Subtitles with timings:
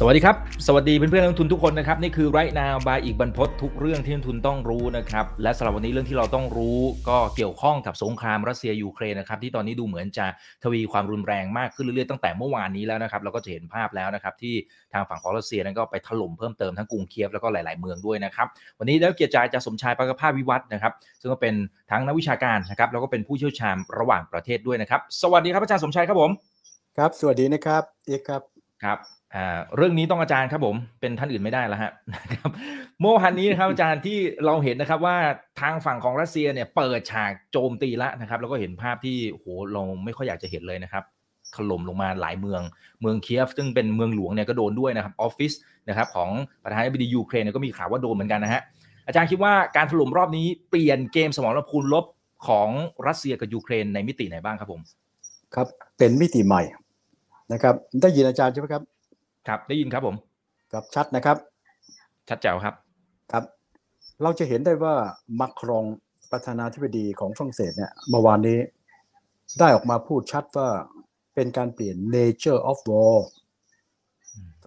[0.00, 6.78] สวัสดีครับ สวัสดีเพื่อนๆนักลงทุนทุกคนนะครับนี่คือไรน o วบายอีกบรรพททุกเรื่องที่นักลงทุนต้องรู้นะครับและสำหรับวันนี้เรื่องที่เราต้องรู้
[7.08, 10.26] ก็เกี่ยวข้องกับสงครามรัสเซียยูเครนนะครับที่ตอนนี้ดูเหมือนจะ
[10.64, 14.54] ทวีความรุนแรงมากขึ้นเรื่อยๆตั้งแต่เมื่อวานนี้แล้วนะครับเราก็จะเห็นภาพแล้วนะครับที่
[14.92, 18.46] ทางฝั่งของรัสเซียนั้นก็ไปถล่มเพิ่มเติมทั้งกรุงเคียฟแล้วก็หลายๆเมืองด้วยนะครับ
[18.78, 21.54] วันนี้ได้เกียรติใจจะสมชายปากภาพวิวัฒน์นะครับซึ่งก็เป็น
[21.90, 26.30] ทั้งนักวิชาการนะครับแล้วก็เป็นผู้เชี่ยวชาญระหว่างประเทศด้วยนะครับสวัสดีครับอาจารย์สมชายครับผม
[26.96, 28.42] ครับ สวัสดีนะครับเอกครับ
[28.84, 29.15] ครับอ่า
[29.76, 32.50] เรื่องนี้ต้องอาจารย์ครับผมเป็นท่านอื่นไม่ได้แล้วฮะนะครับ
[33.00, 35.16] เมื่อวานนี้นะครับอาจารย์ที่เราเห็นนะครับว่า
[35.60, 41.04] ทางฝั่งของรัสเซียเนี่ยเปิดฉากโจมตีละนะครับ แล้วก็เห็นภาพที่โหเราไม่ค่อยอยากจะเห็นเลยนะครับ
[41.56, 42.62] ถล่มลงมาหลายเมือง
[43.00, 45.52] เมืองเคียฟซึ่งเป็นเมืองหลวงเนี่ยก็โดนด้วยนะครับออฟฟิศ
[45.88, 46.30] นะครับของ
[46.64, 48.62] ประธานาธิบดียูเครนก็มีข่าวว่าโดนเหมือนกันนะฮะ
[49.06, 52.04] อาจารย์คิดว่าการถล่มรอบนี้เปลี่ยนเกมสมรภูมิลบ
[52.48, 52.68] ของ
[53.06, 54.80] รัสเซียกับยูเครนในมิติไหนบ้างครับผม
[55.54, 55.66] ครับ
[55.98, 56.62] เป็นมิติใหม่
[57.52, 58.82] นะครับ ได้ยินอาจารย์ใช่ไหมครับ
[59.48, 60.16] ครับได้ยินครับผม
[60.72, 61.36] ครับชัดนะครับ
[62.28, 62.74] ชัดแจ๋วครับ
[63.32, 63.44] ครับ
[64.22, 64.94] เราจะเห็นได้ว่า
[65.40, 65.84] มัคครอง
[66.30, 68.58] ประธานาธิบดีของฝรั่งเศสเนี่ยเมื่อวานนี้
[69.58, 70.68] ได้ออกมาพูดชัดว่า
[71.34, 73.16] เป็นการเปลี่ยน nature of war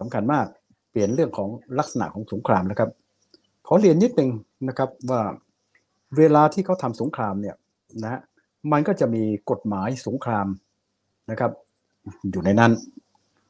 [0.08, 0.46] ำคัญมาก
[0.90, 2.90] เปลี่ยนเรื่องของลักษณะของสงครามนะครับ
[3.66, 4.30] ขอเรียนนิดนึง
[4.68, 5.22] นะครับว่า
[6.16, 7.56] เวลาที่เขาทำสงครามเนี่ย
[8.02, 8.20] นะฮะ
[8.72, 10.46] มันก็จะมีกฎหมายสงคราม
[11.30, 11.52] นะครับ
[12.30, 12.72] อยู่ในนั้น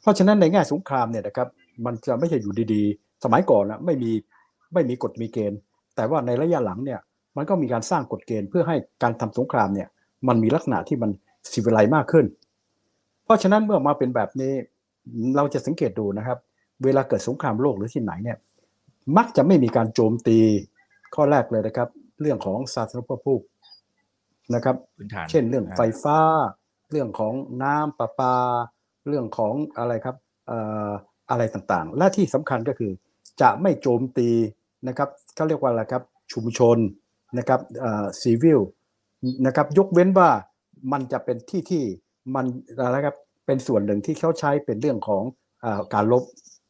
[0.00, 1.48] เพราะฉะนั้นในแง่สงครามเนี่ยนะครับ
[1.84, 4.12] มันจะไม่ใช่อยู่ดีๆ สมัยก่อนนะไม่มี
[4.74, 5.58] ไม่มีกฎมีเกณฑ์
[5.96, 7.00] แต่ว่าในระยะหลังเนี่ย
[7.36, 9.88] มันก็มีการสร้างกฎเกณฑ์เพื่อให้การทำสงครามเนี่ย
[10.28, 11.10] มันมีลักษณะที่มัน
[11.52, 12.26] สิวิไลมากขึ้น
[13.24, 14.52] เพราะฉะนั้นเมื่อมาเป็นแบบนี้
[15.36, 16.38] เราจะสังเกตดูนะครับ
[16.84, 18.38] เวลาเกิดสงครามโลกหรือที่ไหนเนี่ย
[19.16, 20.38] มักจะไม่มีการโจมตี
[21.14, 21.88] ข้อแรกเลยนะครับ
[22.20, 23.40] เรื่องของสาธารณูปโภค
[24.54, 26.18] นะครับพื้นฐานเช่นเรื่องไฟฟ้า
[26.90, 28.34] เรื่องของน้ำประปา
[29.10, 30.16] เรื่องของอะไรครับ
[31.30, 32.92] อะไรต่างๆ และที่สำคัญก็คือ
[33.40, 34.28] จะไม่โจมตี
[34.88, 36.02] นะครับเขาเรียกว่าอะไรครับ
[36.32, 36.76] ชุมชน
[37.38, 37.60] นะครับ
[38.20, 38.60] ซีวิล
[39.46, 40.30] นะครับยกเว้นว่า
[40.92, 41.82] มันจะเป็นที่ที่
[42.34, 42.46] มัน
[42.84, 45.22] อะไรครับเป็นส่วนหนึ่งที่เขาใช้เป็นเรื่องของ
[45.64, 46.22] อการลบ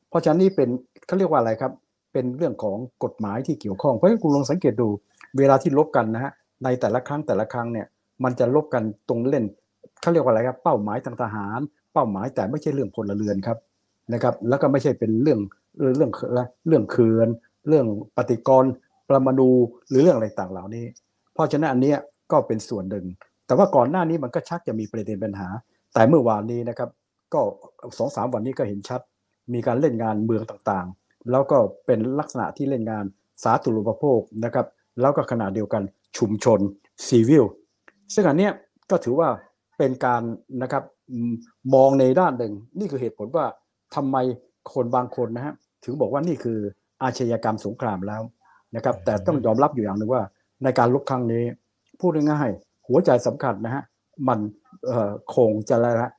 [0.09, 0.69] เพราะฉะนั้นนี่เป็น
[1.07, 1.73] เขาเรียกว่าอะไรครับ
[2.13, 4.89] เป็นเรื่องของกฎหมายที่เกี่ยวข้องเพราะฉะนั้นคุณลองสังเกตดู
[5.39, 6.33] เวลาที่ลบกันนะฮะ
[6.65, 7.87] ในแต่ละครั้งแต่ละครั้งเนี่ย
[8.25, 9.45] มันจะลบกันตรงเล่น
[10.01, 11.61] เขาเรียกว่าอะไรครับเป้าหมายทางทหาร
[11.93, 13.59] เป้าหมายแต่ไม่ใช่เรื่องพลเรือนครับ
[14.13, 15.41] นะครับ แล้วก็ไม่ใช่เป็นเรื่อง
[15.79, 16.13] เรื่องเรื่อง
[16.69, 17.29] เรื่องเขื่อน
[17.69, 17.87] เรื่อง
[18.17, 18.73] ปฏิกรณ์
[19.11, 19.51] ประมาณู
[19.89, 20.87] หรือเรื่องอะไรต่างเหล่านี้
[21.35, 21.95] เพราะฉะนั้นอันนี้
[22.33, 23.07] ก็เป็นส่วนหนึ่ง
[23.47, 25.49] แต่ว่าก่อนหน้านี้มันก็ชักจะมีประเด็นปัญหา
[25.95, 26.91] แต่เมื่อวานนี้นะครับ
[27.35, 27.41] ก็
[27.99, 29.01] สองสามวันนี้ก็เห็นชัด
[29.53, 33.05] มีการเล่นงานเมืองต่างๆ แล้วก็เป็นลักษณะที่เล่นงาน
[33.45, 34.67] สาธารณูปโภคนะครับ
[35.01, 35.83] แล้วก็ขณะเดียวกัน
[36.19, 36.61] ชุมชน
[37.07, 37.45] ซีวิล
[38.15, 38.53] ซึ่งอันเนี้ย
[38.91, 39.29] ก็ถือว่า
[39.79, 40.23] เป็นการ
[40.63, 40.85] นะครับ
[41.31, 41.33] ม
[41.75, 43.47] มองในด้านหนึ่ง นี่คือเหตุผลว่า
[43.95, 44.17] ทำไม
[44.73, 45.55] คนบางคนนะฮะ
[45.85, 46.59] ถึงบอกว่านี่คือ
[47.03, 48.23] อาชญากรรมสงครามแล้ว
[48.77, 50.23] นะครับ แต่ต้องยอมรับอยู่อย่างหนึ่งว่า
[50.65, 51.45] ในการลบครั้งนี้
[52.01, 53.83] พูดง่ายๆหัวใจสำคัญนะฮะ
[54.29, 54.39] มัน
[54.87, 56.11] เอ่อคงจะอะไรละ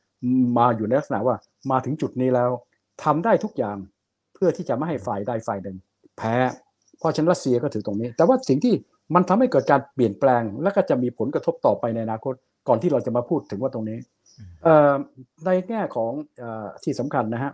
[0.57, 1.35] มาอยู่ในลักษณะว่า
[1.71, 2.49] มาถึงจุดนี้แล้ว
[3.03, 3.77] ทำได้ทุกอย่าง
[4.33, 5.77] เพื่อที่จะไม่ให้ฝ่ายใดฝ่ายหนึ่ง
[6.17, 6.35] แพ้
[6.99, 8.73] เพราะฉะนั้นรัสเซียก็ถือตรงนี้ แต่ว่าสิ่งที่
[9.15, 12.33] มันทำให้เกิดการเปลี่ยนแปลง และก็จะมีผลกระทบต่อไปในอนาคต
[12.67, 14.20] ก่อนที่เราจะมาพูดถึงว่าตรงนี้เอ่อ
[15.45, 16.11] ในแง่ของ
[16.41, 16.43] อ
[16.83, 17.51] ที่สำคัญนะฮะ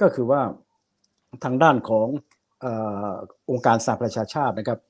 [0.00, 0.40] ก็คือว่า
[1.44, 2.08] ทางด้านของ
[3.50, 4.80] องค์การสหประชาชาตินะครับ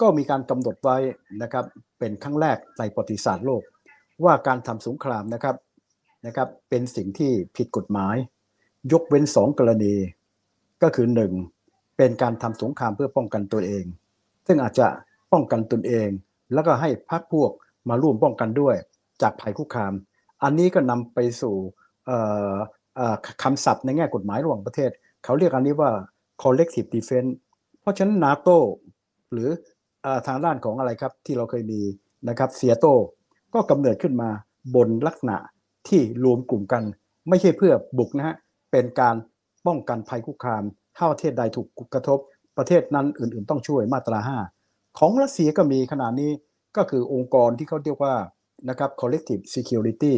[0.00, 0.96] ก็มีการกำหนดไว้
[1.42, 1.64] นะครับ
[1.98, 3.62] เป็นครั้งแรกในประวัติศาสตร์โลก
[4.24, 5.56] ว่าการทำสงครามนะครับ
[6.26, 8.16] นะครับเป็นสิ่งที่ผิดกฎหมาย
[8.92, 9.94] ยกเว้นสองกรณี
[10.82, 11.32] ก็คือหนึ่ง
[11.96, 13.84] เป็นการทำสงครามเพื่อป้องกันตัวเอง
[14.46, 14.86] ซึ่งอาจจะ
[15.32, 16.08] ป้องกันตนเอง
[16.52, 17.50] แล้วก็ให้พรรคพวก
[17.88, 18.76] มาร่วมป้องกันด้วย
[19.22, 19.92] จากภัยคุกคาม
[20.42, 21.54] อันนี้ก็นำไปสู่
[22.06, 22.18] เอ่
[22.52, 22.54] อ
[22.96, 24.90] เอ่อคำศัพท์ในแง่กฎหมายระหว่างประเทศ
[25.24, 25.90] เขาเรียกอันนี้ว่า
[26.42, 27.32] collective defense
[27.80, 28.48] เพราะฉะนั้นนาโต
[29.32, 29.48] หรือ
[30.04, 31.80] อทางด้านของอะไรครับที่เราเคยมี
[32.28, 32.86] นะครับเซียโต
[33.54, 34.30] ก็กำเนิดขึ้นมา
[34.74, 35.36] บนลักษณะ
[35.88, 36.82] ที่รวมกลุ่มกัน
[37.28, 38.36] ไม่ใช่เพื่อบุกนะฮะ
[38.70, 39.16] เป็นการ
[39.66, 40.62] ป้องกันภัยคุกคาม
[40.96, 42.18] ถ้าประเทศใดถูกกระทบ
[42.58, 44.18] ประเทศนั้นอื่น ๆ ต้องช่วยมาตรา
[44.58, 46.30] 5 ของรัสเซียก็มีขนาดนี้
[46.76, 48.14] ก็คือองค์กรที่เขาเรียกว่า
[48.68, 50.14] นะครับ collective security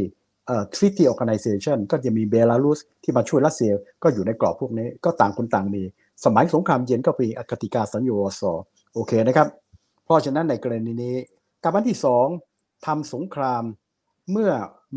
[0.46, 5.82] เอ่อ treaty organization ก็จะมีเบลารุสที่มาช่วยรัสเซียก็อยู่ในกรอบพวกนี้ก็ต่างคนต่างมี
[6.24, 8.52] สมัยสงครามเย็นก็มีกติกาสัญญาวอร์ซอ
[8.94, 9.48] โอเคนะครับ
[10.04, 11.16] เพราะฉะนั้นในกรณีนี้
[11.62, 12.26] กับอันที่สอง
[12.86, 13.62] ทำสงคราม
[14.32, 14.50] เมื่อ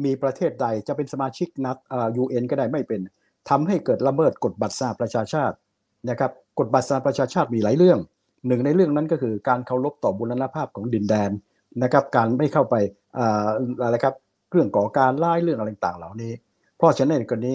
[0.06, 3.02] มีประเทศใดจะเป็นสมาชิกนัดเอ่อ UN ก็ได้ไม่เป็น
[3.50, 5.56] ทำให้เกิดละเมิดกฎบัตรสหประชาชาติ
[6.10, 8.00] นะครับกฎบัตรสหประชาชาติมีหลายเรื่อง
[8.48, 11.32] หนึ่งในเรื่องนั้นก็คือการเคารพต่อบุรณภาพของดินแดน
[11.83, 12.75] นะครับการไม่เข้าไป
[13.83, 14.15] อะไรครับ
[14.51, 16.33] เรื่องก่อการร้ายเรื่องอะไรต่างเหล่านี้
[16.77, 17.53] เพราะฉะนั้นในกรณี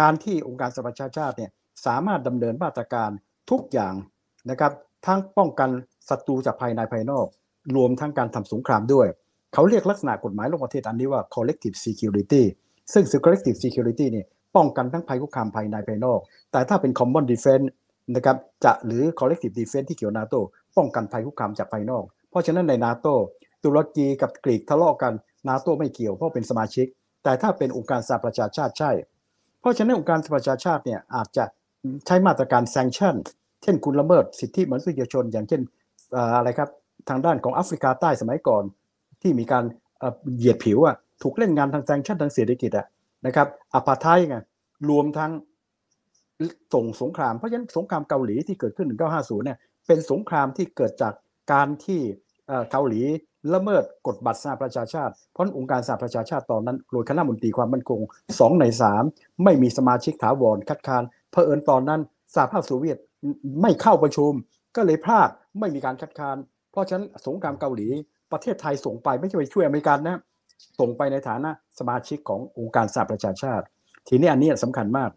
[0.00, 1.50] การที่องค์การสหประชาชาติเนี่ย
[1.86, 3.10] สามารถดำเนินมาตรการ
[3.50, 3.94] ทุกอย่าง
[4.50, 4.72] นะครับ
[5.06, 5.70] ทั้งป้องกัน
[6.08, 7.26] ศัตรูจากภายในภายนอก
[7.76, 9.06] รวมทั้งการทำสงครามด้วย
[9.54, 12.42] เขาเรียกลักษณะกฎหมายระหว่างประเทศอันนี้ว่า collective security
[12.92, 14.26] ซึ่ง collective security เนี่ย
[14.56, 16.20] ป้องกันทั้งภัยคุกคามภายในภายนอก
[16.52, 17.66] แต่ถ้าเป็น common defense
[18.14, 20.34] นะครับจะหรือ collective defense ที่เกี่ยวนาโต
[20.76, 23.06] ป้องกันภัยคุกคามจากภายนอก เพราะฉะนั้นในนาโต
[23.64, 25.12] ตุรกีกับกรีกทะเลาะกัน
[25.48, 26.86] นาโตไม่เกี่ยวเพราะเป็นสมาชิก
[27.24, 28.90] แต่ถ้าเป็นองค์การสหประชาชาติใช่
[29.60, 31.44] เพราะฉะนั้นองค์การสหประชาชาติเนี่ยอาจจะ
[32.06, 33.14] ใช้มาตรการ sanction
[33.62, 35.62] เช่นคุณละเมิดสิทธิมนุษยชน อย่างเช่น
[36.36, 36.70] อะไรครับ
[37.08, 38.64] ทางด้านของแอฟริกาใต้สมัยก่อน
[39.22, 39.64] ที่มีการ
[40.36, 42.86] เหยียดผิวอะถูกเล่นงานทางแซงชั่นทางเศรษฐกิจอะ
[43.26, 44.36] นะครับอัปาไทไง
[44.90, 45.32] รวมทั้ง
[46.74, 51.12] ส่งสงครามเพราะฉะนั้นสงครามเกาหลีที่เกิดขึ้น 1950เนี่ยเป็นสงครามที่เกิดจาก
[51.52, 52.00] การที่
[52.70, 53.02] เกาหลี
[53.54, 58.00] ละเมิดกฎบัตรสหประชาชาติ เพราะองค์การสหประชาชาติตอนนั้นโดยคณะมนตรีความมั่นคง
[58.34, 58.64] 2ใน
[59.04, 62.00] 3ไม่มีสมาชิกถาวรคัดค้านเผอิญตอนนั้น
[62.34, 62.98] สหภาพโซเวียต
[63.62, 64.32] ไม่เข้าประชุม
[64.76, 66.36] ก็เลยพลาดไม่มีการคัดค้าน
[66.72, 67.88] เพราะฉะนั้นสงครามเกาหลี
[68.32, 70.18] ประเทศไทยส่งไปไม่ใช่ไปช่วยอเมริกันนะ
[70.78, 73.64] ส่งไปในฐานะสมาชิกขององค์การสหประชาชาติ
[74.08, 75.10] ทีนี้อันนี้สำคัญมาก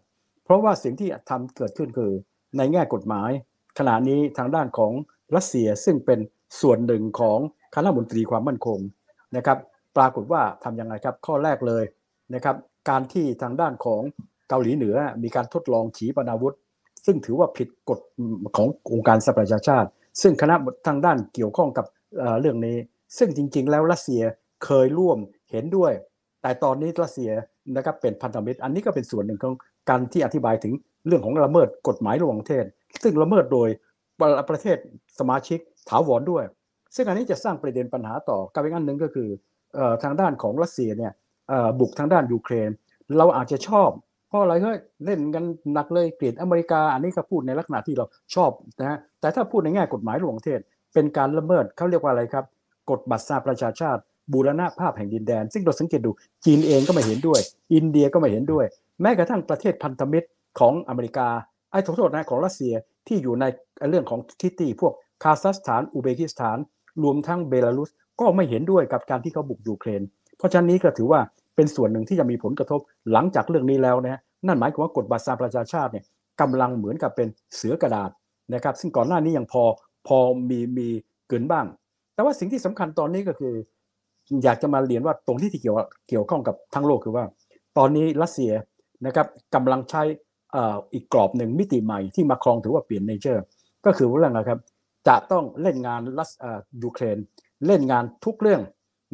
[0.44, 2.12] เพราะว่าสิ่งที่ทำเกิดขึ้นคือ
[2.56, 3.30] ในแง่กฎหมาย
[3.78, 4.92] ขณะนี้ทางด้านของ
[5.36, 6.18] รัสเซียซึ่งเป็น
[6.60, 7.38] ส่วนหนึ่งของ
[7.74, 8.78] คณะมนตรีความมั่นคง
[9.36, 9.58] นะครับ
[9.96, 11.84] ปรากฏว่าทำยังไงครับ ข้อแรกเลย
[12.34, 12.56] นะครับ
[12.90, 14.02] การที่ทางด้านของ
[14.48, 16.54] เกาหลีเหนือมีการทดลองขีปนาวุธ
[17.06, 17.98] ซึ่งถือว่าผิดกฎ
[18.56, 19.88] ขององค์การสหประชาชาติ
[20.22, 20.54] ซึ่งคณะ
[20.86, 21.86] ทางด้านเกี่ยวข้องกับ
[22.18, 22.76] เเรื่องนี้
[23.18, 24.22] ซึ่งจริง ๆ แล้วรัสเซีย
[24.64, 25.18] เคยร่วม
[25.50, 25.92] เห็นด้วย
[26.42, 27.30] แต่ตอนนี้รัสเซีย
[27.76, 29.54] นะครับเป็นพันธมิตร อันนี้ก็เป็นส่วนหนึ่งของ
[29.90, 30.72] การที่อธิบายถึง
[31.06, 32.64] เรื่องของละเมิดกฎหมายระหว่างประเทศ
[33.02, 33.68] ซึ่งละเมิดโดย
[34.50, 34.76] ประเทศ
[35.18, 36.44] สมาชิกถาวรด้วย
[36.96, 39.28] ซึ่งอันนี้จะสร้างประเด็นปัญหาต่อกับอีกอันหนึ่งก็คือ
[39.76, 41.12] อทางด้านของรัสเซียเนี่ย
[41.80, 42.70] บุกทางด้านยูเครน
[43.18, 43.90] เราอาจจะชอบ
[44.28, 45.44] เพราะอะไรเฮ้ยเล่นกัน
[45.74, 48.50] หนักเลยเกลียดอเมริกา อันนี้ก็พูดในลักษณะที่เราชอบ
[48.80, 50.60] นะฮะแต่ถ้าพูดในแง่กฎหมายระหว่างประเทศ
[50.94, 52.44] เป็นการละเมิดเขาเรียกว่าอะไรครับ
[52.90, 54.00] กฎบัตรสหประชาชาติ
[54.32, 56.10] บูรณะภาพแห่งดินแดน ซึ่งเราสังเกตดู
[56.44, 57.40] จีนเองก็ไม่เห็นด้วย
[57.74, 58.66] อินเดียก็ไม่เห็นด้วย
[59.00, 60.28] แม้กระทั่งประเทศพันธมิตร
[60.58, 61.28] ของอเมริกา
[61.70, 62.74] ไอ้โทษนะของรัสเซีย
[63.08, 63.44] ที่อยู่ใน
[63.90, 64.92] เรื่องของทิตี้พวก
[65.22, 66.58] คาซัคสถาน อุเบกิสถาน
[67.02, 67.90] รวมทั้งเบลารุส
[68.20, 70.02] ก็ไม่เห็นด้วยกับการที่เขาบุกยูเครน
[70.38, 71.20] เพราะฉะนั้นนี้ก็ถือว่า
[71.56, 72.80] เป็นส่วนหนึ่งที่จะมีผลกระทบ
[73.12, 76.04] หลังจากเรื่องนี้แล้วนะฮะนั่นหมายความว่ากฎบัตรสหประชาชาติเนี่ย
[76.40, 78.10] กำลังเหมือนกับเป็นเสือกระดาษ
[78.54, 79.62] นะครับซึ่งก่อนหน้านี้ยังพอ
[80.06, 80.18] พอ
[80.50, 80.88] มีมี
[81.28, 81.66] เกินบ้าง
[82.14, 83.54] แต่ว่าสิ่งที่สำคัญตอนนี้ก็คือ
[84.44, 85.76] อยากจะมาเรียนว่าตรงที่ที่เกี่ยว
[86.08, 87.24] เกี่ยวข้องกับทั้งโลกคือว่า
[87.78, 88.52] ตอนนี้รัสเซีย
[89.06, 90.02] นะครับกำลังใช้
[90.54, 90.62] อ่
[90.94, 93.42] อีกกรอบหนึ่งมิติใหม่ที่มาครองถือว่าเปลี่ยนเนเจอร์
[93.86, 94.60] ก็คือเรื่องอะไรครับ
[95.08, 97.18] จะต้องเล่นงานรัสอ่อยูเครน
[97.66, 98.62] เล่นงานทุกเรื่อง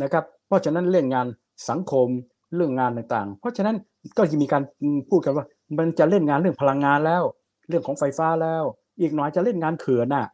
[0.03, 1.27] นะครับ เพราะฉะนั้นเล่นงาน
[1.69, 2.09] สังคม
[2.55, 3.77] เรื่องงานต่างๆ เพราะฉะนั้น
[4.17, 4.63] ก็จะมีการ
[5.11, 5.47] พูดกันว่า
[5.79, 7.23] มันจะเล่นงานเรื่องพลังงานแล้ว
[7.69, 8.63] เรื่องของไฟฟ้าแล้ว
[9.01, 10.25] อีกหน่อยจะเล่นงานเขื่อนน่ะ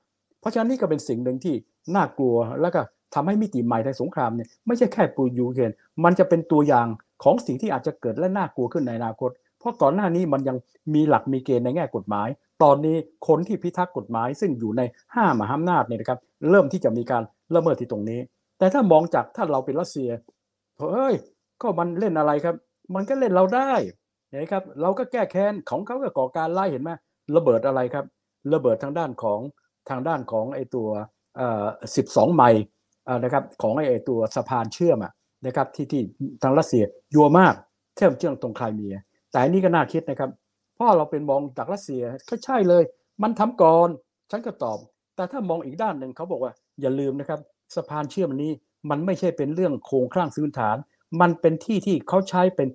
[0.40, 1.54] เพราะฉะนั้นนี่ก็เป็นสิ่งหนึ่งที่
[1.94, 2.80] น่ากลัวแล้วก็
[3.14, 5.72] ทำให้มิติใหม่ในสงครามเนี่ยไม่ใช่แค่ปูยูเครน
[6.04, 6.86] มันจะเป็นตัวอย่าง
[7.22, 10.56] ของสิ่งที่อาจจะเกิดและน่ากลัวขึ้นในอนาคต เพราะก่อนหน้านี้มันยัง
[10.94, 12.28] มีหลักมีเกณฑ์ในแง่กฎหมาย
[12.62, 12.96] ตอนนี้
[13.28, 14.82] คนที่พิทักษ์กฎหมายซึ่งอยู่ใน
[15.14, 16.18] ห้ามหาอำนาจเนี่ยนะครับ
[16.50, 17.22] เริ่มที่จะมีการ
[17.54, 18.20] ละเมิดที่ตรงนี้
[18.58, 20.10] แต่ถ้ามองจากถ้าเราเป็นรัสเซีย
[20.78, 21.14] เฮ้ย
[21.62, 22.56] ก็มันเล่นอะไรครับ
[22.94, 23.72] มันก็เล่นเราได้
[24.32, 26.90] นครับเราก็แก้แค้นของเขาก็ก่อการไล่เห็นไหม
[27.36, 28.04] ระเบิดอะไรครับ
[28.54, 29.40] ระเบิดทางด้านของ
[29.88, 30.88] ทางด้านของไอตัว
[31.36, 31.64] เอ่อ
[32.02, 32.64] 12ไมล์
[33.24, 35.12] นะครับของไอตัวสะพานเชื่อมอะ
[35.46, 36.02] นะครับที่ที่
[36.42, 36.84] ทางรัสเซีย
[37.14, 37.54] ยัวมาก
[37.96, 38.96] เชื่อมเชื่อมตรงไครเมีย
[39.30, 40.30] แต่อันนี้ก็น่าคิดนะครับ
[40.76, 42.82] พราะเราเป็นมองจากรัสเซียก็ใช่เลย
[43.22, 43.88] มันทำก่อน
[44.30, 44.78] ฉันก็ตอบ
[45.16, 47.40] แต่ถ้ามองอีกด้านหนึ่งเขาบอกว่าอย่าลืมนะครับ
[47.76, 48.52] สะพานเชื่อมนี้
[48.90, 50.76] มันไม่ใช่เป็นเรื่องโครงสร้างพื้นฐาน
[51.20, 52.68] มันเป็นที่ที่เขาใช้เป็น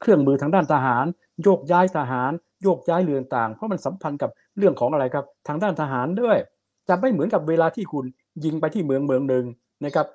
[0.00, 1.06] เครื่องมือทางด้านทหาร
[1.42, 2.32] โยกย้ายทหาร
[2.62, 6.38] โยกย้ายเรือต่าง เพราะมันสัมพันธ์กับเรื่องของอะไรครับทางด้านทหารด้วย
[6.88, 8.04] จะไม่เหมือนกับเวลาที่คุณ
[8.44, 9.44] ยิงไปที่เมืองเมืองหนึ่ง
[9.84, 10.06] นะครับ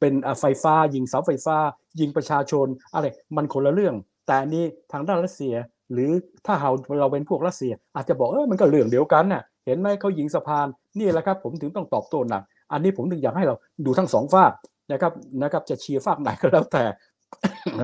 [0.00, 1.56] เป็นไฟฟ้า ยิงเสาไฟฟ้า
[2.00, 3.94] ยิงประชาชนอะไรมันคนละเรื่อง
[4.26, 5.54] แต่นนี้ทางด้านรัสเซีย
[5.92, 6.10] หรือ
[6.46, 10.66] ถ้าเราเราเป็นพวกรัสเซีย อาจจะบอกเออมันก็เรื่องเดียวกันน่ะเห็นไหมเขายิงสะพาน
[10.98, 13.54] นี่แหละครับ ผมถึงต้องตอบโต้หนักอันนี้ผมถึงอยากให้เรา
[13.86, 14.52] ดูทั้งสองฝาก
[14.92, 15.12] นะครับ
[15.42, 16.84] นะครับ จะเชียร์ฝากไหนก็แล้วแต่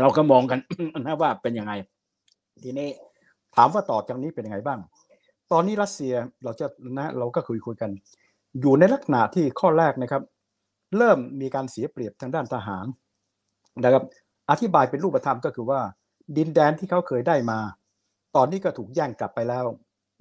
[0.03, 0.59] เราก็มองกัน
[1.07, 1.73] นะว่าเป็นยังไง
[2.63, 2.89] ทีนี้
[3.57, 4.79] ถามว่าต่อจากนี้เป็นยังไงบ้าง
[5.53, 6.15] ตอนนี้รัสเซีย
[6.45, 6.67] เราจะ
[6.99, 7.91] นะเราก็คุยคุยกัน
[8.61, 10.23] อยู่ในลักษณะที่ข้อแรกนะครับ
[10.97, 12.87] เริ่มมีการเสียเปรียบทางด้านทหาร
[13.85, 14.05] นะครับ
[14.51, 15.81] อธิบายเป็นรูปธรรมก็คือว่า
[16.37, 17.59] ดินแดนที่เขาเคยได้มา
[18.37, 19.65] ตอนนี้ก็ถูกแย่งกลับไปแล้ว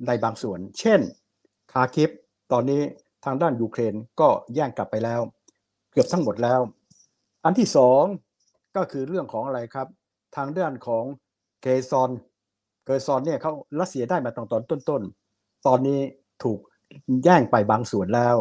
[0.08, 1.00] ในบางส่วน เช่น
[1.74, 2.10] คาคิฟ
[2.52, 2.82] ตอนนี้
[3.26, 5.22] ทางด้านยูเครนก็แย่งกลับไปแล้ว
[5.92, 6.60] เกือบทั้งหมดแล้ว
[7.46, 8.04] อันที่สอง
[8.76, 9.88] ก็คือเรื่องของอะไรครับ
[10.36, 11.06] ทางด้านของ
[11.62, 12.12] เกซอน
[12.86, 16.00] เกซอนเนี่ยเขารัสเซียได้มาตอนตอนต้นๆตอนนี้
[16.44, 16.60] ถูก
[17.24, 18.38] แย่งไปบางส่วนแล้ว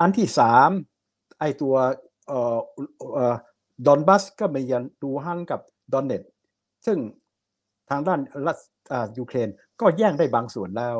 [0.00, 0.70] อันที่สาม
[1.38, 1.74] ไอตัว
[2.30, 2.58] ออ
[3.16, 3.34] ออ
[3.86, 5.60] ดอนบัสก็มียันดูฮันกับ
[5.92, 6.22] ดอนเน็ต
[6.86, 6.98] ซึ่ง
[7.90, 8.58] ทางด้านรัส
[9.18, 9.48] ยูเครน
[9.80, 10.96] ก็แย่งได้บางส่วนแล้ว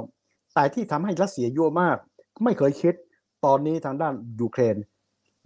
[0.55, 1.97] แต่ที่ทำให้รัสเซียยั่วมาก
[2.45, 2.95] ไม่เคยคิด
[3.45, 4.77] ตอนนี้ทางด้านยูเครน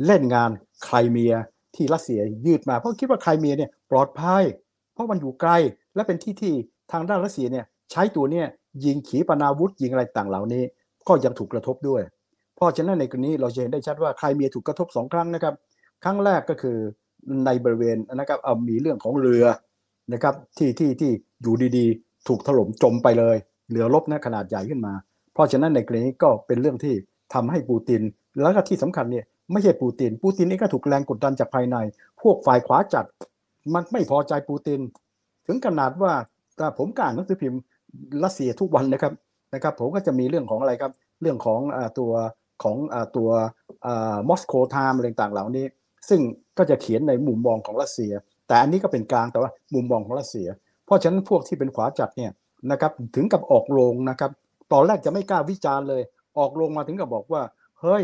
[0.06, 0.50] เล่นงาน
[0.84, 1.34] ไครเมีย
[1.76, 4.42] ที่รัสเซียยืดมา เพราะคิดว่าไครเมียเนี่ยปลอดภัย
[4.94, 5.50] เพราะมันอยู่ไกล
[5.94, 6.54] และเป็นที่ที่
[6.92, 8.46] ทางด้านรัสเซียเนี่ยใช้ตัวเนี่ย
[8.84, 10.62] ยิงขีปนาวุธยิงอะไรต่างเหล่านี้
[11.08, 12.02] ก็ยังถูกกระทบด้วย
[12.56, 15.54] เพราะฉะนั้นในกรณีเราจะเห็นได้ชัดว่าไครเมียถูกกระทบสองครั้งนะครับ
[16.04, 16.78] ครั้งแรกก็คือ
[17.46, 19.44] ในบริเวณนะครับเอามีเรื่องของเรือ
[20.12, 21.10] นะครับที่ที่ที่
[21.42, 23.36] อยู่ดีๆ ถูกถล่มจมไปเลย
[23.70, 24.92] เรือรบนะขนาดใหญ่ขึ้นมา
[25.34, 26.94] เพราะฉะนั้นในกรณีก็เป็นเรื่องที่
[27.34, 28.02] ทำให้ปูติน
[28.40, 31.76] แล้วก็ที่สำคัญเนี่ยไม่ใช่ปูติน ปูตินนี่ก็ถูกแรงกดดันจากภายใน
[32.22, 33.04] พวกฝ่ายขวาจัด
[33.74, 34.80] มันไม่พอใจปูติน
[35.46, 36.12] ถึงขนาดว่า
[36.58, 37.60] ถ้าผมกานหนังสือพิมพ์
[38.24, 39.12] รัสเซียทุกวันนะครับ
[39.54, 40.92] นะครับ ผมก็จะมีเรื่องของอะไรครับ
[41.22, 42.12] เรื่องของอตัว
[42.62, 43.30] ของอตัว
[44.28, 45.66] Moscow Times อะไรต่างเหล่านี้
[46.08, 46.20] ซึ่ง
[46.58, 48.12] ก็จะเขียนในมุมมองของรัสเซีย
[48.46, 50.48] แต่อันนี้ก็เป็นกลางแต่ว่ามุมมองของรัสเซีย
[50.86, 52.32] เพราะฉะนั้นพวกที่เป็นขวาจัดเนี่ย
[52.70, 54.30] นะครับถึงกับออกโรงนะครับ
[54.72, 56.02] ตอนแรกจะไม่กล้าวิจารณ์เลย
[56.38, 57.42] ออกโรงมาถึงกับบอกว่า
[57.80, 58.02] เฮ้ย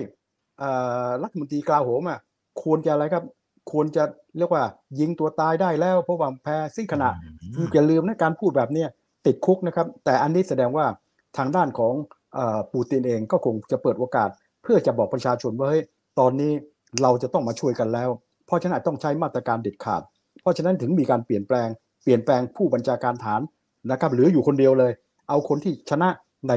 [1.23, 2.19] รัฐมนตรีกลาโหมอะ
[2.63, 3.25] ควรจะอะไรครับ
[3.73, 4.03] ควรจะ
[4.39, 4.65] เรียกว่า
[5.01, 7.11] ยิงตัวตายได้แล้ว เพราะว่าแพ้สิ้นขณะ
[7.75, 8.89] อย่าลืมนะการพูดแบบเนี้ย
[9.27, 10.87] ติดคุกนะครับ แต่อันนี้แสดงว่า
[11.37, 11.95] ทางด้านของ
[12.73, 14.29] ปูตินเองก็คงจะเปิดโอกาส
[14.63, 15.85] เพื่อจะบอกประชาชนว่าเฮ้ย
[16.19, 16.53] ตอนนี้
[17.03, 18.09] เราจะต้องมาช่วยกันแล้ว
[18.47, 20.03] เพราะฉะนั้นต้องใช้มาตรการเด็ดขาด
[20.43, 21.69] เพราะฉะนั้นถึงมีการเปลี่ยนแปลง
[22.03, 23.41] เปลี่ยนแปลงผู้บัญชาการฐาน
[23.91, 24.93] นะครับหรืออยู่คนเดียวเลย
[25.29, 26.09] เอาคนที่ชนะ
[26.49, 26.53] ใน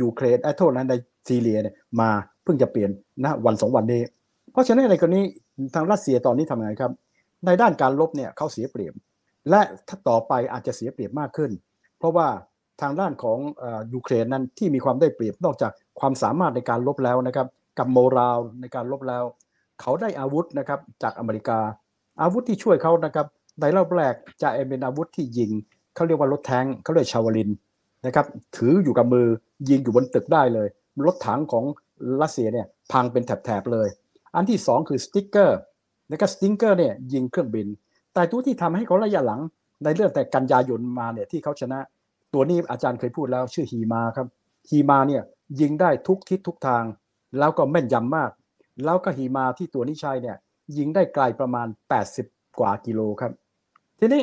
[0.00, 0.94] ยูเครนไอ้โทษนใน
[1.28, 2.10] ซีเรียเนี่ยมา
[2.44, 2.90] เพิ่งจะเปลี่ยน
[3.24, 4.02] นะวันสองวันนี้
[4.52, 5.20] เพราะฉะนั้นในกรณี
[5.74, 6.92] ทางรัสเซียตอนนี้ทำไงครับ
[7.46, 8.94] ในด้านการลบเนี่ยเขาเสียเปรียบ
[9.50, 11.50] และถ้าต่อไปอาจจะเสียเปรียบมากขึ้น
[11.98, 12.28] เพราะว่า
[12.82, 13.38] ทางด้านของ
[13.92, 17.46] ยูเครนนั้นที่มีความได้เปรียบนอกจากความสามารถในการลบแล้วนะครับ
[17.78, 19.24] กับโมราลในการลบแล้ว
[19.80, 21.58] เขาได้อาวุธนะครับจากอเมริกา
[22.22, 23.26] อาวุธที่ช่วยเขานะครับ
[23.60, 25.50] ในรอบแรกจะเป็นอาวุธที่ยิง
[25.94, 27.50] เขาเรียกว่ารถแทงเขาเรียกชาวลิน
[28.06, 29.26] นะครับถืออยู่กับมือ
[29.68, 30.68] ยิงอยู่บนตึกได้เลย
[31.06, 31.64] รถถังของ
[32.22, 33.88] รัสเซียเนี่ยพังเป็นแถบๆเลย
[34.34, 35.58] อันที่สองคือสติ๊กเกอร์
[36.10, 37.66] นะครับ Stinger เนี่ยยิงเครื่องบิน
[38.14, 39.40] แต่ตัวที่ทำให้เขาระยะหลัง
[39.84, 41.78] ในเรื่องแต่กันยายนมาเนี่ยที่เขาชนะ
[42.34, 44.26] ตัวนี้อาจารย์เคยพูดแล้วชื่อฮีมาครับ
[44.70, 45.22] ฮีมาเนี่ย
[45.60, 46.84] ยิงได้ทุกทิศทุกทาง
[47.38, 48.30] แล้วก็แม่นยำมาก
[48.84, 50.36] แล้วก็ฮีมาที่ตัวนี้ใช้เนี่ย
[50.76, 51.68] ยิงได้ไกลประมาณ
[52.12, 53.32] 80 กว่ากิโลครับ
[53.98, 54.22] ทีนี้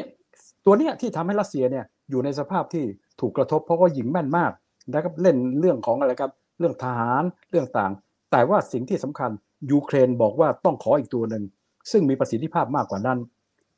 [0.66, 2.86] ตัวเนี้ยที่ทำให้รัสเซียเนี่ยอยู่ในสภาพที่
[3.20, 4.52] ถูกกระทบเพราะว่ายิงแม่นมาก
[4.94, 7.92] นะครับเล่นเรื่องของอะไรครับเรื่องทหารเรื่องต่าง
[8.32, 9.32] แต่ว่าสิ่งที่สำคัญ
[9.72, 11.44] ยูเครนบอกว่าต้องขออีกตัวหนึ่ง
[11.92, 13.20] ซึ่งมีประสิทธิภาพมากกว่านั้น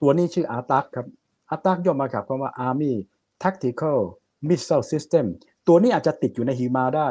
[0.01, 1.07] ตัวนี้ชื่ออาตักครับ
[1.49, 2.93] อาตักย่อมาจากคำว่า Army
[3.43, 3.99] Tactical
[4.47, 5.25] Missile System
[5.67, 7.07] ตัวนี้อาจจะติดอยู่ในหิมาได้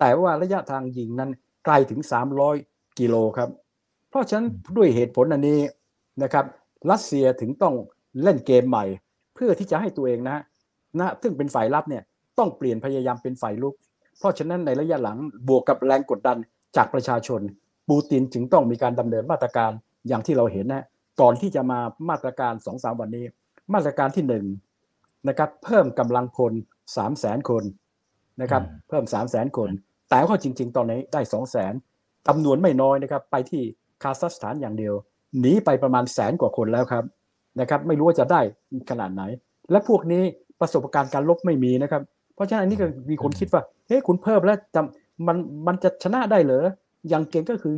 [0.00, 1.30] แต่ว่าระยะทางยิงนั้น
[1.64, 2.00] ไกลถึง
[2.50, 3.48] 300 กิโลครับ
[4.10, 4.46] เพราะฉะนั้น
[4.76, 5.60] ด้วยเหตุผลอันนี้
[6.22, 6.44] นะครับ
[6.90, 7.74] รัสเซียถึงต้อง
[8.22, 8.84] เล่นเกมใหม่
[9.34, 10.36] เพื่อที่จะให้ตัวเองนะ
[10.98, 12.02] นะซึ่งเป็นฝ่ายรับเนี่ย
[12.38, 13.74] ต้องเปลี่ยนพยายามเป็นฝ่ายลุก
[14.18, 16.36] เพราะฉะนั้นในระยะหลังบวกกับแรงกดดัน
[16.76, 17.40] จากประชาชน
[17.88, 19.72] ปูตินจึงต้องมีการดำเนินมาตรการ
[20.08, 20.84] อย่างที่เราเห็นนะ
[21.20, 23.24] ก่อนที่จะมามาตรการ2องสาวันนี้
[23.74, 24.34] มาตรการที่1น
[25.28, 27.64] นะครับเพิ่มกำลังพล3 0 0แสนคน
[28.40, 29.70] นะครับเพิ่ม3 0 0แสนคน
[30.10, 31.74] แต่ว่าจริง ๆ ตอนนี้ได้2 0 0แสน
[32.26, 33.62] จำนวนไม่น้อยนะครับ ไปที่
[34.02, 34.94] คาซัคสถานอย่างเดียว
[35.40, 37.04] หนีไปประมาณแสนกว่าคนแล้วครับ
[37.60, 38.40] นะครับไม่รู้ว่าจะได้
[38.90, 39.22] ขนาดไหน
[39.70, 40.22] และพวกนี้
[40.60, 42.02] ประสบการณ์การลบไม่มีนะครับ
[42.34, 44.80] เพราะฉะนั้นอันนี้ก็มีคนคิดว่าเฮ้ยคุณเพิ่มแล้วจะ
[45.26, 45.36] มัน
[45.66, 46.66] มันจะชนะได้เหรอ
[47.08, 47.74] อย่างเก่งก็คือ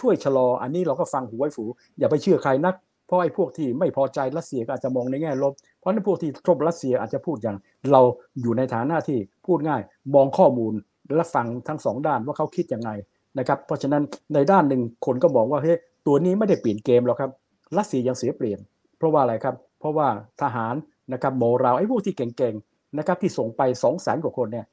[0.00, 1.64] ช่วยชะลอ อันนี้เราก็ฟังหูไว้ฝู
[1.98, 2.74] อย่าไปเชื่อใครนัก
[3.06, 7.56] เพราะไอ้พวกที่ไม่พอใจรัสเซียก็อาจจะมองในแง่ลบ เพราะนั้นพวกที่ทบรัสเซียอาจจะพูดอย่าง
[7.92, 8.02] เรา
[8.40, 9.82] อยู่ในฐานะที่พูดง่าย
[10.14, 10.74] มองข้อมูล
[11.14, 12.90] และฟังทั้งสองด้านว่าเขาคิดยังไง
[13.38, 14.02] นะครับเพราะฉะนั้น
[14.34, 17.30] ในด้านหนึ่งคนก็บอกว่าเฮ้ยตัวนี้ไม่ได้เปลี่ยนเกมหรอกครับ
[17.76, 18.60] รัสเซียยังเสียเปรียบ
[18.98, 20.08] เพราะว่าอะไรครับ เพราะว่า
[20.42, 20.74] ทหาร
[21.12, 24.66] นะครับโมราไอ้พวกที่เก่งๆนะครับที่ส่งไป2องแสนกว่าคนเนี่ย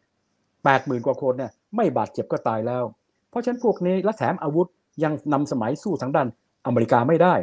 [0.63, 2.83] แปดหมื่นกว่าคนเนี่ยไม่บาดเจ็บก็ตายแล้ว
[3.29, 4.67] เพราะฉะนั้นพวกนี้และแถมอาวุธ
[5.03, 6.27] ยังนำสมัยสู้ทางด้าน
[6.65, 7.33] อเมริกาไม่ได้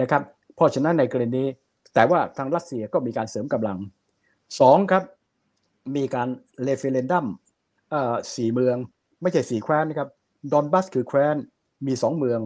[0.00, 0.22] นะครับ
[0.56, 1.48] เพราะฉะนั้นในกรณีนี้
[1.94, 3.78] แต่ว่าทางรัสเซียก็มีการเสริมกำลัง
[4.60, 5.02] สองครับ
[5.96, 6.28] มีการ
[6.62, 7.26] เลเฟเรนดัม
[8.34, 8.76] สี่เมือง
[9.22, 10.08] ไม่ใช่สี่แคว้นนะครับ
[10.52, 11.36] ดอนบัสคือแคว้น
[11.86, 12.40] มีสองเมือง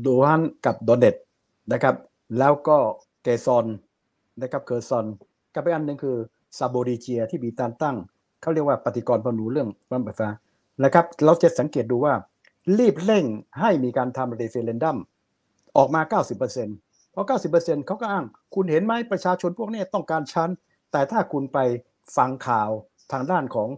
[0.00, 1.16] ลูฮันสก์กับโดเนตสก์
[1.72, 1.96] นะครับ
[2.38, 2.78] แล้วก็
[3.22, 3.66] เกซอน
[4.40, 5.06] นะครับเคอร์ซอน
[5.54, 6.16] กับอีกอันหนึ่งคือ
[6.58, 7.96] ซาโปริซเซียที่มีการตั้ง
[8.40, 10.28] เขาเรียกว่าปฏิกรณ์ปรมาณูเรื่องพลังไฟฟ้า
[10.84, 12.14] นะครับ เราจะสังเกตดูว่า
[12.78, 13.24] รีบเร่ง
[13.60, 14.96] ให้มีการทำ referendum
[15.76, 20.50] ออกมา 90%เเพราะ 90%เขาก็อ้าง คุณเห็นไหมประชาชนพวกนี้ต้องการฉัน
[20.92, 21.58] แต่ถ้าคุณไป
[22.16, 22.70] ฟังข่าว
[23.12, 23.68] ทางด้านของ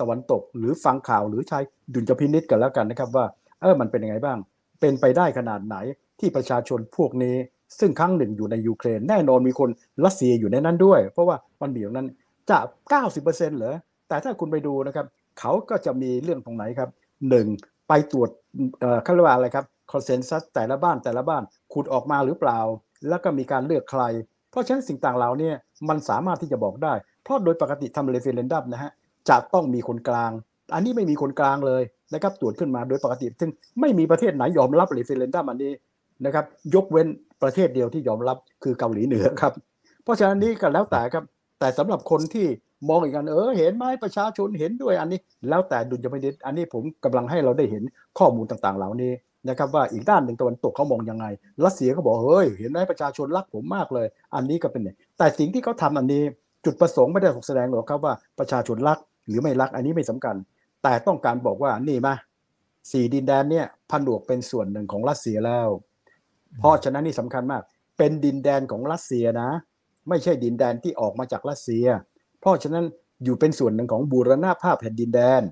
[0.00, 1.58] ตะวันตก หรือฟังข่าวหรือใช้
[1.94, 3.26] ดุลยพินิษกันแล้วกันนะครับว่า
[3.60, 4.38] เออมันเป็นยังไงบ้าง
[4.80, 5.76] เป็นไปได้ขนาดไหน
[6.20, 7.36] ที่ประชาชนพวกนี้
[7.78, 9.70] ซึ่งครั้งหนึ่งอยู่ในยูเครน แน่นอนมีคน
[10.04, 12.08] รัสเซียอยู่ในนั้นด้วย เพราะว่ามันมีอย่างนั้น
[12.50, 12.58] จะ
[13.08, 13.76] 90%เหรอ
[14.08, 15.06] แต่ถ้าคุณไปดูนะครับ
[15.40, 16.90] เขาก็จะมีเรื่องตรงไหนครับ
[17.28, 17.46] หนึ่ง
[17.88, 18.30] ไปตรวจ
[18.80, 21.42] เอ่อเขาเรียกว่าอะไรครับคอนเซนแซสแต่ละบ้านแต่ละบ้าน
[21.72, 22.60] ขุดออกมาหรือเปล่า
[23.08, 24.02] แล้วก็มีการเลือกใคร
[24.50, 25.50] เพราะฉะนั้นสิ่งต่างเหล่านี้
[25.88, 26.92] มันสามารถที่จะบอกได้
[27.22, 28.92] เพราะโดยปกติทำ referendum นะฮะ
[29.30, 30.30] จะต้องมีคนกลาง
[30.74, 31.82] อันนี้ไม่มีคนกลางเลย
[32.14, 35.72] นะครับตรวจขึ้นมาโดยปกติ ซึ่งไม่มีประเทศไหนยอมรับ referendum อันนี้
[36.24, 36.44] นะครับ
[36.74, 37.06] ยกเว้น
[37.42, 39.52] ประเทศเดียวที่ยอมรับคือเกาหลีเหนือครับ
[40.02, 41.24] เพราะฉะนั้นนี้ก็แล้วแต่ครับ
[41.60, 42.46] แต่สำหรับคนที่
[42.88, 45.18] มองอีกกันเออเห็นไหมประชาชนเห็นด้วยอันนี้
[45.48, 47.82] แล้วแต่ดุลยพินิจอันนี้ผมกำลังให้เราได้เห็น
[48.18, 49.12] ข้อมูลต่างๆ เหล่านี้
[49.48, 51.26] นะครับว่าอีกด้านหนึ่งตะวันตกเขามองยังไง
[51.64, 56.22] รัสเซียเขาบอกเฮ้ยเห็นไหมประชาชนรักผมมากเลย อันนี้ก็เป็นเนี่ยแต่สิ่งที่เขาทำอันนี้
[56.64, 60.36] จุดประสงค์ไม่ได้ถูกแสดงหรอกครับว่าประชาชนรัก หรือไม่รักอันนี้ไม่สำคัญ
[60.82, 62.14] แต่ต้องการบอกว่านี่มา
[62.92, 65.68] สี่ดินแดนเนี่ยผนวกเป็นส่วนหนึ่งของรัสเซียแล้ว
[66.58, 67.62] เพราะฉะนั้นนี่สำคัญมาก
[67.98, 69.50] เป็นดินแดนของรัสเซียนะ
[70.08, 71.86] ไม่ใช่ดินแดนที่ออกมาจากรัสเซีย
[72.40, 72.84] เพราะฉะนั้น
[73.24, 75.42] อยู่เป็นส่วนหนึ่งของบูรณาภาพแผ่นดินแดน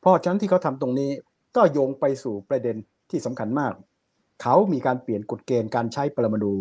[0.00, 1.10] เพราะฉะนั้นที่เขาทำตรงนี้
[1.56, 2.76] ก็โยงไปสู่ประเด็น
[3.10, 3.72] ที่สำคัญมาก
[4.42, 6.54] เขามีการเปลี่ยนกฎเกณฑ์การใช้ปรมาณู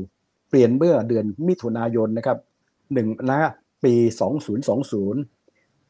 [0.49, 2.37] เปลี่ยนเมื่อเดือนมิถุนายนนะครับ
[2.93, 3.39] หนึ่งนะ
[3.83, 3.93] ปี
[4.47, 5.36] 2020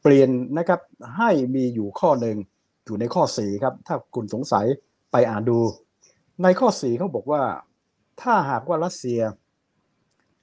[0.02, 0.80] เปลี่ยนนะครับ
[1.18, 2.36] ให้มีอยู่ข้อหนึ่ง
[2.84, 4.66] อยู่ในข้อ4ครับ ถ้าคุณสงสัย
[5.12, 5.58] ไปอ่านดู
[6.42, 7.42] ในข้อ4เขาบอกว่า
[8.22, 9.20] ถ้าหากว่ารัสเซีย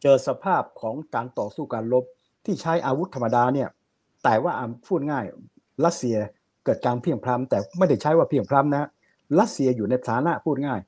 [0.02, 2.06] เจอสภาพของการต่อสู้การรบ
[2.46, 3.70] ที่ใช้อาวุธธรรมดาเนี่ย
[4.24, 4.54] แต่ว่า
[4.88, 5.26] พูดง่าย
[5.86, 6.18] รัสเซีย
[6.66, 8.90] เกิดการเพียงพล้ำแต่ไม่ได้ใช้ว่าเพียงพล้ำนะ
[9.40, 10.80] รัสเซียอยู่ในฐานะพูดง่าย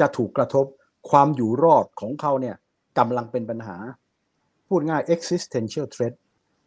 [0.00, 0.66] จะถูกกระทบ
[1.10, 2.56] ความอยู่รอดของเขาเนี่ย
[2.98, 3.76] กำลังเป็นปัญหา
[4.68, 6.14] พูดง่าย existential threat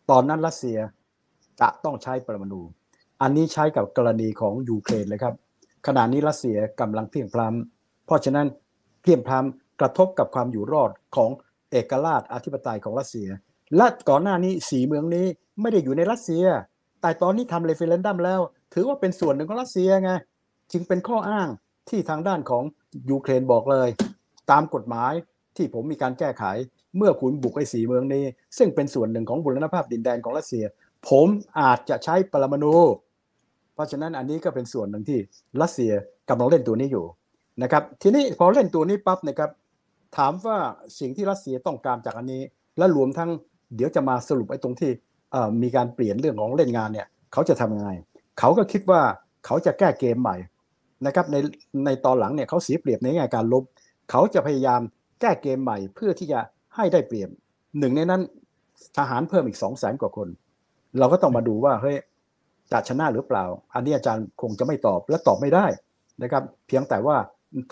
[0.10, 0.78] ตอนนั้นรัสเซีย
[1.62, 2.62] จะต้องใช้ปรมาณู
[3.22, 5.34] อันนี้ใช้กับกรณีของยูเครนเลยครับ
[5.88, 8.48] ขณะนี้รัสเซียกำลังเพียงพล้เพราะฉะนั้น
[9.04, 11.32] เพลี่ยงพล้ำกระทบกับความอยู่รอดของ
[11.72, 13.28] เอกราชอธิปไตยของรัสเซีย
[13.78, 15.26] และก่อนหน้านี้สี่เมืองนี้
[15.62, 16.46] ไม่ได้อยู่ในรัสเซีย
[17.02, 18.42] แต่ตอนนี้ทำ referendum แล้ว
[18.74, 20.12] ถือว่าเป็นส่วนหนึ่งของรัสเซียไง
[20.72, 21.48] จึงเป็นข้ออ้าง
[21.90, 22.64] ที่ทางด้านของ
[23.10, 23.90] ยูเครนบอกเลย
[24.52, 25.14] ตามกฎหมาย
[25.58, 26.44] ที่ผมมีการแก้ไข
[26.98, 28.24] เมื่อคุณบุกไอ้สี่เมืองนี้
[28.58, 30.64] ซึ่งเป็นส่วนหนึ่งของบุรณภาพดินแดนของรัสเซีย
[31.10, 31.28] ผม
[31.60, 32.76] อาจจะใช้ปรมาณู
[33.74, 35.20] เพราะฉะนั้นอันนี้ก็เป็นส่วนหนึ่งที่
[35.62, 35.92] รัสเซีย
[36.30, 37.06] กำลังเล่นตัวนี้อยู่
[37.64, 39.50] นะครับทีนี้พอเล่นตัวนี้ปั๊บนะครับ
[40.18, 40.58] ถามว่า
[41.00, 42.42] สิ่งที่รัสเซียต้องการจากอันนี้
[42.78, 43.30] และรวมทั้ง
[43.76, 44.92] เดี๋ยวจะมาสรุปไอ้ตรงที่
[45.62, 47.90] มีการเปลี่ยนเรื่องของเล่นงานเนี่ยเขาจะทำยังไง
[48.40, 49.02] เขาก็คิดว่า
[49.46, 50.38] เขาจะแก้เกมใหม่
[51.06, 51.36] นะครับใน
[51.86, 53.64] ในตอนหลังเนี่ยเขาเสียเปรียบในแง่การลบ
[54.12, 54.82] เขาจะพยายาม
[55.22, 56.40] แก้เกมใหม่เพื่อที่จะ
[56.76, 57.30] ให้ได้เปรียบ
[57.80, 58.22] หนึ่งในนั้น
[58.98, 60.28] ทหารเพิ่มอีกสองแสนกว่าคน
[61.00, 61.98] เราก็ต้องมาดูว่าเฮ้ย
[62.72, 65.66] จะชนะหรือเปล่า อันนี้อาจารย์คงจะไม่ตอบและตอบไม่ได้
[66.24, 67.16] นะครับ เพียงแต่ว่า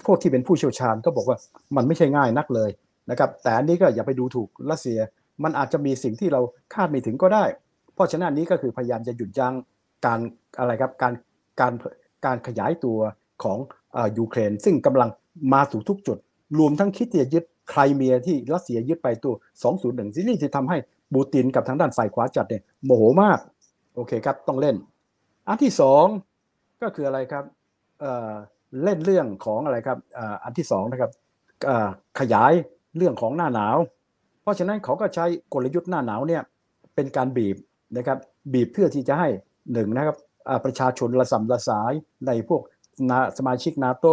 [0.06, 1.38] พวกที่เป็นผู้เชี่ยวชาญก็บอกว่า
[1.76, 2.70] มันไม่ใช่ง่ายนักเลย
[3.10, 5.00] นะครับ แต่อันนี้ก็อย่าไปดูถูกรัสเซีย
[5.44, 6.42] มันอาจจะมีสิ่งที่เรา
[6.74, 7.46] คาดไม่ถึงก็ได้
[7.94, 9.54] เพราะฉะนั้นนี้ก็คือพยายามจะหยุดยั้ง
[10.06, 10.20] การ
[10.60, 11.14] อะไรครับการ
[11.60, 11.74] การ
[12.26, 13.00] การขยายตัว
[13.44, 13.58] ของ
[13.96, 15.10] อ่อยูเครน ซึ่งกำลัง
[15.54, 16.18] มาสู่ทุกจุด
[16.58, 19.34] รวมทั้งคิดจะยึดไครเมียที่รัสเซียยึดไปตัว
[19.74, 20.78] 201ที่นี่จะทำให้
[21.14, 23.40] บูตินกับทางด้านฝ่ายขวาจัดเนี่ยโมโหมาก
[23.96, 24.76] โอเคครับต้องเล่น
[25.48, 26.06] อันที่สอง
[26.82, 27.44] ก็คืออะไรครับ
[28.00, 28.34] เอ่อ
[28.84, 31.12] เล่นเรื่องของอะไรครับอ่ออันที่สองนะครับ
[31.66, 32.54] เอ่อขยาย
[32.98, 33.78] เรื่องของหน้าหนาว
[34.42, 36.42] เพราะฉะนั้นเขาก็ใช้กลยุทธ์หน้าหนาวเนี่ย
[36.96, 37.58] เป็นการบีบ
[37.98, 38.18] นะครับ
[38.54, 39.30] บีบเพื่อที่จะให้
[39.74, 40.18] หนึ่งนะครับ
[40.50, 41.94] อ่าประชาชนระสำระสาย
[42.28, 42.62] ในพวก
[43.38, 44.06] สมาชิกนาโต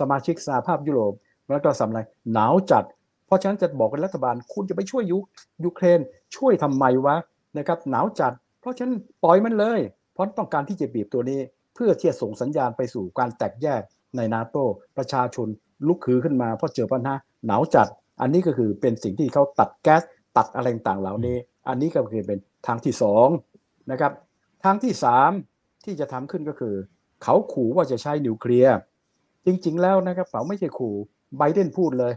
[0.00, 1.14] สมาชิกสหภาพยุโรป
[1.48, 2.00] แล้วก็สำอะไร
[2.32, 2.84] หนาวจัด
[3.26, 5.18] เพราะฉะนั้นจะบอกกับรัฐบาล คุณจะไปช่วยยู
[5.64, 6.00] ยูเครน
[6.36, 7.16] ช่วยทำไมวะ
[7.58, 9.80] นะครับหนาวจัด เพราะฉะนั้นปล่อยมันเลย
[10.12, 11.40] เพราะต้องการที่จะบีบตัวนี้
[11.74, 13.82] เพื่อที่จะส่งสัญญาณไปสู่การแตกแยก
[14.16, 14.56] ในนาโต
[14.96, 15.48] ประชาชน
[15.86, 17.14] ลุกฮือขึ้นมาเพราะเจอปัญหา
[17.46, 17.88] หนาวจัด
[18.20, 20.02] อันนี้ก็คือเป็นสิ่งที่เขาตัดแก๊ส
[20.36, 21.36] ตัดอะไรต่างๆเหล่านี้
[21.68, 23.28] อันนี้ก็คือเป็นทางที่สอง
[23.90, 24.12] นะครับ
[24.64, 25.30] ทางที่สาม
[25.84, 26.74] ที่จะทำขึ้นก็คือ
[27.22, 28.76] เขาขู่ว่าจะใช้นิวเคลียร์
[29.46, 30.94] จริง ๆ แล้วนะครับเขาไม่ใช่ขู่
[31.36, 32.12] ไบเดนพูดเลย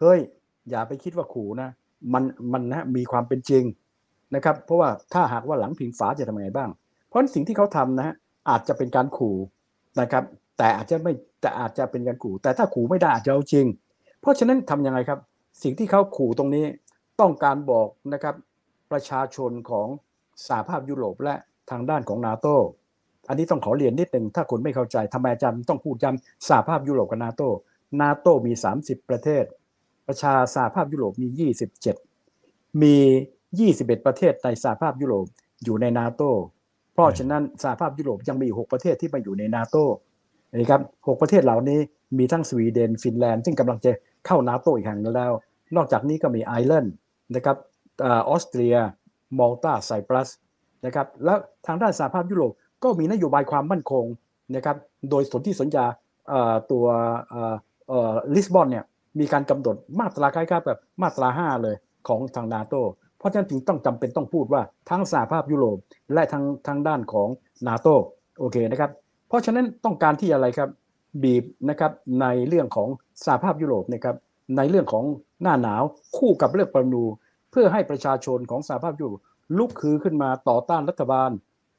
[0.00, 0.18] เฮ้ย
[0.70, 1.70] อย่าไปคิดว่าขู่นะ
[2.12, 3.64] มันมันนะมีความเป็นจริง
[4.34, 6.70] นะครับ เพราะว่าถ้าหากว่าหลังพิงฝาจะทำยังไงบ้าง
[7.06, 8.14] เพราะสิ่งที่เขาทำนะฮะ
[8.50, 9.36] อาจจะเป็นการขู่
[10.00, 10.24] นะครับ
[10.58, 13.66] แต่อาจจะไม่แต่อาจจะเป็นการขู่ แต่ถ้าขู่ไม่ได้อาจจะเอาจริง
[14.20, 15.18] เพราะฉะนั้นทำยังไงครับ
[15.62, 16.64] สิ่งที่เขาขู่ตรงนี้
[17.20, 18.34] ต้องการบอกนะครับ
[18.92, 19.88] ประชาชนของ
[20.46, 21.34] สหภาพยุโรปและ
[21.70, 22.46] ทางด้านของนาโต
[23.28, 27.42] อันนี้ต้องขอเรียนนิดหนึ่งถ้าคุณไม่เข้าใจทำไมอาจารย์ต้องพูดย้ำสหภาพยุโรปกับนาโต
[28.00, 29.44] นาโตมี 30 ประเทศ
[30.06, 31.28] ประชาสหภาพยุโรปมี
[32.16, 32.96] 27 มี
[33.50, 35.26] 21 ประเทศในสหภาพยุโรป
[35.64, 36.22] อยู่ในนาโต
[36.92, 39.76] เพราะฉะนั้นสหภาพยุโรปยังมี6ประเทศที่มาอยู่ในนาโต
[40.56, 41.78] นะครับ6ประเทศเหล่านี้
[42.18, 43.92] มีทั้งสวีเดน ฟินแลนด์ ซึ่งกำลังจะ
[44.26, 45.32] เข้านาโตอีกแห่งแล้ว
[45.76, 46.94] นอกจากนี้ก็มีไอร์แลนด์
[47.34, 47.56] นะครับ
[48.02, 48.76] ออสเตรีย
[49.38, 50.28] มอลตาไซปรัส
[50.86, 54.04] นะครับ แล้วทางด้านสหภาพยุโรปก็มีนโยบายความมั่นคง
[54.56, 54.76] นะครับ
[55.10, 55.86] โดยสนธิสัญญา
[56.70, 56.86] ตัว
[57.90, 58.84] เอ่อลิสบอนเนี่ย
[59.20, 61.76] มีการกำหนดมาตราคล้ายๆแบบมาตรา 5 เลย
[62.08, 62.74] ของทางนาโต
[63.18, 65.78] เพราะฉะนั้นจึงต้องจำเป็นต้องพูดว่าทั้งสหภาพยุโรป
[66.14, 67.28] และทางทางด้านของ
[67.66, 67.88] นาโต
[68.38, 68.90] โอเคนะครับ
[69.28, 70.68] เพราะฉะนั้นต้องการที่อะไรครับ
[71.22, 72.88] บีบนะครับในเรื่องของ
[73.24, 74.16] สหภาพยุโรปนะครับ
[74.56, 75.04] ในเรื่องของ
[75.42, 75.82] หน้าหนาว
[76.16, 77.04] คู่กับเรื่องปรมาณู
[77.50, 79.20] เพื่อให้ประชาชนของสหภาพยุโรป
[79.58, 81.30] ลุกคือขึ้นมาต่อต้านรัฐบาล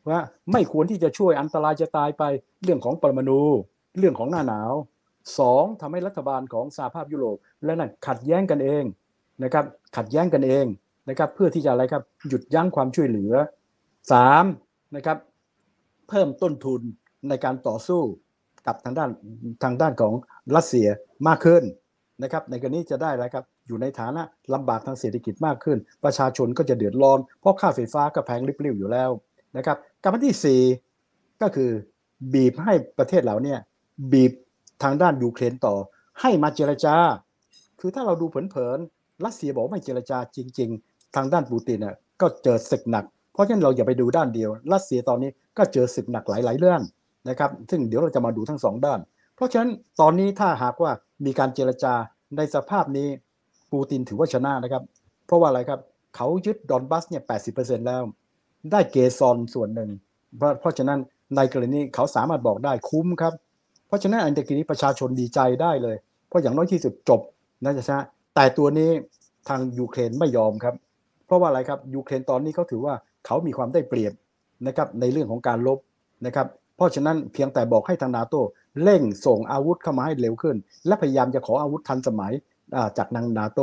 [0.10, 0.20] ว่า
[0.52, 2.24] ไม่ควรที่จะช่วยอันตรายจะตายไป
[2.64, 3.42] เรื่องของปรมาณู
[4.00, 4.72] เรื่องของหน้าหนาว
[5.40, 8.84] สองทำให้รัฐบาลของสหภาพยุโรปและนั่นขัดแย้งกันเอง
[9.44, 9.66] นะครับ
[9.98, 10.66] ขัดแย้งกันเอง
[11.10, 13.34] นะครับเพื่อที่จะอะไรครับหยุดยั้งความช่วยเหลือ
[14.12, 14.46] สาม
[14.96, 15.18] นะครับ
[16.10, 16.82] เพิ่มต้นทุน
[17.30, 18.02] ในการต่อสู้
[18.68, 19.10] กับทางด้าน
[19.64, 20.14] ทางด้านของ
[20.56, 20.88] รัสเซีย
[21.28, 21.64] มากขึ้น
[22.24, 29.10] นะครับในกรณีจะได้อะไรครับอยู่ในฐานะลำบากทางเศรษฐกิจมากขึ้น ประชาชนก็จะเดือดร้อน เพราะค่าไฟฟ้าก็แพงริบลิ่วอยู่แล้ว
[29.58, 30.64] นะครับการที่
[31.00, 31.72] 4 ก็คือ
[32.34, 33.56] บีบให้ประเทศเหล่านี้
[34.12, 34.32] บีบ
[34.84, 35.76] ทางด้านยูเครนต่อ
[36.22, 36.96] ให้มาเจรจา
[37.80, 46.82] คือถ้าเราดูเผินๆรัสเซียบอกไม่เจรจาจริง ๆ ทางด้านปูตินน่ะก็เจอศึกหนัก เพราะฉะนั้นเราอย่าไปดูด้านเดียว รัสเซียตอนนี้ก็เจอศึกหนักหลายๆเรื่อง
[47.30, 49.00] นะครับ ซึ่งเดี๋ยวเราจะมาดูทั้งสองด้าน
[49.36, 50.92] เพราะฉะนั้นตอนนี้ถ้าหากว่า
[51.26, 51.94] มีการเจรจา
[52.38, 53.08] ในสภาพนี้
[53.72, 54.84] ปูตินถือว่าชนะนะครับ
[55.26, 55.80] เพราะว่าอะไรครับ
[56.16, 57.24] เขายึดดอนบัสเนี่ย
[57.56, 58.02] 80%แล้ว
[58.72, 59.90] ได้เกซอนส่วนหนึ่ง
[60.38, 61.00] เพราะเพราะฉะนั้น
[61.36, 63.34] ในกรณีเขาสามารถบอกได้คุ้มครับ
[63.92, 65.96] เพราะฉะนั้นอันตะกี้นี้ประชาชนดีใจได้เลย
[66.28, 67.22] เพราะอย่างน้อยที่สุดจบ
[67.64, 67.98] นะจ๊ะ
[68.36, 68.90] แต่ตัวนี้
[69.50, 70.76] ทางยูเครนไม่ยอมครับ
[71.26, 72.94] เพราะว่าอะไรครับยูเครนตอนนี้เขาถือว่า
[73.26, 74.14] เขามีความได้เปรียบ
[74.68, 75.80] นะครับในเรื่องของการลบ
[76.26, 78.36] นะครับ เพราะฉะนั้นเพียงแต่บอกให้ทางนาโต
[78.84, 80.56] เร่งส่งอาวุธเข้ามาให้เร็วขึ้น
[80.88, 82.34] และพยายามจะขออาวุธทันสมัย
[82.98, 83.60] จากนางนาโต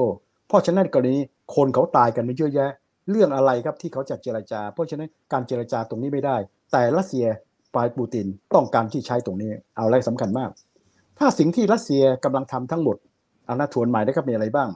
[0.49, 1.21] เพราะฉะนั้นกรณี
[1.55, 2.71] คนเขาตายกันไม่เยอะแยะ
[3.11, 6.37] เรื่องอะไรครับที่เขาจะเจรจา เพราะฉะนั้นการเจรจาตรงนี้ไม่ได้
[6.73, 7.27] แต่รัสเซีย
[7.75, 10.51] ฝ่ายปูตินต้องการที่ใช้ตรงนี้ เอาอะไรสำคัญมาก
[11.19, 12.97] ถ้าสิ่งที่รัสเซียกำลังทำทั้งหมด
[13.47, 14.69] เอาหน้าทวนใหม่นะครับมีอะไรบ้าง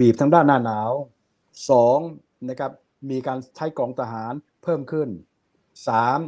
[0.00, 0.90] บีบทางด้านหน้าหนาว
[1.70, 1.98] สอง
[2.48, 2.72] นะครับ
[3.10, 5.08] มีการใช้กองทหารเพิ่มขึ้น
[5.88, 6.18] สาม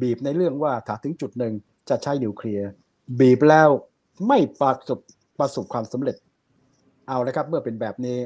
[0.00, 1.54] บีบในเรื่องว่าถ้าถึงจุดหนึ่ง
[1.88, 2.68] จะใช้นิวเคลียร์
[3.20, 3.68] บีบแล้ว
[4.28, 4.98] ไม่ประสบ
[5.38, 6.16] ประสบความสำเร็จ
[7.08, 8.18] เอาละครับ เมื่อเป็นแบบนี้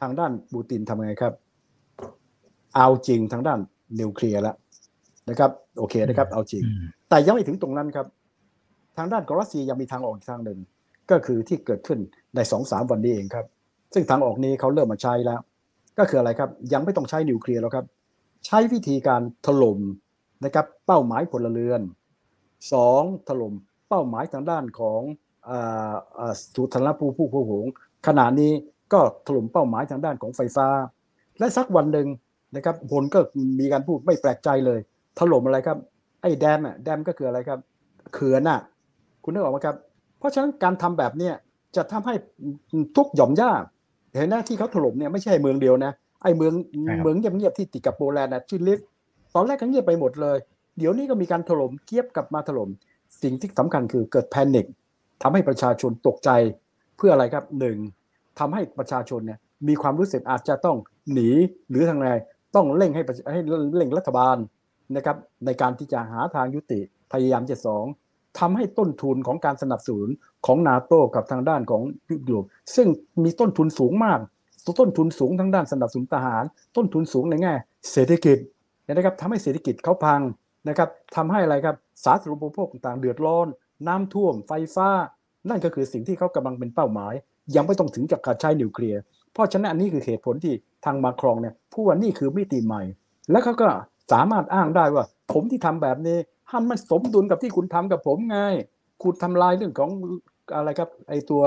[0.00, 1.34] ทางด้านปูตินทำไงครับ
[2.76, 3.60] เอาจริงทางด้าน
[4.00, 4.56] นิวเคลียร์แล้ว
[5.30, 8.06] นะครับ โอเคนะครับ เอาจริงอืมแต่ยังไม่ถึงตรงนั้นครับ
[8.96, 10.58] ทางด้านของรัสเซียยังมีทางออกอีกทางหนึ่ง
[11.10, 11.98] ก็คือที่เกิดขึ้น
[12.36, 13.46] ในสองสามวันนี้เองครับ
[13.94, 15.40] ซึ่งทางออกนี้เขาเริ่มมาใช้แล้ว
[15.98, 17.86] ก็คืออะไรครับ ยังไม่ต้องใช้นิวเคลียร์แล้วครับ
[18.46, 19.78] ใช้วิธีการถล่ม
[20.44, 21.80] นะครับเป้าหมายพลเรือน
[22.72, 23.54] สองถล่ม
[23.88, 25.00] เป้าหมายทางด้านของ
[25.48, 27.66] อ่าอ่าสุธารณภูผู้ผู้หง
[28.06, 28.52] ขณะนี้
[28.92, 30.68] ก็ถล่มเป้าหมายทางด้านของไฟฟ้า
[31.38, 32.08] และสักวันหนึ่ง
[32.56, 33.18] นะครับผลก็
[33.60, 34.80] มีการพูดไม่แปลกใจเลย
[35.18, 35.78] ถล่มอะไรครับ
[36.22, 37.58] ไอ้แดมอะแดมก็คืออะไรครับ
[38.14, 38.60] เขื่อนน่ะ
[39.22, 39.76] คุณนึกออกไหมครับ
[40.18, 41.34] เพราะฉะนั้นการทำแบบเนี้ย
[41.76, 42.14] จะทำให้
[42.96, 43.50] ทุกหย่อมย่า
[44.14, 46.52] เห็นไหมที่เขาถล่มเนี่ยไม่ใช่เมืองเดียวนะไอ้เมือง
[46.84, 48.80] ใช่ครับเมืองเงียบๆที่ติดกับโปแลนด์นะชื่อลิฟ
[49.34, 50.38] ตอนแรกก็เงียบไปหมดเลย
[50.78, 52.68] เดี๋ยวนี้ก็มีการถล่มเกียบกลับมาถล่ม
[53.22, 54.66] สิ่งที่สำคัญคือเกิดแพนิค
[55.22, 56.30] ทำให้ประชาชนตกใจ
[56.96, 57.76] เพื่ออะไรครับหนึ่ง
[58.38, 60.76] ทำให้ประชาชนเนี่ยมีความรู้สึกอาจจะต้อง
[61.12, 61.28] หนี
[61.70, 62.08] หรือทางใด
[62.54, 63.40] ต้องเร่งให้ประชาให้
[63.76, 64.36] เร่งรัฐบาล
[64.94, 66.80] นะครับในการที่จะหาทางยุติ
[67.12, 67.84] พยายามจะสอง
[68.38, 70.08] ทำให้ต้นทุนของการสนับสนุน
[70.46, 72.44] ของนาโตกับทางด้านของยุโรป
[72.76, 72.88] ซึ่ง
[73.24, 74.20] มีต้นทุนสูงมาก
[74.80, 76.44] ต้นทุนสูงทั้งด้านสนับสนุนทหาร
[76.76, 77.54] ต้นทุนสูงในแง่
[77.92, 78.38] เศรษฐกิจ
[78.92, 80.20] นะครับทำให้เศรษฐกิจเขาพัง
[80.68, 83.46] นะครับทำให้อะไรครับสาธารณูปโภคต่างๆเดือดร้อน
[83.86, 84.88] น้ำท่วมไฟฟ้า
[85.48, 87.14] นั่นก็คือสิ่งที่เขากำลังเป็นเป้าหมาย
[87.56, 89.00] ยังไม่ต้องถึงกับการใช้นิวเคลียร์
[89.32, 92.82] เพราะฉะนั้นอันนี้คือเหตุผลที่ทางมาครองเนี่ยพูดว่านี่คือมิติใหม่
[93.30, 93.68] แล้วเขาก็
[94.12, 96.18] สามารถอ้างได้ว่า ผมที่ทำแบบนี้
[96.50, 98.38] ฮันมันสมดุลกับที่คุณทำกับผมไง
[99.02, 99.90] คุณทำลายเรื่องของ
[100.54, 101.42] อะไรครับ ไอตัว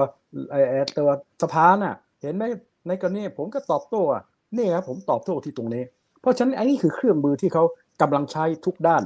[0.52, 1.10] ไอไอตัว
[1.42, 2.44] สภาน่ะ เห็นไหม
[2.88, 4.24] ในกรณีผมก็ตอบโต้อะ
[4.58, 5.84] นี่ครับผมตอบโต้ที่ตรงนี้
[6.22, 7.64] เพราะฉะนั้นอันนี้คือเครื่องมือที่เขา
[8.02, 9.04] กำลังใช้ทุกด้าน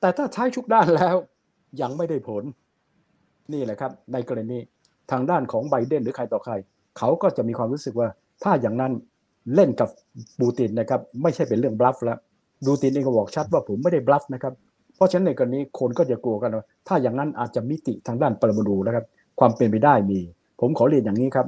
[0.00, 1.16] แต่ถ้าใช้ทุกด้านแล้ว
[1.80, 2.44] ยังไม่ได้ผล
[3.52, 4.58] นี่แหละครับ ในกรณี
[5.10, 6.52] ทางด้านของไบเดนหรือใครต่อใคร
[6.98, 8.08] เขาก็จะมีความรู้สึกว่า
[8.42, 8.92] ถ้าอย่างนั้น
[9.54, 9.88] เล่นกับ
[10.40, 12.18] ปูตินนะครับ ไม่ใช่เป็นเรื่องบลัฟแล้ว
[12.66, 14.52] ดูตินเองก็บอกชัดว่าผมไม่ได้บลัฟนะครับ
[14.96, 19.04] เพราะฉะนั้นในกรณีคนก็จะกลัวกันว่าถ้าอย่างนั้นอาจจะมิติทางด้านปรมาณูนะครับ
[19.38, 20.20] ความเป็นไปได้มี
[20.60, 21.46] ผมขอเรียนอย่างนี้ครับ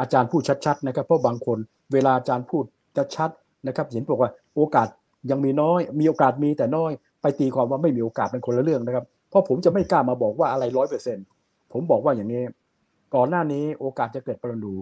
[0.00, 1.58] อาจารย์พูดชัดๆนะครับ เพราะบางคน
[1.92, 2.64] เวลาอาจารย์พูด
[2.96, 3.30] จะชัด
[3.66, 4.88] นะครับเห็นบอกว่าโอกาส
[5.30, 6.90] ยังมีน้อย มีโอกาสมีแต่น้อย
[7.22, 11.24] ไปตีความว่าไม่มีโอกาสเป็นคนละเรื่องนะครับ เพราะผมจะไม่กล้ามาบอกว่าอะไรร้อยเปอร์เซ็นต์
[11.72, 12.42] ผมบอกว่าอย่างนี้
[13.14, 14.74] ก่อนหน้านี้โอกาสจะเกิดปรมาณู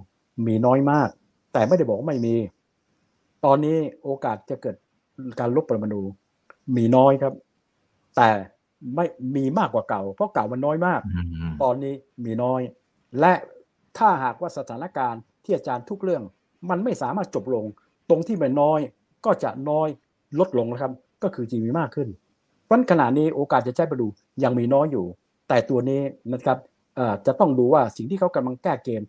[0.46, 1.08] มีน้อยมาก
[1.52, 2.36] แต่ไม่ได้บอกว่าไม่มี
[3.44, 4.76] ตอนนี้โอกาสจะเกิด
[5.40, 6.02] การลบปรมาณู
[6.76, 7.34] มีน้อยครับ
[8.16, 8.30] แต่
[8.94, 12.60] ไม่มีมากกว่าเก่า เพราะเก่ามันน้อยมากอืมตอนนี้มีน้อย
[13.20, 13.32] และ
[13.98, 16.22] ถ้าหากว่าสถานการณ์ที่อาจารย์ทุกเรื่อง
[16.70, 17.64] มันไม่สามารถจบลง
[18.08, 18.80] ตรงที่มันน้อย
[19.24, 19.88] ก็จะน้อย
[20.38, 22.08] ลดลงนะครับ ก็คือจีมีมากขึ้น
[22.64, 24.06] เพราะฉะนั้นขณะนี้โอกาสจะใช้ประดู
[24.44, 25.06] ยังมีน้อยอยู่
[25.48, 26.00] แต่ตัวนี้
[26.32, 26.58] นะครับ
[26.96, 29.02] เอ่อจะต้องดูว่าสิ่งที่เขากำลังแก้เกม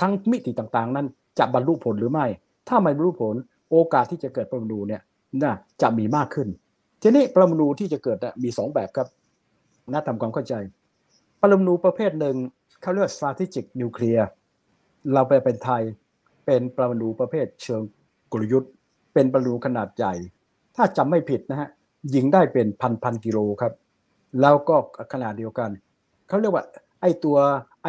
[0.00, 1.06] ทั้งมิติต่างๆ นั้น
[1.38, 2.26] จะบรรลุผลหรือไม่
[2.68, 3.34] ถ้าไม่บรรลุผล
[3.70, 5.02] โอกาสที่จะเกิดปรมาณูเนี่ย
[5.42, 6.48] น่าจะมีมากขึ้น
[7.02, 9.08] ทีนี้ปรมาณูที่จะเกิดนะมีสองแบบครับ
[9.92, 10.54] น่าทำความเข้าใจ
[11.40, 12.36] ปรมาณูประเภทหนึ่ง
[12.82, 14.24] เขาเรียก strategic nuclear
[15.12, 15.82] เราไปเป็นไทย
[16.46, 17.82] เป็นปรมาณูประเภทเชิง
[18.32, 18.70] กลยุทธ์
[19.14, 20.14] เป็นปรมาณูขนาดใหญ่
[20.76, 21.68] ถ้าจำไม่ผิดนะฮะ
[22.14, 23.72] ยิงได้เป็นพันพันกิโลครับ
[24.40, 24.76] แล้วก็
[25.12, 25.70] ขนาดเดียวกัน
[26.28, 26.64] เขาเรียกว่า
[27.00, 27.36] ไอตัว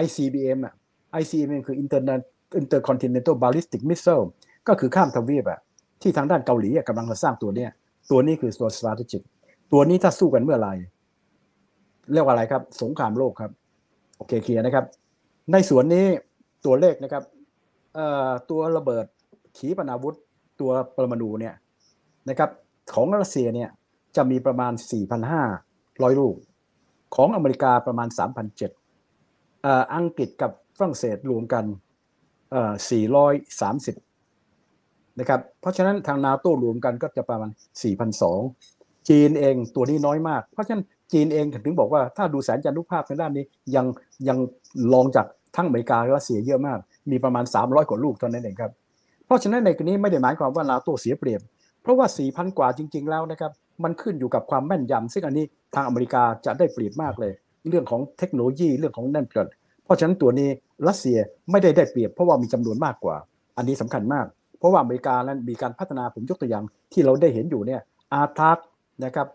[0.04, 0.73] ICBM อะ
[1.21, 2.21] ICBM คือ Internet
[2.60, 4.25] Intercontinental Ballistic Missile
[4.67, 5.60] ก็คือข้ามทวีปอะ
[6.01, 7.69] ที่ทางด้านเกาหลีอะกำลังมาสร้างตัวเนี้ย
[8.12, 9.23] ตัวนี้คือตัว strategic
[9.71, 10.73] ตัวนี้ถ้าสู้กันเมื่อไหร่
[12.13, 13.51] เรียกว่าอะไรครับ สงครามโลกครับ
[14.17, 14.85] โอเคเคลียร์นะครับ
[15.51, 16.05] ในส่วนนี้
[16.65, 17.23] ตัวเลขนะครับ
[18.49, 19.05] ตัวระเบิด
[19.57, 20.15] ขีปนาวุธ
[20.62, 21.55] ตัวปรมาณูเนี่ย
[22.29, 22.49] นะครับ
[22.93, 23.69] ของรัสเซียเนี่ย
[24.15, 24.73] จะมีประมาณ
[25.47, 26.35] 4,500 ลูก
[27.15, 28.07] ของอเมริกาประมาณ
[29.07, 31.65] 3,700อ,อังกฤษกับฝรั่งเศสรวมกัน
[32.89, 34.08] 430
[35.19, 37.49] นะครับเพราะฉะนั้นทางนาโต้รวมกันก็จะประมาณ
[38.29, 43.86] 4,200 จีนเองตัวนี้น้อยมาก เพราะฉะนั้นจีนเองถึงบอกว่าถ้าดูแสนจันทุภาพทางด้านนี้ยัง
[44.27, 44.38] ยัง
[44.93, 46.79] รองจากทั้งอเมริกาและรัสเซียเยอะมาก
[47.12, 48.71] มีประมาณ 300 กว่าลูกเท่านั้นเองครับ
[49.25, 51.41] เพราะฉะนั้นในกรณีไม่ได้หมายความว่านาโต้เสียเปรียบ
[51.82, 53.51] เพราะว่า 4,000 กว่าจริง ๆ แล้วนะครับ
[53.84, 57.34] มันขึ้นอยู่กับความแม่นยำซึ่งอันนี้ทางอเมริกาจะได้เปรียบมากเลย
[57.69, 59.47] เรื่องของเทคโนโลยีเรื่องของนั่นเกิด
[59.86, 60.49] เพราะฉะนั้นตัวนี้
[60.88, 61.17] รัสเซีย
[61.51, 63.15] ไม่ได้ได้เปรียบเพราะว่ามีจำนวนมากกว่า
[63.58, 64.25] อันนี้สำคัญมาก
[64.59, 67.81] เพราะว่าอเมริกานั้นมีการพัฒนาผมยกตัวอย่างที่เราได้เห็นอยู่เนี่ย
[68.13, 68.57] อาร์ทัก
[69.05, 69.27] นะครับ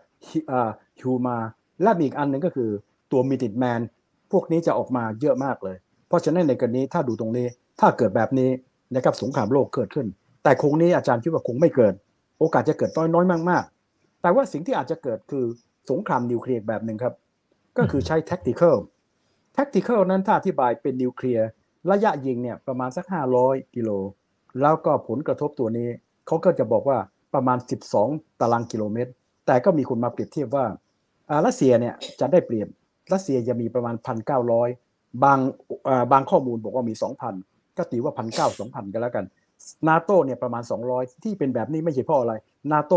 [0.99, 1.37] ฮิวมา
[1.83, 2.69] และมีอีกอันหนึ่งก็คือ
[3.11, 3.81] ตัวมิติแมน
[4.31, 7.47] พวกนี้จะออกมาเยอะมากเลย เพราะฉะนั้นในกรณีถ้าดูตรงนี้
[7.79, 8.49] ถ้าเกิดแบบนี้
[8.95, 10.07] นะครับสงครามโลกเกิดขึ้น
[10.43, 11.93] แต่คงนี้อาจารย์คิดว่าคงไม่เกิด
[12.39, 15.45] โอกาสจะเกิดน้อยน้อยมากๆ แต่ว่าสิ่งที่อาจจะเกิดคือ
[15.89, 17.13] สงครามนิวเคลียร์แบบหนึ่งครับ
[17.77, 18.75] ก็คือใช้ tactical
[19.55, 21.47] tactical นั้นถ้าอธิบายเป็นนิวเคลียร์
[21.91, 23.05] ระยะยิงเนี่ยประมาณสัก
[23.39, 23.89] 500 กิโล
[24.61, 25.89] แล้วก็ผลกระทบตัวนี้
[26.27, 26.97] เขาก็จะบอกว่า
[27.33, 27.57] ประมาณ
[27.99, 29.11] 12 ตารางกิโลเมตร
[29.45, 30.65] แต่ก็มีคนมาเปรียบเทียบว่า
[31.31, 32.67] อารัสเซียเนี่ยจะได้เปรียบ
[33.13, 33.95] รัสเซียจะมีประมาณ
[34.59, 35.39] 1,900 บาง
[36.11, 36.93] บางข้อมูลบอกว่ามี
[37.35, 39.25] 2,000 ก็ตีว่า 1,900 2,000 กันแล้วกัน
[39.87, 40.63] นาโตเนี่ยประมาณ
[40.93, 42.33] 200 ที่เป็นแบบนี้ไม่ใช่เพราะอะไร
[42.71, 42.93] นาโต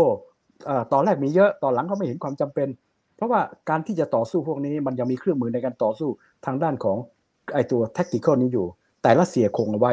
[0.93, 2.67] ตอนแรกมีเยอะตอนหลังเขาไม่เห็นความจำเป็น
[3.15, 6.09] เพราะว่าการที่จะต่อสู้พวกนี้มันยังมีเครื่องมือในการต่อสู้
[6.45, 6.97] ทางด้านของ
[7.53, 8.65] ไอตัว tactical นี้อยู่
[9.01, 9.91] แต่รัสเซียคงเอาไว้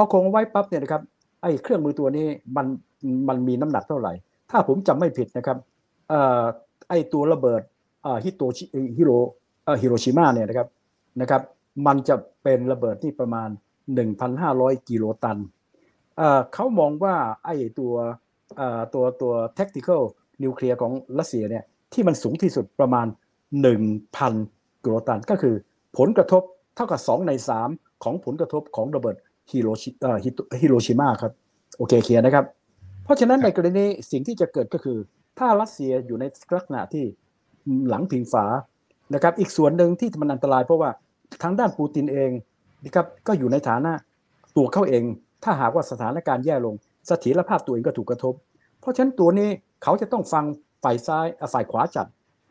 [0.00, 1.02] พอคงไว้ปั๊บเนี่ยนะครับ
[1.42, 2.66] ไอเครื่องมือตัวนี้มัน
[3.28, 4.12] มันมีน้ำหนักเท่าไหร่
[4.50, 5.58] ถ้าผมจำไม่ผิดนะครับ
[6.12, 6.44] ออ
[6.88, 7.62] ไอตัวระเบิด
[8.24, 8.64] ฮิโตชิ
[8.96, 9.10] ฮิโร
[9.82, 10.68] ฮิโรชิมาเนี่ยนะครับ
[11.20, 11.42] นะครับ
[11.86, 13.48] มันจะเป็นระเบิดที่ประมาณ
[14.18, 15.38] 1,500 กิโลตัน
[16.54, 17.94] เขามองว่าไอตัว
[18.94, 20.02] ตัวตัว tactical
[20.42, 23.06] นิวเคลียร์ของรัสเซียเนี่ยที่มันสูงที่สุดประมาณ
[24.14, 25.54] 1,000 กิโลตัน ก็คือ
[25.98, 26.42] ผลกระทบ
[26.76, 27.32] เท่ากับ 2 ใน
[27.68, 29.16] 3 ของผลกระทบของระเบิด
[29.52, 29.90] ฮิโรชิ
[30.60, 31.32] ฮิโรชิมาครับ
[31.76, 32.44] โอเคเคลียร์นะครับ
[33.04, 34.98] เพราะฉะนั้นในกรณีสิ่งที่จะเกิดก็คือ
[35.38, 36.24] ถ้ารัสเซียอยู่ใน
[36.56, 37.04] ลักษณะที่
[37.88, 38.44] หลังพิงฝา
[39.14, 40.90] นะครับ อีกส่วนหนึ่งที่มันอันตรายเพราะว่า
[41.42, 42.30] ทางด้านปูตินเอง
[42.84, 43.92] นะครับก็อยู่ในฐานะ
[44.56, 45.02] ตัวเขาเอง
[45.44, 46.74] ถ้าหากว่าสถานการณ์แย่ลง
[47.06, 48.34] เสถียรภาพตัวเองก็ถูกกระทบ
[48.80, 49.48] เพราะฉะนั้นตัวนี้
[49.82, 50.44] เขาจะต้องฟัง
[50.84, 52.06] ฝ่ายซ้ายฝ่ายขวาจัด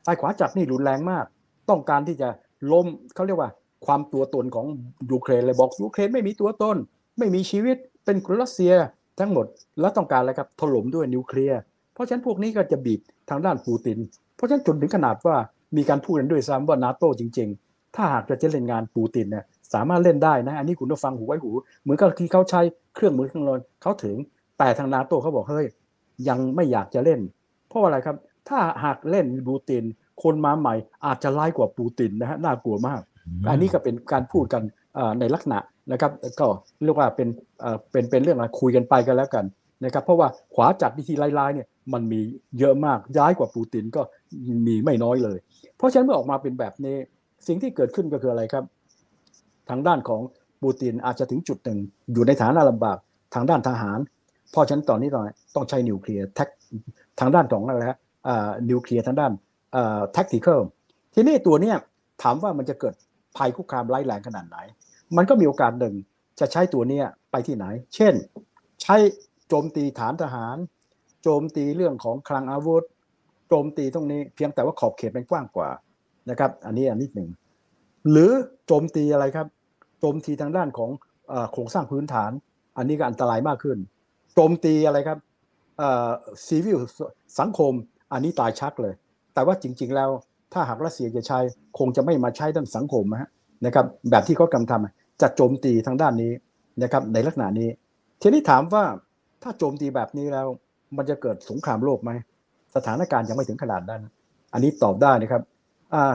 [0.06, 1.26] ฝ่ายขวาจัดนี่รุนแรงมาก
[1.70, 2.30] ต้องการที่จะ
[2.72, 3.50] ล้มเขาเรียกว่า
[3.86, 4.66] ความตัวตนของ
[5.12, 6.78] ยูเครนเลยบอกยูเครนไม่มีตัวตน
[7.18, 8.74] ไม่มีชีวิตเป็นคนรัสเซีย
[9.20, 9.46] ทั้งหมด
[9.80, 11.60] แล้วต้องการอะไรครับถล่มด้วยนิวเคลียร์
[11.94, 13.98] เพราะฉะนั้นพวกนี้ก็จะบีบทางด้านปูติน
[14.36, 15.36] เพราะฉะนั้นจนถึงขนาดว่า
[15.78, 22.62] มีการพูดกันด้วยซ้ำว่านาโต้จริง ๆ ถ้าหากจะเล่นงานปูตินเนี่ยสามารถเล่นได้นะ อันนี้คุณต้องฟังหูไว้หู เหมือนกับที่เขาใช้
[22.96, 24.16] เครื่องมือเครื่องนอนเขาถึง
[24.58, 25.68] แต่ทางนาโต้เขาบอกเฮ้ย
[26.28, 27.20] ยังไม่อยากจะเล่น
[27.68, 28.16] เพราะอะไรครับ
[28.50, 29.84] ถ้าหากเล่นปูติน
[30.24, 30.74] คนมาใหม่
[31.06, 33.02] อาจจะร้ายกว่าปูตินนะฮะน่ากลัวมาก
[33.50, 34.64] อันนี้ก็เป็นการพูดกัน
[35.20, 35.60] ในลักษณะ
[35.92, 36.48] นะครับก็
[36.84, 37.28] เรียกว่าเป็น
[37.92, 39.46] เป็นเป็นเรื่องอะไรคุยกันไปกันแล้วกัน
[39.86, 42.20] นะครับเพราะว่าขวาจัดวิธีไล่ๆเนี่ยมันมี
[42.60, 44.02] เยอะมากย้ายกว่าปูตินก็
[44.68, 45.38] มีไม่น้อยเลย
[45.78, 46.98] เพราะฉะนั้นเมื่อออกมาเป็นแบบนี้
[47.48, 48.64] สิ่งที่เกิดขึ้นก็คืออะไรครับ
[49.70, 50.22] ทางด้านของ
[50.62, 51.80] ปูตินอาจจะถึงจุดหนึ่ง
[52.14, 52.98] อยู่ในฐานะลำบาก
[53.36, 54.00] ทางด้านทหาร
[54.52, 55.24] เพราะฉะนั้นตอนนี้ต้อง
[55.56, 56.50] ต้องใช้นิวเคลียร์แท็ก
[57.20, 57.98] ทางด้านของอะไรฮะ
[58.70, 59.32] นิวเคลียร์ทางด้าน
[60.14, 60.60] แท็กติคอล
[61.14, 61.76] ทีนี้ตัวเนี้ย
[62.24, 62.94] ถามว่ามันจะเกิด
[63.38, 64.58] ภัยคุกคามร้ายแรงขนาดไหน
[65.18, 65.96] มันก็มีโอกาสหนึ่ง
[66.40, 68.14] จะใช้ตัวเนี้ยไปที่ไหน เช่น
[68.82, 68.96] ใช้
[69.48, 70.58] โจมตีฐานทหาร
[71.24, 72.84] โจมตีเรื่องของคลังอาวุธ
[73.48, 75.70] โจมตีตรงนี้เพียงแต่ว่าขอบเขตมันกว้างกว่า
[76.30, 77.30] นะครับ อันนี้อันนิดหนึ่ง
[78.12, 78.32] หรือ
[78.68, 79.48] โจมตีอะไรครับ
[80.00, 80.90] โจมตีทางด้านของ
[81.32, 82.32] อโครงสร้างพื้นฐาน
[82.78, 83.78] อันนี้ก็อันตรายมากขึ้น
[84.34, 85.20] โจมตีอะไรครับ
[86.46, 86.80] ซีวิล
[87.40, 87.74] สังคม
[88.14, 88.94] อันนี้ตายชักเลย
[89.34, 90.10] แต่ว่าจริง ๆ แล้ว
[90.54, 91.40] ถ้าหากรัสเซียจะใช้
[91.78, 93.04] คงจะไม่มาใช้ด้านสังคม
[93.66, 96.32] นะครับแบบที่เขากำลังทำจะโจมตีทางด้านนี้
[96.84, 97.70] นะครับในลักษณะนี้
[98.22, 98.84] ทีนี้ถามว่า
[99.44, 100.48] ถ้าโจมตีแบบนี้แล้ว
[100.98, 102.12] มันจะเกิดสงครามโลกไหม
[102.76, 104.02] สถานการณ์ยังไม่ถึงขนาดนั้น
[104.54, 105.42] อันนี้ตอบได้นะครับ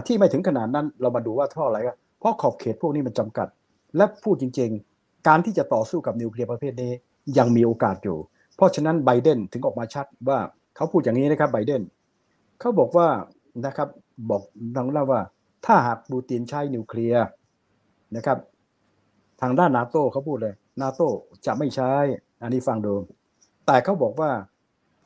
[0.07, 3.49] ที่ไม่ถึงขนาดนั้นเรามาดูว่าเท่าไหร่ครับเพราะขอบเขตพวกนี้มันจำกัด
[3.97, 6.93] และพูดจริง ๆ การที่จะต่อสู้กับนิวเคลียร์ประเภทนี้
[7.39, 8.19] ยังมีโอกาสอยู่
[8.57, 10.39] เพราะฉะนั้นไบเดนถึงออกมาชัดว่า
[10.77, 11.83] เขาพูดอย่างนี้นะครับไบเดน
[12.61, 13.09] เขาบอกว่า
[13.67, 13.89] นะครับ
[14.31, 14.43] บอก
[14.77, 15.21] ดังนั้นว่า
[15.67, 17.25] ถ้าหากปูตินใช้นิวเคลียร์
[18.17, 18.39] นะครับ
[19.41, 21.09] ทางด้านนาโต้เขาพูดเลยนาโต้
[21.47, 21.91] จะไม่ใช้
[22.43, 22.95] อันนี้ฟังดู
[23.67, 24.31] แต่เขาบอกว่า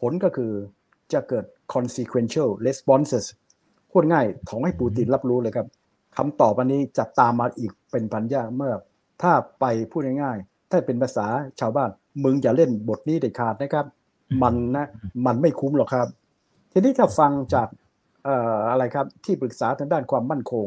[0.01, 0.53] ผลก็คือ
[1.13, 3.25] จะเกิด consequential responses
[3.93, 5.67] พูดง่ายของให้ปูตินรับรู้เลยครับ
[6.17, 8.75] คำตอบอันนี้จะตามมาอีกเป็นพันยากเมื่อ
[9.23, 11.27] ถ้าไปพูดง่ายๆ ถ้าเป็นภาษา
[11.61, 11.91] ชาวบ้าน
[12.25, 13.87] มึงอย่าเล่นบทนี้เด็ดขาดนะครับ
[14.43, 14.87] มันนะ
[15.27, 16.09] มันไม่คุ้มหรอกครับ
[16.73, 17.69] ทีนี้ถ้าฟังจาก
[18.27, 20.67] อ่ออะไรครับที่ปรึกษาทางด้านความมั่นคง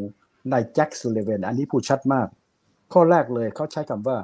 [0.51, 2.27] ในแจ็คสุเลเวนอันนี้พูดชัดมาก
[2.93, 4.17] ข้อแรกเลยเขาใช้คำว่า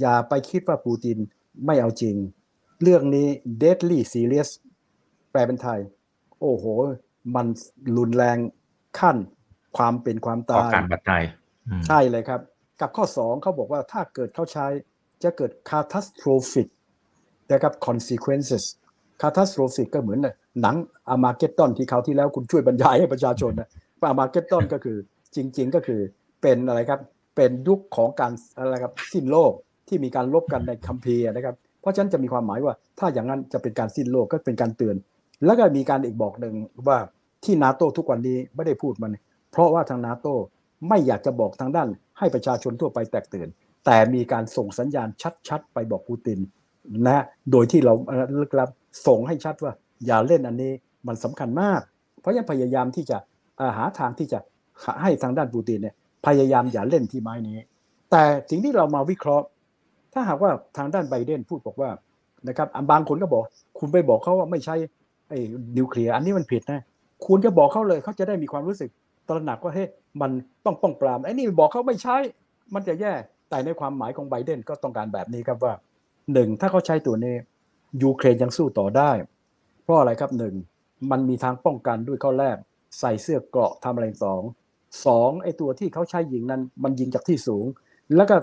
[0.00, 1.18] อย่าไปคิดว่าปูติน
[1.66, 2.16] ไม่เอาจริง
[2.82, 3.26] เรื่องนี้
[3.62, 4.50] deadly serious
[5.30, 5.80] แปลเป็นไทย
[6.40, 6.64] โอ้โห
[7.34, 7.46] มัน
[7.96, 8.38] รุนแรง
[8.98, 9.16] ขั้น
[9.76, 11.12] ความเป็นความต่อตายการบัดใจ
[11.68, 12.40] อืมใช่เลยครับ
[12.80, 14.66] กับข้อ 2เขาบอกว่าถ้าเกิดเขาใช้
[15.22, 16.68] จะเกิด catastrophic
[17.50, 18.64] นะครับ consequences
[19.22, 20.18] catastrophic ก็เหมือน
[20.62, 20.76] หนัง
[21.08, 23.68] อามาเกตตอนที่เขาวที่แล้วคุณช่วยบรรยายให้ประชาชนนะ
[24.10, 24.96] อามาเกตตอนก็คือ
[25.34, 26.00] จริง ๆ ก็คือ
[26.42, 27.00] เป็นอะไรครับ
[27.36, 29.52] เป็นยุคของการอะไรครับสิ้นโลก
[29.88, 34.96] ที่มีการลบกันในคัมภีร์นะครับ เพราะฉะนั้นจะมีความหมายว่าถ้าอย่างนั้นจะเป็นการสิ้นโลกก็เป็นการเตือน
[35.44, 36.54] แล้วก็มีการอีกบอกหนึ่ง
[36.88, 36.98] ว่า
[37.44, 39.16] ที่นาโตทุกวันนี้ไม่ได้พูดมัน
[39.52, 40.26] เพราะว่าทางนาโต
[40.88, 43.48] ไม่อยากจะบอกทางด้าน ให้ประชาชนทั่วไปแตกตื่น
[43.86, 45.08] แต่มีการส่งสัญญาณ
[45.48, 46.38] ชัดๆ ไปบอกปูติน
[47.06, 48.68] นะโดยที่เราเอ่อลึกลับ
[49.06, 49.72] ส่งให้ชัดว่า
[50.06, 50.72] อย่าเล่นอันนี้
[51.06, 51.80] มันสำคัญมาก
[52.20, 53.18] เพราะฉะนั้นพยายามที่จะ
[53.76, 54.38] หาทางที่จะ
[55.02, 55.94] ให้ทางด้านปูตินเนี่ย
[56.26, 57.56] พยายามอย่าเล่นที่ไม้นี้
[58.10, 59.46] แต่สิ่งที่เรามาวิเคราะห์
[60.12, 61.90] ถ้าหากว่าทางด้านไบเดนพูดบอกว่า
[62.48, 63.42] นะครับอะบางคนก็บอก
[63.78, 64.76] คุณไปบอกเขาว่าไม่ใช่
[65.28, 65.38] ไอ้
[65.76, 66.80] นิวเคลียร์อันนี้มันผิดนะ
[67.26, 68.90] คุณจะบอกเขาเลยเขาจะได้มีความรู้สึก
[69.28, 69.88] ตระหนักว่าเฮ้ย
[70.20, 70.30] มัน
[70.64, 72.16] ต้องป้องปรามไอ้นี่บอกเขาไม่ใช้
[72.74, 73.12] มันจะแย่
[73.50, 75.72] แต่ในความหมายของไบเดนก็ต้องการแบบนี้ครับว่า
[76.32, 77.34] หนึ่งถ้าเขาใช้ตัวนี้
[78.02, 79.10] ยูเครนยังสู้ต่อได้
[79.82, 80.54] เพราะอะไรครับหนึ่ง
[81.10, 82.56] มันมีทางป้องกันด้วยข้อแรก
[82.98, 84.42] ใส่เสื้อเกราะทำอะไรสอง
[85.06, 87.66] สองไอตัวที่เขาใช้ยิงนั้น มันยิงจากที่สูง
[88.16, 88.36] แล้วก็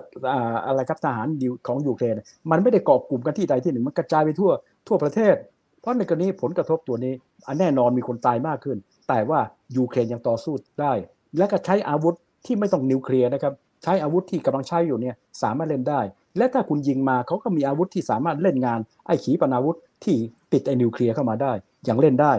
[0.67, 1.27] อะไรครับทหาร
[1.67, 2.15] ของยูเครน
[2.51, 4.51] มันไม่ได้เกาะกลุ่มกันที่ใดที่หนึ่งมันกระจายไปทั่ว
[4.87, 5.35] ทั่วประเทศ
[5.81, 7.13] เพราะในกรณีผลกระทบตัวนี้
[7.47, 8.77] อันแน่นอนมีคนตายมากขึ้น
[9.09, 9.39] แต่ว่า
[9.77, 10.93] ยูเครนยังต่อสู้ได้
[11.37, 16.01] และก็ใช้อาวุธที่ไม่ต้องนิวเคลียร์นะครับใช้อาวุธที่กำลังใช้อยู่เนี่ยสามารถเล่นได้
[16.37, 20.15] และถ้าคุณยิงมาเขาก็มีอาวุธที่สามารถเล่นงานไอ้ขีปนาวุธที่
[20.53, 21.51] ติดไอ้นิวเคลียร์เข้ามาได้
[21.87, 22.33] ยังเล่นได้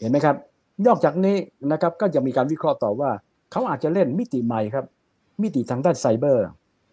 [0.00, 0.36] เห็นไหมครับ
[0.86, 1.36] นอกจากนี้
[1.72, 3.10] นะครับก็ยังมีการวิเคราะห์ต่อว่า
[3.52, 4.84] เขาอาจจะเล่นมิติใหม่ครับ
[5.42, 6.44] มิติทางด้านไซเบอร์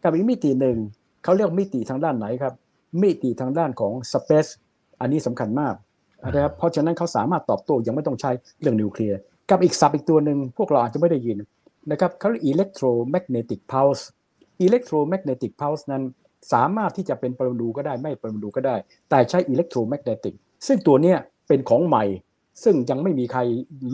[0.04, 0.78] กับอีกมิติหนึ่ง
[1.24, 2.54] เขาเรียกมิติทางด้านไหนครับ
[3.02, 4.48] มิติทางด้านของสเปซ
[5.00, 5.76] อันนี้สำคัญมาก
[6.34, 9.18] นะครับเพราะฉะนั้นเขาสามารถตอบโต้ยังไม่ต้องใช้เรื่องนิวเคลียร์
[9.50, 11.38] กับอีกศัพท์อีกตัวหนึ่งพวกเราอาจจะไม่ได้ยิน
[11.92, 14.04] นะครับเขาเรียก electromagnetic pulse
[14.66, 16.04] electromagnetic pulse นั้น
[16.54, 18.76] สามารถที่จะเป็นปรมาณูก็ได้ไม่ปรมาณูก็ได้
[19.10, 20.34] แต่ใช้ electromagnetic
[20.68, 22.04] ซึ่งตัวเนี้ยเป็นของใหม่
[22.64, 23.40] ซึ่งยังไม่มีใคร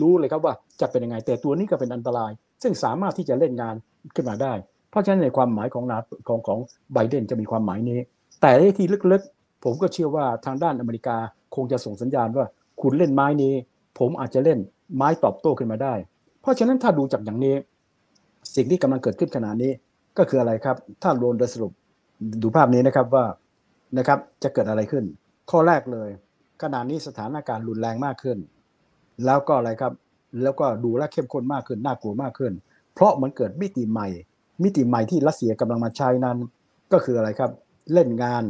[0.00, 2.30] รู้เลยครับว่าจะเป็นยังไงแต่ตัวนี้ก็เป็นอันตราย
[2.62, 3.74] ซึ่งสามารถที่จะเล่นงาน
[4.14, 4.52] ขึ้นมาได้
[4.90, 6.58] เพราะฉะนั้นในความหมายของนาของของ
[6.92, 7.98] ไบเดนจะมีความหมายนี้
[8.40, 11.16] แต่ในที่ลึกๆ ผมก็เชื่อว่าทางด้านอเมริกา
[11.54, 12.46] คงจะส่งสัญญาณว่า
[12.80, 13.54] คุณเล่นไม้นี้
[13.98, 14.58] ผมอาจจะเล่น
[14.96, 15.94] ไม้ตอบโต้ขึ้นมาได้
[16.40, 17.54] เพราะฉะนั้นถ้าดูจากอย่างนี้
[18.54, 19.72] สิ่งที่กำลังเกิดขึ้นขณะนี้
[20.18, 21.72] ก็คืออะไรครับ ถ้ารวมโดยสรุป
[22.42, 23.24] ดูภาพนี้นะครับว่า
[23.98, 25.04] นะครับจะเกิดอะไรขึ้น
[25.50, 26.10] ข้อแรกเลย
[26.62, 28.38] ขณะนี้สถานการณ์รุนแรงมากขึ้น
[29.24, 29.92] แล้วก็อะไรครับ
[30.42, 32.52] แล้วก็ดูแลเข้มข้นมากขึ้นน่ากลัวมากขึ้น
[32.94, 34.08] เพราะมันเกิดมิติใหม่
[34.62, 36.38] มิติใหม่ที่รัสเซียกำลังมาใช้นั้น
[36.92, 37.50] ก็คืออะไรครับ
[37.92, 38.42] เล่นงาน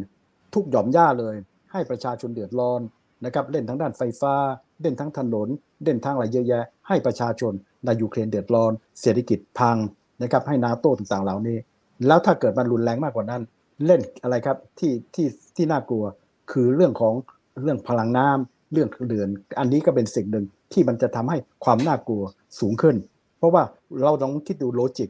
[0.55, 1.35] ทุกหย่อมย่าเลย
[1.73, 2.81] ให้ประชาชนเดือดร้อน
[3.25, 4.35] นะครับเล่นทั้งด้านไฟฟ้า
[4.83, 5.49] เล่นทั้งถนน
[5.85, 7.53] เล่นทั้งอะไรเยอะแยะ ให้ประชาชน
[7.85, 9.77] ในยูเครนเดือดร้อน เศรษฐกิจพัง
[10.23, 11.59] นะครับให้นาโต้ต่างๆเหล่านี้
[12.07, 13.43] แล้วถ้าเกิดมันรุนแรงมากกว่านั้น
[13.85, 16.05] เล่นอะไรครับที่ที่ที่น่ากลัว
[16.53, 17.15] คือเรื่องของ
[17.63, 22.23] เรื่องพลังน้ำเรื่องเขื่อนอันนี้ก็เป็นสิ่งหนึ่งที่มันจะทำให้ความน่ากลัว
[22.61, 22.97] สูงขึ้น
[23.39, 23.63] เพราะว่า
[24.03, 25.09] เราต้องคิดดู logic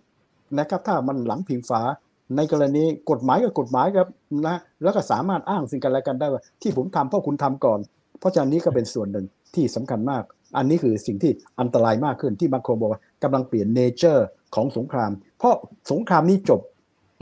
[0.59, 1.81] นะครับถ้ามันหลังพิงฝา
[2.37, 4.09] ในกรณีกฎหมายกับกฎหมายครับ
[4.47, 7.81] นะแล้วก็สามารถอ้างสิ่งกันและกันได้ว่า ที่ผมทำเพราะคุณทำก่อน
[8.19, 10.23] เพราะฉะนั้นนี้ก็เป็นส่วนหนึ่งที่สำคัญมาก
[10.57, 15.55] อันนี้คือสิ่งที่อันตรายมากขึ้นที่บางคนบอกว่ากำลังเปลี่ยน natureของสงคราม เพราะ
[15.91, 16.61] สงครามนี้จบ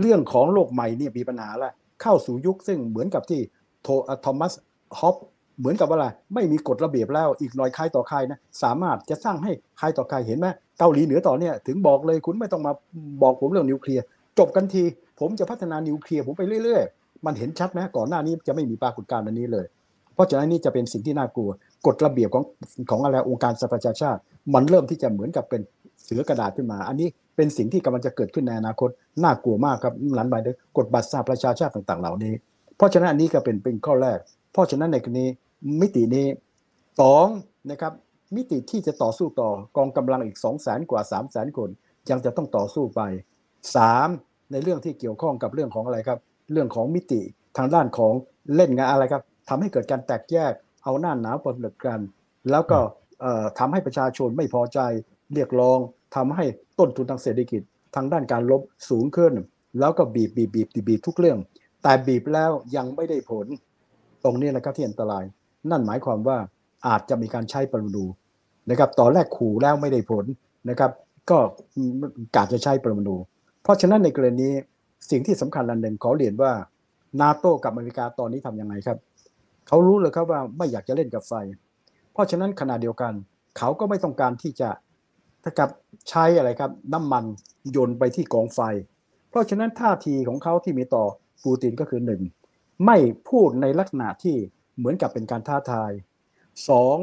[0.00, 1.72] เรื่องของโลกใหม่เนี่ยมีปัญหาล้ว
[2.02, 3.40] เข้าสู่ยุคซึ่งเหมือนกับที่
[3.82, 3.88] โท
[4.24, 4.52] ทอมัส
[4.98, 5.16] ฮอป
[5.58, 10.46] เหมือนกับว่าอะไรไม่มีกฎระเบียบแล้วอีกหน่อยใครต่อใครนะสามารถจะสร้างให้ใครต่อใครเห็นไหม
[10.78, 12.72] เกาหลีเหนือต่อเนี่ยถึงบอกเลยคุณไม่ต้องมา
[13.22, 14.04] บอกผมเรื่องนิวเคลียร์
[14.38, 14.82] จบกันที
[15.20, 19.66] ผมจะพัฒนานิวเคลียร์ผมไปเรื่อยๆ มันเห็นชัดไหมก่อนหน้านี้จะไม่มีปรากฏการณ์อันนี้เลย
[20.14, 21.50] เพราะฉะนั้นนี่จะเป็นสิ่งที่น่ากลัว
[21.86, 22.44] กฎระเบียบของ
[22.90, 24.20] ของอะไรองค์การสหประชาชาติ
[24.54, 25.60] มันเริ่มที่จะเหมือนกับเป็น
[26.04, 28.90] เสือกระดาษขึ้นมา อันนี้ เป็นสิ่งที่กำลังจะเกิดขึ้นในอนาคต
[29.24, 32.34] น่ากลัวมากครับหลันไปด้วยกฎบัตรสหประชาชาติต่าง ๆ เหล่านี้
[32.76, 34.18] เพราะฉะนั้นอันนี้ก็เป็นเป็นข้อแรก
[34.52, 35.26] เพราะฉะนั้นในกรณี
[35.80, 36.26] มิตินี้
[37.00, 37.26] สอง
[37.70, 37.92] นะครับ
[38.36, 41.68] มิติที่จะต่อสู้ต่อกองกำลังอีก2 0 0แสนกว่า3 0 0แสนคน
[42.10, 43.00] ยังจะต้องต่อสู้ไป
[43.76, 44.52] 3.
[44.52, 46.18] ในเรื่องที่เกี่ยวข้องกับเรื่องของอะไรครับ
[46.52, 47.20] เรื่องของมิติ
[47.56, 48.12] ทางด้านของ
[48.56, 50.52] เล่นงานอะไรครับทำให้เกิดการแตกแยก
[50.84, 52.00] เอาหน้าหนาวปนเหลือกัน
[52.50, 52.78] แล้วก็
[53.58, 54.78] ทำให้ประชาชนไม่พอใจ
[55.34, 55.78] เรียกร้อง
[56.14, 56.44] ทำให้
[56.78, 57.62] ต้นทุนทางเศรษฐกิจ
[57.94, 59.32] ทางด้านการลบสูงขึ้น
[59.80, 61.38] แล้วก็บีบบีบบีบบีบทุกเรื่อง
[61.82, 63.46] แต่บีบแล้วยังไม่ได้ผล
[64.24, 65.24] ตรงนี้นะครับที่อันตราย
[65.70, 66.38] นั่นหมายความว่า
[66.86, 68.04] อาจจะมีการใช้ปรมาณู
[68.70, 70.24] นะครับตอนแรกขู่แล้วไม่ได้ผล
[70.70, 70.90] นะครับ
[71.30, 71.38] ก็
[72.36, 73.16] กาจะใช้ปรมาณู
[73.62, 74.48] เพราะฉะนั้นในกรณี
[75.10, 76.52] สิ่งที่สำคัญอันหนึ่งขอเรียนว่า
[77.20, 78.98] นาโต้กับอเมริกาตอนนี้ทำยังไงครับ
[79.68, 81.32] เขารู้เลยครับว่าไม่อยากจะเล่นกับไฟ
[82.12, 83.12] เพราะฉะนั้นขณะเดียวกัน
[83.58, 84.68] เขาก็ไม่ต้องการที่จะ
[85.58, 85.68] กับ
[86.08, 87.24] ใช้อะไรครับน้ำมัน
[87.70, 88.60] โยนไปที่กองไฟ
[89.30, 91.04] เพราะฉะนั้นท่าทีของเขาที่มีต่อ
[91.44, 92.22] ปูตินก็คือหนึ่ง
[92.86, 92.96] ไม่
[93.28, 94.36] พูดในลักษณะที่
[94.76, 95.90] เหมือนกับเป็นการท้าทาย
[96.68, 96.96] สอง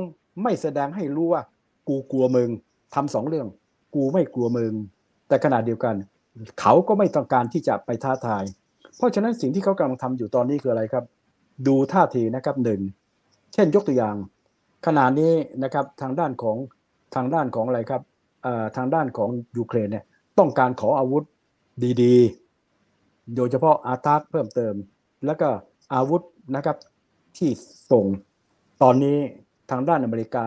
[0.43, 1.41] ไม่แสดงให้รู้ว่า
[1.87, 2.49] กูกลัวมึง
[2.95, 3.47] ทำสองเรื่อง
[3.95, 4.73] กูไม่กลัวมึง
[5.27, 5.95] แต่ขณะเดียวกัน
[6.59, 8.43] เขาก็ไม่ต้องการที่จะไปท้าทาย
[8.97, 11.05] เพราะฉะนั้นสิ่งที่เขากำลังทำอยู่ตอนนี้คืออะไรครับ
[11.67, 12.81] ดูท่าทีนะครับหนึ่ง
[13.53, 14.15] เช่นยกตัวอย่าง
[14.85, 15.33] ขณะนี้
[15.63, 16.57] นะครับทางด้านของ
[17.15, 18.01] ทางด้านของอะไรครับ
[18.75, 20.05] ทางด้านของยูเครนเนี่ย
[20.39, 21.23] ต้องการขออาวุธ
[22.01, 24.73] ดีๆ โดยเฉพาะอาตาร์เพิ่มเติม
[25.25, 25.49] แล้วก็
[25.93, 26.21] อาวุธ
[26.55, 26.77] นะครับ
[27.37, 27.49] ที่
[27.91, 28.05] ส่ง
[28.81, 29.17] ตอนนี้
[29.71, 30.45] ทางด้านอเมริกา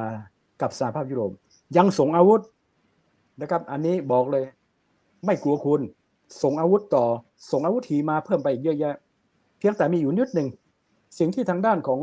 [0.62, 1.32] กับสหภาพยุโรป
[1.76, 2.40] ยังส่งอาวุธ
[3.40, 4.44] นะครับ อันนี้บอกเลย
[5.26, 5.80] ไม่กลัวคุณ
[6.42, 7.04] ส่งอาวุธต่อ
[7.50, 8.94] ส่งอาวุธถีมาเพิ่มไปอีกเยอะแยะ
[9.58, 10.48] เพียงแต่มีอยู่นิดหนึ่ง
[11.18, 11.98] สิ่งที่ทางด้านของ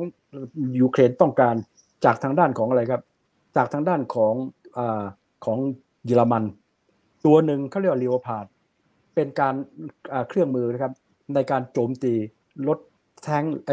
[0.81, 1.55] ยูเครนต้องการ
[2.05, 3.01] จากทางด้านของอะไรครับ
[3.55, 4.33] จากทางด้านของ
[4.77, 4.79] อ
[5.45, 5.59] ของ
[6.05, 6.43] เยอรมัน
[7.25, 8.45] ตัวหนึ่งเขาเรียกว่าลีโอพาด
[9.15, 9.55] เป็นการ
[10.29, 10.93] เครื่องมือนะครับ
[11.35, 12.13] ในการโจมตี
[12.67, 12.79] รถ
[13.23, 13.69] แทงไอ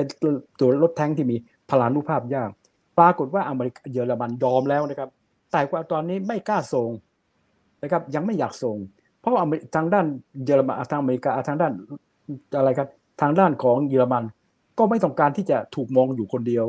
[0.61, 1.37] ตัวรถแทงที่มี
[1.71, 2.51] พลานุภาพยาก
[2.99, 5.11] ปรากฏว่าอเมริกาเยอรมันยอมแล้วนะครับ
[5.53, 6.91] แต่ว่าตอนนี้ไม่กล้าส่ง
[7.83, 8.77] นะครับ ยังไม่อยากส่ง
[9.21, 9.43] เพราะว่า
[9.75, 10.07] ทางด้าน
[10.45, 11.73] เยอรมันทางอเมริกาทางด้าน
[12.57, 12.89] อะไรครับ
[13.21, 14.25] ทางด้านของเยอรมัน
[14.79, 16.65] ก็ไม่ต้องการที่จะถูกมองอยู่คนเดียว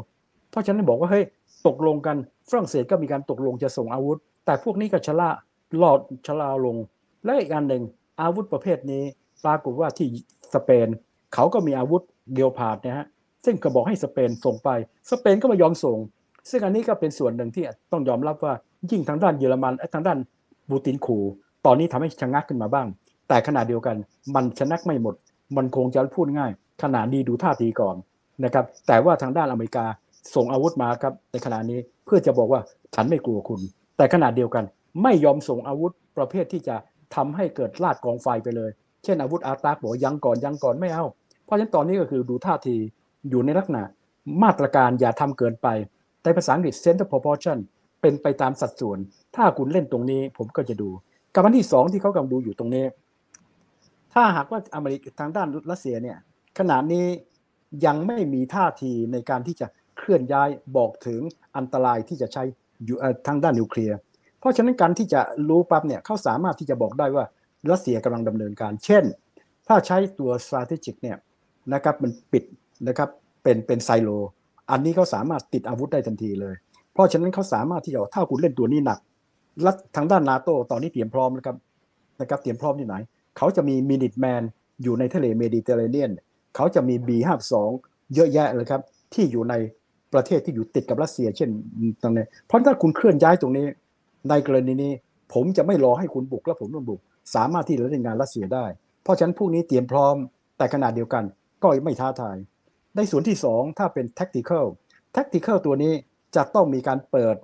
[0.50, 1.24] เพราะฉะนั้นบอกว่าเฮ้ย
[1.68, 2.16] ตกลงกัน
[2.50, 5.30] ฝรั่งเศสก็มีการตกลงจะส่งอาวุธ แต่พวกนี้ก็ชะล่า
[5.78, 6.78] หลอดชะลาลง
[7.26, 7.84] และอีกอันหนึ่ง
[8.22, 9.04] อาวุธประเภทนี้
[9.46, 10.10] ปรากฏว่าที่
[10.54, 10.88] สเปน
[11.34, 12.02] เขาก็มีอาวุธ
[12.34, 13.08] เดียวพาดนะฮะ
[13.46, 14.70] ซึ่งก็บอกให้สเปนส่งไป
[15.12, 15.98] สเปนก็ไม่ยอมส่ง
[16.50, 18.54] ซึ่งอันนี้ก็เป็นส่วนหนึ่งที่ต้องยอมรับว่า
[18.92, 20.18] ยิ่งทางด้านเยอรมันทางด้าน
[20.70, 21.18] บูตินขู
[21.66, 22.88] ตอนนี้ทำให้ชะงักขึ้นมาบ้าง
[23.28, 23.96] แต่ขณะเดียวกัน
[24.36, 25.16] มันชะงักไม่หมด
[25.56, 26.52] มันคงจะพูดง่าย
[26.84, 27.96] ขณะนี้ดูท่าทีก่อน
[28.44, 29.86] นะครับแต่ว่าทางด้านอเมริกา
[30.36, 32.62] ส่งอาวุธมาครับในขณะนี้เพื่อจะบอกว่า
[32.96, 33.62] ฉันไม่กลัวคุณ
[34.00, 34.66] แต่ขณะเดียวกัน
[35.04, 36.76] ไม่ยอมส่งอาวุธประเภทที่จะ
[37.16, 38.72] ทำให้เกิดลาดกองไฟไปเลย
[39.04, 41.06] เช่นอาวุธอาตาร์บอกยังก่อนยังก่อนไม่เอา
[41.45, 42.76] เพราะฉะนั้นตอนนี้ก็คือดูท่าที
[43.30, 43.84] อยู่ในลักษณะ
[44.43, 45.68] มาตรการอย่าทำเกินไป
[46.22, 47.58] แต่ภาษาอังกฤษ center proportion
[48.02, 49.00] เป็นไปตามสัดส่วน
[49.36, 50.89] ถ้าคุณเล่นตรงนี้ผมก็จะดู
[51.34, 52.86] กับอันที่สองที่เขากำลังดูอยู่ตรงนี้
[54.14, 56.18] ถ้าหากว่าอเมริกาทางด้านรัสเซียเนี่ย
[56.60, 57.06] ขณะนี้
[57.86, 61.22] ยังไม่มีท่าทีในการที่จะเคลื่อนย้ายบอกถึง
[61.58, 62.43] อันตรายที่จะใช้
[62.86, 63.97] อยู่ทางด้านนิวเคลียร์
[64.39, 67.25] เพราะฉะนั้นการที่จะรู้ปั๊บเนี่ยเขาสามารถที่จะบอกได้ว่า
[67.71, 69.03] รัสเซียกำลังดำเนินการ เช่น
[69.67, 71.17] ถ้าใช้ตัว strategic เนี่ย
[71.73, 72.43] นะครับมันปิด
[72.88, 73.09] นะครับ
[73.43, 74.09] เป็นเป็นไซโล
[74.71, 76.55] อันนี้เขาสามารถติดอาวุธได้ทันทีเลย
[76.93, 78.99] เพราะฉะนั้นเขาสามารถที่จะถ้าคุณเล่นตัวนี้หนัก
[79.63, 81.55] และทางด้านนาโตตอนนี้เตรียมพร้อมนะครับ
[82.21, 82.95] นะครับเตรียมพร้อมที่ไหน
[83.38, 84.41] เขาจะมีมินิทแมน
[84.84, 86.11] อยู่ในทะเลเมดิเตอร์เรเนียน
[86.55, 87.53] เขาจะมี B52
[88.13, 88.82] เยอะแยะเลยครับ
[89.13, 89.53] ที่อยู่ใน
[90.14, 91.49] ประเทศที่อยู่ติดกับรัสเซีย เช่น
[92.01, 93.66] ตรงนี้เพราะถ้าคุณเคลื่อนย้ายตรงนี้
[94.30, 94.91] ในกรณีนี้
[95.34, 96.99] ผมจะไม่รอให้คุณบุกแล้วผมต้องบุก
[97.36, 98.66] สามารถที่จะเล่นงานรัสเซียได้
[99.03, 100.16] เพราะฉะนั้นพวกนี้เตรียมพร้อม
[100.57, 101.24] แต่ขนาดเดียวกัน
[101.64, 102.38] ก็ไม่ท้าทาย
[102.95, 104.66] ในส่วนที่ 2 ถ้าเป็น tactical
[105.16, 105.93] tactical ตัวนี้
[106.36, 107.36] จะต้องมีการเปิด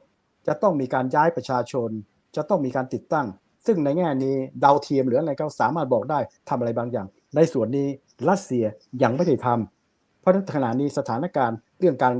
[0.47, 1.89] จะต้องมีการย้ายประชาชน
[2.35, 3.27] จะต้องมีการติดตั้ง
[3.65, 7.87] ซึ่งในแง่นี้ดาวเทียมหรืออะไรก็สามารถบอกได้ทำอะไรบางอย่าง ในส่วนนี้
[8.29, 8.65] รัสเซีย
[9.03, 12.13] ยังไม่ได้ทำเพราะฉะนั้นขณะนี้สถานการณ์เรื่องการ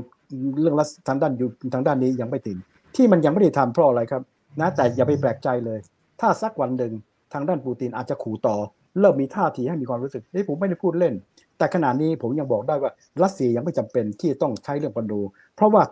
[0.60, 2.58] เรื่องรัสทางด้านอยู่ทางด้านนี้ยังไม่ถึง
[2.96, 4.22] ที่มันยังไม่ได้ทำเพราะอะไรครับ
[4.60, 5.78] นะแต่อย่าไปแปลกใจเลย
[6.20, 6.92] ถ้าสักวันหนึ่ง
[7.32, 8.56] ทางด้านปูตินอาจจะขู่ต่อ
[9.00, 11.14] เริ่มมีท่าทีให้มีความรู้สึกเฮ้ยผมไม่ได้พูดเล่น
[11.58, 12.90] แต่ขณะนี้ผมยังบอกได้ว่า
[13.22, 15.20] รัสเซียยังไม่จำเป็นที่ต้องใช้เรื่องปนดู
[15.56, 15.82] เพราะว่า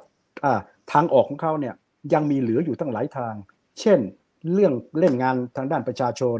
[0.92, 1.74] ทางออกของเขาเนี่ย
[2.14, 3.34] ยังมีเหลืออยู่ตั้งหลายทาง
[3.80, 3.98] เช่น
[4.52, 6.38] เรื่องเล่นงานทางด้านประชาชน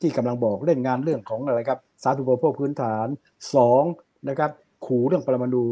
[0.00, 3.06] ที่กำลังบอกเล่นงานเรื่องของอะไรครับสาธารณูปโภคพื้นฐาน
[3.54, 3.82] สอง
[4.28, 4.50] นะครับ
[4.86, 5.64] ขู่เรื่องปรมาณู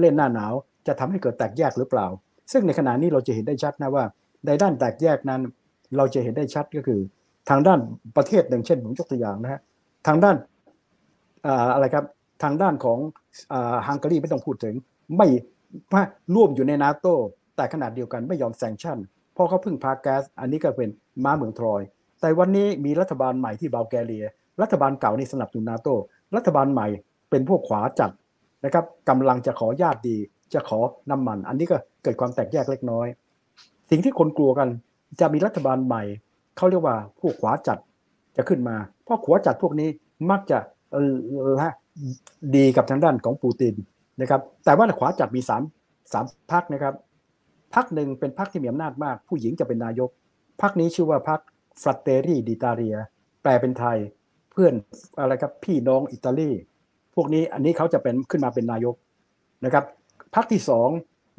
[0.00, 0.54] เล่นหน้าหนาว
[0.86, 2.06] จะทำให้เกิดแตกแยกหรือเปล่า
[2.52, 4.04] ซึ่งในขณะนี้เราจะเห็นได้ชัดนะว่า
[4.46, 5.40] ในด้านแตกแยกนั้น
[5.96, 7.00] เราจะเห็นได้ชัดก็คือ
[7.50, 7.80] ทางด้าน
[8.16, 9.60] ประเทศหนึ่งเช่นผมยกตัวอย่างนะฮะ
[10.06, 10.36] ทางด้าน
[11.46, 12.04] อ่าอะไรครับ
[12.42, 12.98] ทางด้านของ
[13.86, 14.74] ฮังการีไม่ต้องพูดถึง
[15.16, 15.28] ไม่
[16.34, 17.06] ร่วมอยู่ในนาโต
[17.56, 18.98] แต่ขนาดเดียวกันไม่ยอมแซงชั่น
[19.36, 20.90] พราะเขาพึ่งพาแก๊ส อันนี้ก็เป็น
[21.24, 21.82] ม้าเมืองทรอย
[22.20, 24.24] แต่วันนี้มีรัฐบาลใหม่ที่บัลแกเรีย
[24.62, 25.88] รัฐบาลเก่านี่สนับสนุนนาโต
[26.36, 26.86] รัฐบาลใหม่
[27.30, 28.10] เป็นพวกขวาจัด
[28.64, 30.16] นะครับกำลังจะขอญาติดี
[30.54, 30.78] จะขอ
[31.10, 33.06] น้ำมัน อันนี้ก็เกิดความแตกแยกเล็กน้อย
[33.90, 34.68] สิ่งที่คนกลัวกัน
[35.20, 36.02] จะมีรัฐบาลใหม่
[36.56, 37.78] เขาเรียกว่าพวกขวาจัด
[38.36, 39.88] จะขึ้นมา เพราะขวาจัดพวกนี้
[40.30, 40.58] มักจะ
[40.92, 41.04] เอ่
[41.52, 41.72] อฮะ
[42.56, 43.74] ดีกับทางด้านของปูติน
[44.20, 45.62] นะครับ แต่ว่าขวาจัดมีสาม
[46.12, 46.94] สามพรรคนะครับ
[47.74, 50.10] พรรคหนึ่งเป็นพรรคที่มีอำนาจมาก ผู้หญิงจะเป็นนายก
[50.62, 52.96] พรรคนี้ชื่อว่าพรรค Fratelli d'Italia
[53.42, 53.98] แปลเป็นไทย
[54.52, 54.74] เพื่อน
[55.20, 56.50] อะไรครับพี่น้องอิตาลี
[57.14, 58.94] พวกนี้อันนี้เขาจะเป็นขึ้นมาเป็นนายก
[59.64, 59.84] นะครับ
[60.34, 60.88] พรรคที่สอง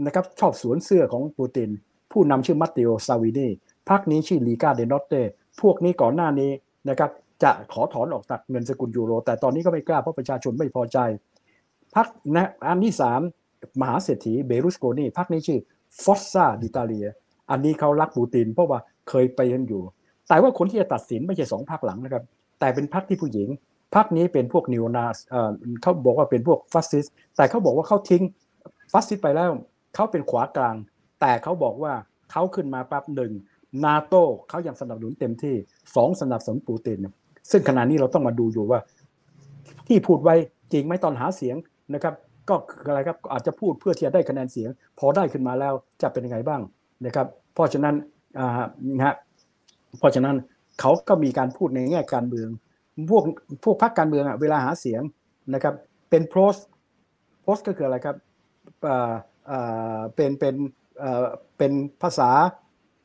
[0.05, 1.69] นะครับชอบสวมเสื้อของปูติน
[2.11, 3.47] ผู้นำชื่อมัตเตโอซัลวินี
[3.89, 5.21] พรรคนี้ชื่อ Lega del Nord
[5.61, 6.51] พวกนี้ก่อนหน้านี้
[6.89, 7.11] นะครับ
[7.43, 10.97] จะขอถอนออกจากเงินสกุลยูโร แต่ตอนนี้ก็ไม่กล้าเพราะประชาชนไม่พอใจ
[11.95, 13.21] พรรคนะอันที่สาม
[13.81, 15.59] มหาเศรษฐีแบร์ลุสโกนีพรรคนี้ชื่อ
[16.03, 17.07] Forza d'Italia
[17.51, 18.79] อันนี้เขารักปูติน เพราะว่า
[19.09, 19.81] เคยไปกันอยู่
[20.27, 22.23] แต่ว่าคนที่จะตัดสินไม่ใช่สองพรรคหลังนะครับ
[22.59, 23.49] แต่เป็นพรรคที่ผู้หญิง
[23.95, 25.05] พรรคนี้เป็นพวกนิวนา
[25.81, 28.23] เขาบอกว่าเป็นพวกฟาสซิสต์แต่เขาบอกว่าเขาทิ้ง
[28.91, 29.49] ฟาสซิสต์ไปแล้ว
[29.95, 30.75] เขาเป็นขวากลาง
[31.21, 31.93] แต่เขาบอกว่า
[32.31, 33.31] เขาขึ้นมาปั๊บหนึ่ง
[33.85, 35.55] นาโต้เขายังสนับสนุนเต็มที่
[35.95, 36.97] สองสนับสนุนปูติน
[37.51, 38.79] ซึ่งขณะนี้เราต้องมาดูอยู่ว่า
[39.87, 40.35] ที่พูดไว้
[40.71, 41.55] จริงไหมตอนหาเสียง
[41.93, 42.13] นะครับ
[42.49, 44.69] ก็คืออะไรครับอาจจะพูดเพื่อที่จะได้คะแนนเสียง
[44.99, 46.61] พอได้ขึ้นมาแล้วจะเป็นยังไงบ้าง
[47.05, 47.95] นะครับ เพราะฉะนั้น
[48.37, 49.15] นะฮะ
[49.99, 50.35] เพราะฉะนั้น
[50.79, 52.49] เขาก็มีการพูดในแง่การเมือง
[53.11, 53.23] พวก
[53.63, 55.01] พวกพรรคการเมืองอะเวลาหาเสียง
[55.53, 55.73] นะครับ
[56.09, 56.53] เป็นโพส
[57.41, 58.15] โพสก็คืออะไรครับ
[60.15, 60.55] เป็นเป็น
[61.57, 62.31] เป็นภาษา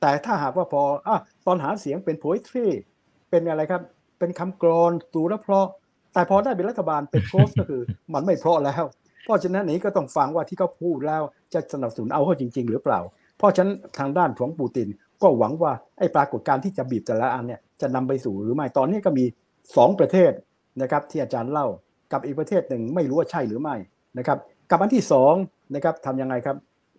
[0.00, 1.08] แต่ถ้าหากว่าพออ
[1.46, 2.68] ตอนหาเสียงเป็น poetry
[3.30, 3.82] เป็นอะไรครับ
[4.18, 5.66] เป็นคำกรอนตูและเพราะ
[6.14, 7.82] แต่พอได้เป็นรัฐบาลเป็นโพสก็คือ
[8.14, 8.84] มันไม่เพราะแล้ว
[9.24, 11.22] เพราะฉะนั้นนี้ก็ต้องฟังว่าที่เขาพูดแล้ว
[11.54, 13.00] จะสนับสนุนเอาเขาจริง ๆ หรือเปล่า
[13.38, 14.88] เพราะฉะนั้นทางด้านของปูติน
[15.22, 19.24] ก็หวังว่าไอ้ปรากฏการณ์ที่จะบีบแต่ละอันเนี่ยจะนำไปสู่หรือไม่ตอนนี้ก็มี
[19.62, 20.32] 2 ประเทศ
[20.82, 21.66] นะครับที่อาจารย์เล่า
[22.12, 23.76] กับอีกประเทศหนึ่งไม่รู้ว่าใช่หรือไม่
[24.18, 24.38] นะครับ
[24.70, 25.04] กับอันที่
[25.38, 26.56] 2นะครับทำยังไงครับ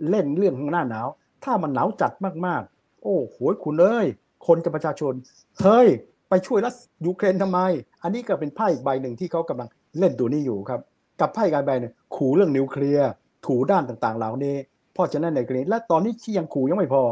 [0.10, 1.08] เล่นเรื่องของหน้าหนาว
[1.44, 2.12] ถ้ามันหนาวจัด
[2.46, 4.08] มากๆ โอ้โหคุณเอ้ย
[4.48, 5.14] คนกับประชาชน
[5.62, 5.88] เฮ้ย
[6.30, 7.60] ไปช่วยรัสยูเครนทำไม
[8.04, 9.70] อันนี้ก็เป็นไพ่ใบหนึ่งที่เขากำลัง
[10.00, 10.82] เล่นตัวนี้อยู่ครับ
[11.20, 13.10] กับไพ่การใบหนึ่งขู่เรื่องนิวเคลียร์
[13.46, 14.56] ถูด้านต่างๆ เหล่านี้
[14.94, 17.04] เพราะฉะนั้นในกรณีและตอนนี้ที่ยังขู่ยังไม่พอ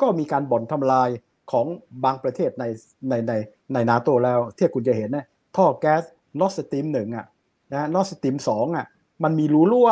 [0.00, 1.08] ก็มีการบ่อนทำลาย
[1.52, 1.66] ของ
[2.04, 2.64] บางประเทศใน
[3.08, 3.32] ในใน
[3.72, 6.02] ในนาโตแล้วที่คุณจะเห็นนะท่อแก๊ส
[6.40, 7.26] Nord Stream หนึ่งอะ
[7.72, 8.86] นะ Nord Stream สองอะ
[9.24, 9.90] มันมีรูรั่ว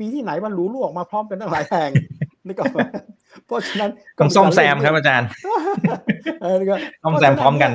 [0.00, 1.90] มีที่ไหนมันรูรั่วออกมาพร้อมกันตั้งหลายแห่ง
[2.46, 2.64] นี่ก็
[3.46, 5.28] เพราะฉะนั้นก็ต้องซ่อมแซมครับอาจารย์
[6.42, 7.70] เออนี่ก็ซ่อมแซมพร้อมกัน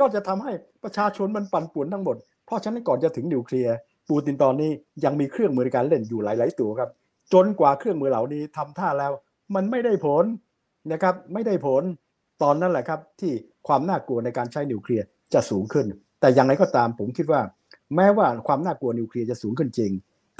[0.00, 0.52] ก็จะทำให้
[0.84, 2.16] ประชาชนมันปั่นป่วนทั้งหมด
[2.46, 3.74] เพราะฉะนั้นก่อนจะถึงนิวเคลียร์
[4.08, 4.70] ปูตินตอนนี้
[5.04, 6.90] ยังมีเครื่องมือในการเล่นอยู่หลาย ๆ ตัวครับ
[7.32, 9.12] จนกว่าเครื่องมือเหล่านี้ทำท่าแล้ว
[9.54, 10.24] มันไม่ได้ผล
[10.92, 11.82] นะครับ ไม่ได้ผล
[12.42, 13.32] ตอนนั้นแหละครับ ที่
[13.66, 15.04] ความน่ากลัวในการใช้นิวเคลียร์
[15.34, 15.86] จะสูงขึ้น
[16.20, 17.40] แต่อย่างไรก็ตามผมคิดว่า
[17.96, 19.90] แม้ว่าความน่ากลัวนิวเคลียร์จะสูงขึ้นจริง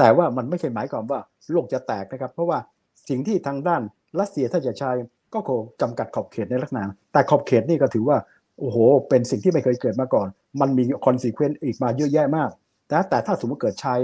[0.01, 1.21] แต่ว่ามันไม่ใช่หมายความว่า
[1.53, 2.59] โลกจะแตกนะครับ เพราะว่า
[3.09, 3.83] สิ่งที่ทางด้าน
[4.21, 4.91] รัสเซียถ้าจะใช้
[5.35, 8.17] ก็คงจำกัดขอบเขตในลักษณะแต่ขอบเขตนี่ก็ถือว่า
[8.59, 8.79] โอ้โห
[9.09, 10.29] เป็นสิ่งที่ไม่เคยเกิดมาก่อน
[10.61, 12.51] มันมี consequence อีกมาเยอะแยะมาก
[12.93, 13.95] นะแต่ถ้าสมมติเกิดใช้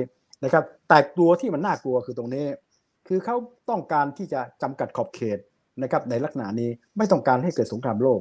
[0.45, 2.45] นะครับ แต่ตัวที่มันน่ากลัวคือตรงนี้
[3.09, 3.37] คือเขา
[3.71, 5.39] ต้องการที่จะจำกัดขอบเขต
[5.83, 8.21] นะครับในลักษณะนี้ไม่ต้องการให้เกิดสงครามโลก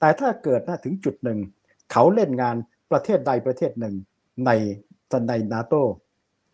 [0.00, 1.38] แต่ถ้าเกิดนะถึงจุดหนึ่ง
[1.92, 2.56] เขาเล่นงาน
[2.92, 3.94] ประเทศใดประเทศหนึ่ง
[4.46, 4.50] ใน
[5.28, 5.74] ในนาโต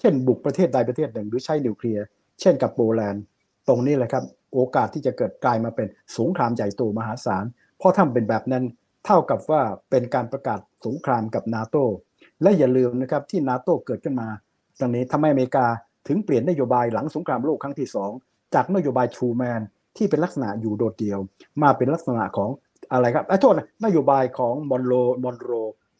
[0.03, 2.05] เช่นบุกประเทศใดประเทศหนึ่ง หรือใช้นิวเคลียร์
[2.41, 3.23] เช่นกับโปแลนด์
[3.69, 5.89] ตรงนี้แหละครับ โอกาสที่จะเกิดกลายมาเป็น
[6.19, 7.45] สงครามใหญ่โตมหาศาล
[7.79, 8.65] เพราะถ้าเป็นแบบนั้น
[9.07, 11.77] เท่ากับว่าเป็นการประกาศสงครามกับนาโต
[12.43, 14.29] และอย่าลืมนะครับที่นาโตเกิดขึ้นมา
[14.81, 15.67] ตรงนี้ทำไมอเมริกา
[16.09, 18.11] ถึงเปลี่ยนนโยบายหลังสงครามโลกครั้งที่สอง
[18.55, 19.61] จากนโยบายทรูแมน
[19.97, 21.19] ที่เป็นลักษณะอยู่โดดเดี่ยว
[21.63, 22.51] มาเป็นลักษณะของ
[22.93, 24.93] อะไรครับไอ้โทษนะนโยบายของมอนโร
[25.25, 25.51] มอนโร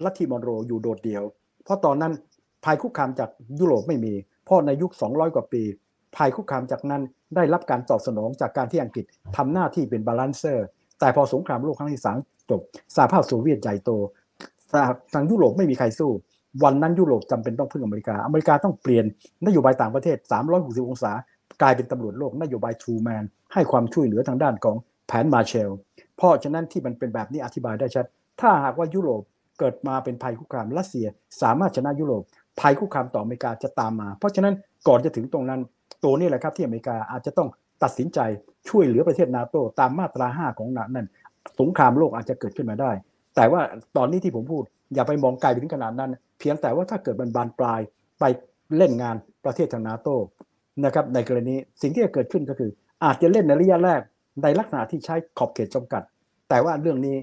[0.05, 1.25] ลัทธิมอนโรอยู่โดดเดี่ยว
[1.65, 2.13] เพราะตอนนั้น
[2.65, 5.63] ภัยคุกคามจากยุโรปไม่มีเพราะในยุค 200 กว่าปี
[6.17, 7.03] ภัยคุกคามจากนั้น
[7.37, 9.05] ได้รับการตอบสนองจากการที่อังกฤษ
[9.37, 10.67] ทำหน้าที่เป็น balancer
[11.01, 12.19] แต่พอสงครามโลกครั้งที่สาม
[12.51, 12.61] จบ
[12.97, 13.91] สหภาพโซเวียตใหญ่โต
[15.15, 16.11] ทางยุโรปไม่มีใครสู้
[16.65, 19.05] วันนั้นยุโรปจำเป็นต้องพึ่งอเมริกา อเมริกาต้องเปลี่ยน
[19.47, 20.17] นโยบายต่างประเทศ
[20.53, 21.13] 360 องศา
[21.63, 25.71] กลายเป็นตำรวจโลกนโยบายทูแมนให้ความช่วยเหลือทางด้านของแผนมาเชล
[26.17, 28.07] เพราะฉะนั้นที่มันเป็นแบบนี้อธิบายได้ชัด
[28.41, 29.23] ถ้าหากว่ายุโรป
[29.59, 31.07] เกิดมาเป็นภัยคุกคามรัสเซีย
[31.43, 32.23] สามารถชนะยุโรป
[32.61, 34.55] ภัยคุกคามต่ออเมริกาจะตามมา เพราะฉะนั้น
[34.89, 35.61] ก่อนจะถึงตรงนั้น
[36.05, 37.49] ตัวนี้แหละครับที่อเมริกาอาจจะต้อง
[37.83, 38.19] ตัดสินใจ
[38.69, 41.09] ช่วยเหลือประเทศนาโตตามมาตรา 5 ของนั้น
[41.61, 42.91] สงครามโลกอาจจะเกิดขึ้นมาได้
[43.37, 43.61] แต่ว่า
[43.97, 44.63] ตอนนี้ที่ผมพูด
[44.95, 47.81] อย่าไปมองไกลไปถึงขนาดนั้น เพียงแต่ว่าถ้าเกิดมันบานปลาย
[48.21, 48.25] ไป
[48.77, 50.09] เล่นงานประเทศทางนาโต
[50.85, 52.71] นะครับในกรณีสิ่งที่จะเกิดขึ้นก็คือ
[53.05, 54.01] อาจจะเล่นในระยะแรก
[54.43, 56.03] ในลักษณะที่ใช้ขอบเขตจำกัด
[56.49, 57.17] แต่ว่าเรื่องนี้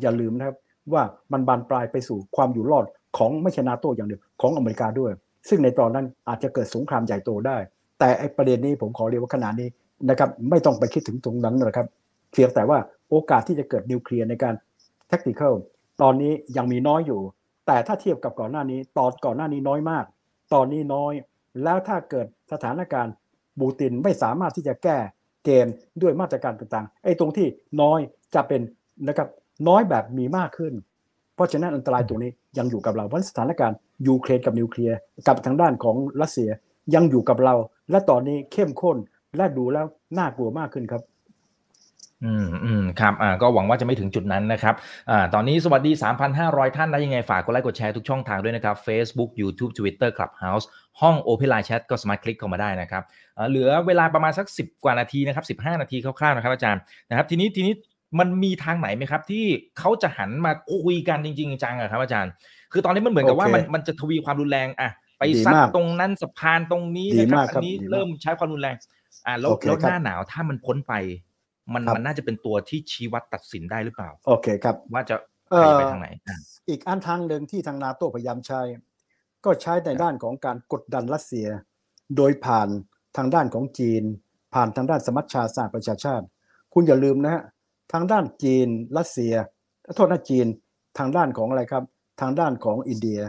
[0.00, 0.56] อย่าลืมนะครับ
[0.92, 1.02] ว่า
[1.32, 5.12] มันบานปลายไปสู่ความอยู่รอด ของไม่ใช่นาโตอย่างเดียวของอเมริกาด้วย
[5.48, 7.56] ซึ่งในตอนนั้นอาจจะเกิดสงครามใหญ่โตได้
[7.98, 9.68] แต่ไอ้ประเด็นนี้ผมขอเรียกว่าขนาดนี้
[10.10, 11.86] นะครับไม่ต้องไปคิดถึงตรงนั้นนะครับ
[12.32, 12.78] เพียงแต่ว่า
[13.10, 14.54] โอกาสที่จะเกิดนิวเคลียร์ในการ
[15.10, 15.54] tactical
[16.02, 17.20] ตอนนี้ยังมีน้อยอยู่
[17.66, 20.04] แต่ถ้าเทียบกับก่อนหน้านี้ตอนก่อนหน้านี้น้อยมาก
[20.54, 21.12] ตอนนี้น้อย
[21.62, 23.14] แล้วถ้าเกิดสถานการณ์
[23.60, 24.98] บูตินไม่สามารถที่จะแก้
[25.44, 25.66] เกม
[26.02, 27.46] ด้วยมาตรการต่างๆไอ้ตรงที่
[27.82, 27.98] น้อย
[28.34, 28.60] จะเป็น
[29.08, 29.28] นะครับ
[29.68, 30.72] น้อยแบบมีมากขึ้น
[31.34, 33.76] เพราะฉะนั้นอันตรายตรงนี้ ยังอยู่กับเราเพราะสถานการณ์
[34.08, 34.98] ยูเครนกับนิวเคลียร์
[35.28, 36.50] กับทางด้านของรัสเซีย
[36.94, 37.54] ยังอยู่กับเรา
[37.90, 38.96] และตอนนี้เข้มข้น
[39.36, 39.86] และดูแล้ว
[40.18, 41.02] น่ากลัวมากขึ้นครับ
[42.24, 44.74] อืมอืมครับอ่าก็หวังว่าจะไม่ถึงจุดนั้นนะครับ
[45.10, 45.92] อ่าตอนนี้สวัสดี
[46.34, 50.64] 3,500 ท่านนะยังไงฝากกดไลค์กดแชร์ทุกช่องทางด้วยนะครับ Facebook YouTube Twitter Clubhouse
[51.00, 53.02] ห้อง Open Line Chat ก็สามารถคลิกเข้ามาได้นะครับ
[53.50, 56.80] เหลือเวลาประมาณสัก 10 กว่านาทีนะครับ 15 นาทีคร่าวๆนะครับอาจารย์
[57.10, 57.74] นะครับทีนี้ทีนี้
[58.18, 59.44] มันมีทางไหนไหมครับ ที่
[59.78, 60.52] เขาจะหันมา
[60.84, 62.32] คุยกันจริง ๆ จังๆอะครับอาจารย์
[62.72, 68.76] คือตอนนี้มันเหมือนกับว่าโอเคมันมันจะทวีความรุนแรงอะไปดีซัดมากตรงนั้นสะพานตรงนี้ดีนะคมารับกอัครับนนี้ดีมากเริ่มใช้ความรุนแรง
[69.26, 70.94] อ่าแล้วโอเคแล้วครับหน้าหนาวถ้ามันพ้นไป
[71.74, 75.16] มันครับมันน่าจะเป็นตัวที่ชี้วัดตัดสินได้หรือเปล่า โอเคครับ ว่าจะ
[75.50, 76.36] เอ่ใครอไปทางไหนอะ
[76.68, 78.60] อีกอันทางหนึ่งที่ทางนาโตพยายามใช้
[79.44, 81.48] ก็ใช้ในด้านของการกดดันรัสเซีย
[82.16, 82.68] โดยผ่าน
[83.16, 84.02] ทางด้านของจีน
[84.54, 86.26] ผ่านทางด้านสมัชชาสหประชาชาติ
[86.74, 87.42] คุณอย่าลืมนะฮะ
[87.92, 88.68] ทางด้านจีน
[88.98, 89.34] รัสเซีย
[89.96, 90.46] โทษนะจีน
[90.98, 91.84] ทางด้านของอะไรครับ
[92.20, 93.20] ทางด้านของอินเดีย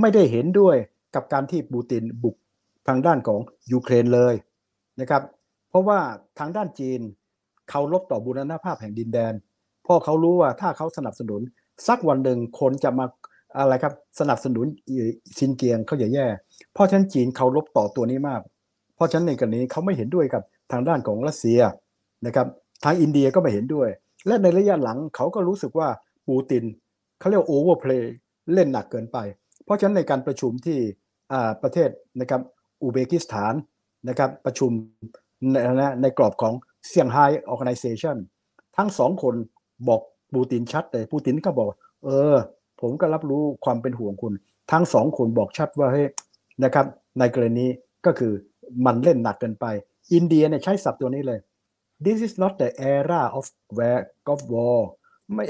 [0.00, 0.76] ไม่ได้เห็นด้วย
[1.14, 2.36] กับการที่ปูตินบุก
[2.88, 3.40] ทางด้านของ
[3.72, 4.34] ยูเครนเลย
[5.00, 5.22] นะครับ
[5.70, 5.98] เพราะว่า
[6.38, 7.00] ทางด้านจีน
[7.70, 9.34] เขารบต่อบูรณภาพแห่งดินแดน
[9.82, 11.40] เพราะเขารู้ว่าถ้าเขาสนับสนุน
[11.88, 13.06] สักวันหนึ่งคนจะมา
[13.58, 14.66] อะไรครับสนับสนุน
[15.38, 16.26] ซินเกียงเขาอย่าแย่
[16.74, 18.40] เพราะฉะนั้นจีนเขารบต่อตัวนี้มาก
[18.96, 20.42] เพราะฉะนั้นในกรณีเขาไม่เห็นด้วยกับ
[20.72, 21.60] ทางด้านของรัสเซีย
[22.26, 22.46] นะครับ
[22.84, 23.88] ทางอินเดียก็ไม่เห็นด้วย
[24.26, 25.88] และในระยะหลังเขาก็รู้สึกว่า
[26.26, 26.64] ปูติน
[27.18, 28.12] เขาเรียก overplay
[28.52, 29.18] เล่นหนักเกินไป
[29.64, 30.78] เพราะฉะนั้นในการประชุมที่
[31.62, 31.90] ประเทศ
[32.20, 32.40] นะครับ
[32.82, 33.54] อุซเบกิสถาน
[34.08, 34.70] นะครับประชุม
[35.52, 35.56] ใน
[36.02, 36.54] ในกรอบของ
[36.88, 38.18] เซี่ยงไฮ้ออ g a แ z a t i o n
[38.76, 39.34] ทั้งสองคน
[39.88, 40.00] บอก
[40.34, 41.66] ปูตินชัดเลยปูตินก็บอก
[42.04, 42.36] เออ
[42.80, 44.34] ผมก็รับรู้ความเป็นห่วงคุณ
[44.72, 46.06] ทั้งสองคนบอกชัดว่าเฮ้ย
[46.64, 46.86] นะครับ
[47.18, 47.66] ในกรณี
[48.06, 48.32] ก็คือ
[48.86, 49.66] มันเล่นหนักเกินไป
[50.12, 51.38] อินเดียเนี่ยใช้ศัพท์ตัวนี้เลย
[52.04, 53.44] this is not the era of
[53.76, 54.78] where of war
[55.34, 55.44] ไม่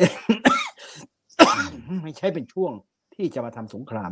[2.02, 2.72] ไม่ใช่เป็นช่วง
[3.14, 4.10] ที่จะมาทำสงคราม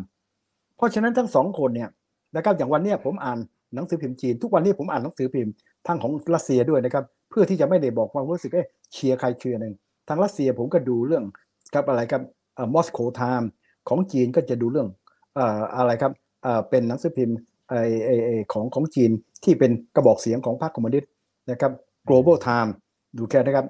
[0.77, 1.91] เพราะฉะนั้นทั้งสองคนเนี่ย
[2.37, 3.39] นะครับอย่างวันเนี้ยผมอ่าน
[3.75, 5.53] หนังสือพิมพ์จีน ทุกวันนี้ผมอ่านหนังสือพิมพ์
[5.87, 9.75] ทั้งของรัสเซียด้วยนะครับ เพื่อที่จะไม่ได้บอกความรู้สึกเอ๊ะเชียร์ใครเชียร์หนึ่ง
[10.09, 11.25] ทางรัสเซียผมก็ดูเรื่อง
[11.75, 12.23] ครับอะไรครับ
[12.75, 13.51] Moscow Times
[13.89, 14.89] ของจีนก็จะดูเรื่อง
[15.77, 16.13] อะไรครับ
[16.71, 17.37] เป็นหนังสือพิมพ์
[17.71, 17.75] ไอ
[18.53, 19.11] ของของจีน
[19.45, 21.11] ที่เป็นกระบอกเสียงของพรรคคอมมิวนิสต์
[21.51, 21.73] นะครับ
[22.09, 22.71] Global Times
[23.19, 23.67] ดูแค่นะครับ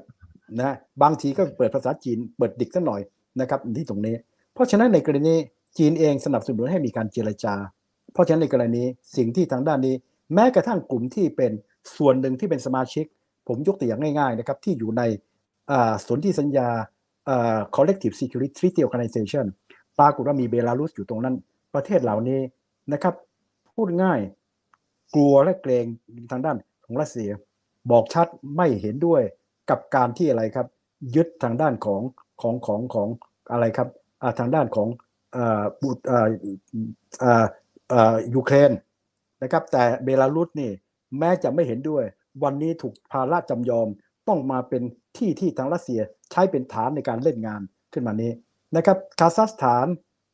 [0.61, 3.01] นะบางทีก็เปิดภาษาจีนเปิด dict สักหน่อย
[3.41, 4.14] นะครับที่ตรงนี้
[4.55, 5.34] เพราะฉะนั้นในกรณี
[5.78, 7.55] จีนเองสนับสนุนให้มีการเจรจา
[8.12, 8.82] เพราะฉะนั้นในกรณี
[9.16, 9.95] สิ่งที่ทางด้านนี้
[10.34, 11.53] แม้กระทั่งกลุ่มที่เป็น
[11.97, 13.05] ส่วนหนึ่งที่เป็นสมาชิก
[13.49, 15.03] ผมยกตัวอย่างง่ายๆนะครับที่อยู่ใน
[16.07, 16.68] สนธิสัญญา
[17.28, 19.47] อ่า collective security treaty organization
[19.99, 21.34] ปรากฏว่ามีเบลารุสอยู่ตรงนั้น
[21.74, 22.41] ประเทศเหล่านี้
[22.93, 23.14] นะครับ
[23.74, 24.20] พูดง่าย
[25.14, 25.84] กลัวและเกรง
[26.30, 27.30] ทางด้านของรัสเซีย
[27.91, 28.26] บอกชัด
[28.57, 29.22] ไม่เห็นด้วย
[29.70, 30.66] กับการที่อะไรครับ
[31.16, 32.03] ยึดทางด้านของ
[32.43, 33.09] ของของของ
[33.53, 33.89] อะไรครับ
[34.22, 34.89] อาทางด้านของ
[35.37, 36.29] อ่าบุอ่า
[37.24, 37.45] อ่า
[37.93, 38.70] อ่ายูเครน
[39.43, 40.70] นะครับ แต่เบลารุสนี่
[41.18, 42.05] แม้จะไม่เห็นด้วย
[42.43, 43.89] วันนี้ถูกภาระจำยอม
[44.29, 44.83] ต้องมาเป็น
[45.16, 46.01] ที่ที่ทางรัสเซีย
[46.31, 47.61] ใช้เป็นฐานในการเล่นงาน
[47.93, 48.33] ขึ้นมานี้
[48.76, 49.87] นะครับคาซัคสถาน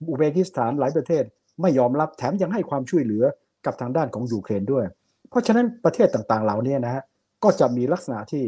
[0.09, 1.25] อุเบกิสถานหลายประเทศ
[1.63, 3.25] ไม่ยอมรับแถมยังให้ความช่วยเหลือ
[3.67, 4.85] กับทางด้านของยูเครนด้วย
[5.31, 7.03] เพราะฉะนั้นประเทศต่างๆ เหล่านี้นะฮะ
[7.45, 8.45] ก็จะมีลักษณะที่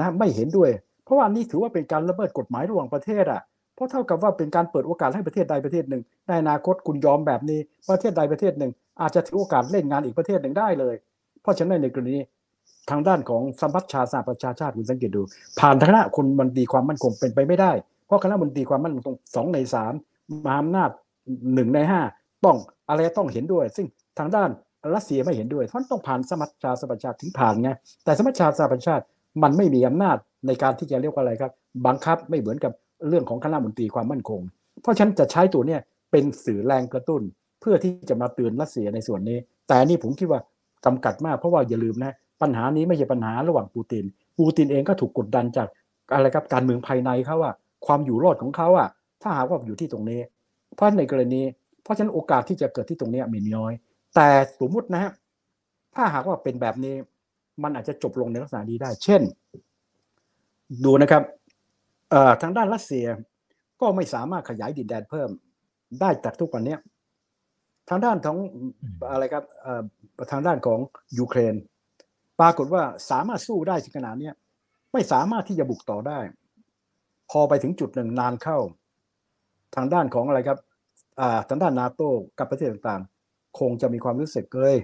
[0.00, 0.70] นะไม่เห็นด้วย
[1.04, 3.40] เพราะว่านี่ถือว่าเป็นการละเมิดกฎหมายระหว่างประเทศอะ
[3.74, 10.94] เพราะเท่ากับว่าเป็นการเปิดโอกาสให้ประเทศใดประเทศหนึ่งในอนาคตคุณยอมแบบนี้ประเทศใดประเทศหนึ่ง อาจจะถือโอกาสเล่นงานอีกประเทศหนึ่งได้เลย
[11.42, 12.16] เพราะฉะนั้นในกรณี
[12.90, 15.22] ทางด้านของสัมพัชชาสหประชาชาติคุณสังเกตดู
[15.60, 17.72] ผ่านคณะคนบันตรีความมั่นคงเป็นไปไม่ได้
[18.06, 19.92] เพราะคณะบันตรีความมั่นคงสองในสาม
[20.44, 20.90] มหาอำนาจ
[21.54, 22.00] หนึ่งในห้า
[22.44, 22.56] ต้อง
[22.88, 23.86] อะไรต้องเห็นด้วย ซึ่ง
[24.18, 24.50] ทางด้าน
[24.94, 27.70] รัสเซียไม่เห็นด้วยท่านต้องผ่านสมัชชาสหประชาชาติถึงผ่านไง
[28.04, 29.04] แต่สมัชชาสหประชาชาติ
[29.42, 30.16] มันไม่มีอำนาจ
[30.46, 31.52] ในการที่จะเรียกว่าอะไรครับ
[31.86, 32.72] บังคับไม่เหมือนกับ
[33.08, 34.40] เรื่องของคณะมนตรีความมั่นคง
[34.82, 37.22] เพราะฉันจะใช้ตัวเนี้ยเป็นสื่อแรงกระตุ้น
[37.60, 40.40] เพื่อที่จะมาเตือนรัสเซียในส่วนนี้ แต่นี่ผมคิดว่า
[40.84, 42.12] จำกัดมากเพราะว่าอย่าลืมนะ
[42.42, 44.04] ปัญหานี้ไม่ใช่ปัญหาระหว่างปูติน
[44.38, 45.68] ปูตินเองก็ถูกกดดันจาก
[46.12, 47.54] อะไรครับการเมืองภายในเขาอะ
[47.86, 48.88] ความอยู่รอดของเขาอะ
[49.22, 50.20] ถ้าหากว่าอยู่ที่ตรงนี้
[50.74, 51.42] เพราะในกรณี
[51.82, 53.72] เพราะฉะนั้นโอกาสที่จะเกิดที่ตรงนี้มีน้อย
[54.14, 54.28] แต่
[54.60, 55.12] สมมตินะฮะ
[55.94, 56.94] ถ้าหากว่าเป็นแบบนี้
[57.62, 59.22] มันอาจจะจบลงในลักษณะนี้ได้ เช่น
[60.84, 61.22] ดูนะครับ
[62.42, 63.06] ทางด้านรัสเซีย
[63.80, 65.28] ก็ไม่สามารถขยายดินแดนเพิ่ม
[66.00, 66.76] ได้จากทุกวันนี้
[67.88, 68.36] ทางด้านของ
[69.10, 69.44] อะไรครับ
[70.32, 70.78] ทางด้านของ
[71.18, 71.54] ยูเครน
[72.40, 74.30] ปรากฏว่าสามารถสู้ได้ถึงขนาดนี้
[74.92, 76.18] ไม่สามารถที่จะบุกต่อได้
[77.30, 78.58] พอไปถึงจุดหนึ่งนานเข้า
[79.76, 80.58] ทางด้านของอะไรครับ
[81.48, 83.17] ทางด้านนาโต้กับประเทศต่างๆ
[83.58, 84.76] คงจะมีความรู้สึกเกย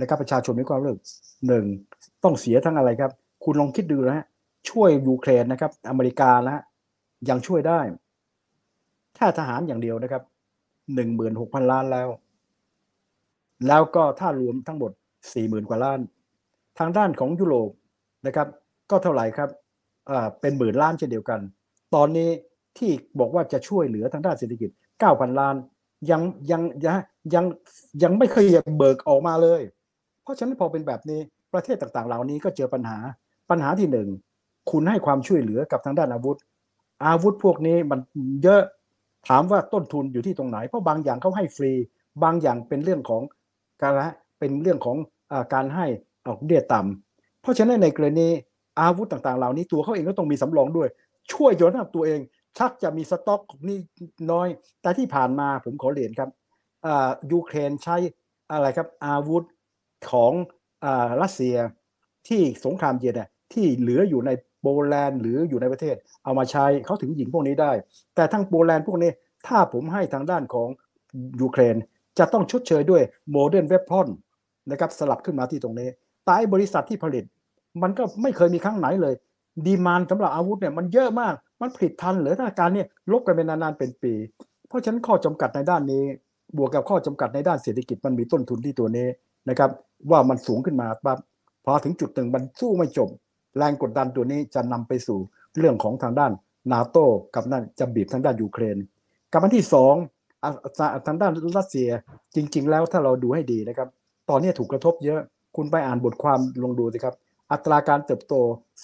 [0.00, 1.00] นะครับประชาชนมีความรู้สึก
[1.46, 1.64] หนึ่ง
[2.24, 3.12] ต้องเสียทั้งอะไรครับ
[3.44, 4.26] คุณลองคิดดูนะฮะ
[4.70, 6.62] ช่วยยูเครนนะครับ อเมริกานะ
[7.28, 7.80] ยังช่วยได้
[9.18, 10.22] ถ้าทหารอย่างเดียวนะครับ
[10.94, 12.08] หนึ่งหมื่นหกพันล้านแล้ว
[13.66, 14.92] แล้วก็ถ้ารวมทั้งหมด
[15.32, 16.00] สี่หมื่นกว่าล้าน
[16.78, 17.70] ทางด้านของยุโรป
[18.26, 18.48] นะครับ
[18.90, 19.50] ก็เท่าไหร่ครับ
[20.40, 21.40] เป็นหมื่นล้านเช่นเดียวกัน
[21.94, 22.30] ตอนนี้
[22.78, 24.70] ที่บอกว่าจะช่วยเหลือทางด้านเศรษฐกิจ
[25.00, 25.54] เก้าพันล้าน
[26.10, 26.96] ยังยังยัง
[27.34, 27.44] ยัง
[28.02, 28.46] ยังไม่เคย
[28.76, 29.62] เบิกออกมาเลย
[30.22, 31.20] เพราะฉะนั้นพอเป็นแบบนี้
[31.54, 32.98] ประเทศต่างๆ เหล่านี้ก็เจอปัญหา
[33.50, 34.08] ปัญหาที่หนึ่ง
[34.70, 36.38] คุณให้ความช่วยเหลือกับทางด้านอาวุธ
[37.04, 38.00] อาวุธพวกนี้มัน
[38.42, 38.62] เยอะ
[39.28, 41.72] ถามว่าต้นทุนอยู่ที่ตรงไหน เพราะบางอย่างเขาให้ฟรี
[42.22, 43.22] บางอย่างเป็นเรื่องของ
[43.82, 44.96] การละเป็นเรื่องของ
[45.32, 45.86] อการให้
[46.26, 48.28] ออกเดียต่ำเพราะฉะนั้นในกรณี
[48.80, 50.88] อาวุธต่างๆ เหล่านี้ตัวเขาเองก็ต้องมีสำรองด้วย
[51.32, 52.20] ช่วยจนทั้ตัวเอง
[52.58, 53.78] ชักจะมีสต็อกนี่
[54.32, 54.48] น้อย
[54.82, 56.30] แต่ที่ผ่านมาผมขอเรียนครับ
[57.32, 57.96] ยูเครนใช้
[58.52, 59.44] อะไรครับอาวุธ
[60.10, 60.32] ของ
[60.84, 60.86] อ
[61.22, 61.56] รัสเซีย
[62.28, 63.20] ที่สงครามเย็น
[63.52, 64.30] ที่เหลืออยู่ใน
[64.60, 67.72] โปแลนด์หรืออยู่ในประเทศ เอามาใช้เขาถึงยิงพวกนี้ได้
[68.14, 69.10] แต่ทั้งโปแลนด์พวกนี้
[69.46, 70.68] ถ้าผมให้ทางด้านของ
[71.40, 71.76] ยูเครน
[72.18, 74.08] จะต้องชดเชยด้วย modern weapon
[74.70, 75.88] นะครับสลับขึ้นมาที่ตรงนี้
[76.24, 77.24] แต่บริษัทที่ผลิต
[77.82, 79.14] มันก็ไม่เคยมีครั้งไหนเลย
[79.66, 81.34] demand สำหรับอาวุธเนี่ยมันเยอะมาก
[81.64, 84.14] มันผลิตทันหรือถ้าการเนี่ยรบกันเป็นนานๆเป็นปี
[84.68, 86.02] เพราะฉะนั้นข้อจำกัดในด้านนี้
[86.56, 89.06] บวกกับข้อจำกัดในด้านเศรษฐกิจมันมีต้นทุนที่ตัวนี้
[89.48, 89.70] นะครับ
[90.10, 91.18] ว่ามันสูงขึ้นมาปั๊บ
[91.64, 93.08] พอถึงจุดหนึ่งมันสู้ไม่จบ
[93.56, 95.18] แรงกดดันตัวนี้จะนำไปสู่
[95.58, 96.32] เรื่องของทางด้าน
[96.72, 97.04] นาโต้
[97.34, 98.76] กับนั่นจะบีบทางด้านยูเครน
[99.32, 99.94] กับอันที่สอง
[101.06, 101.88] ทางด้านรัสเซีย
[102.34, 103.88] จริง ๆ แล้วถ้าเราดูให้ดีนะครับ
[104.30, 105.20] ตอนนี้ถูกกระทบเยอะ
[105.56, 107.14] คุณไปอ่านบทความลงดูสิครับ
[107.52, 108.34] อัตราการเติบโต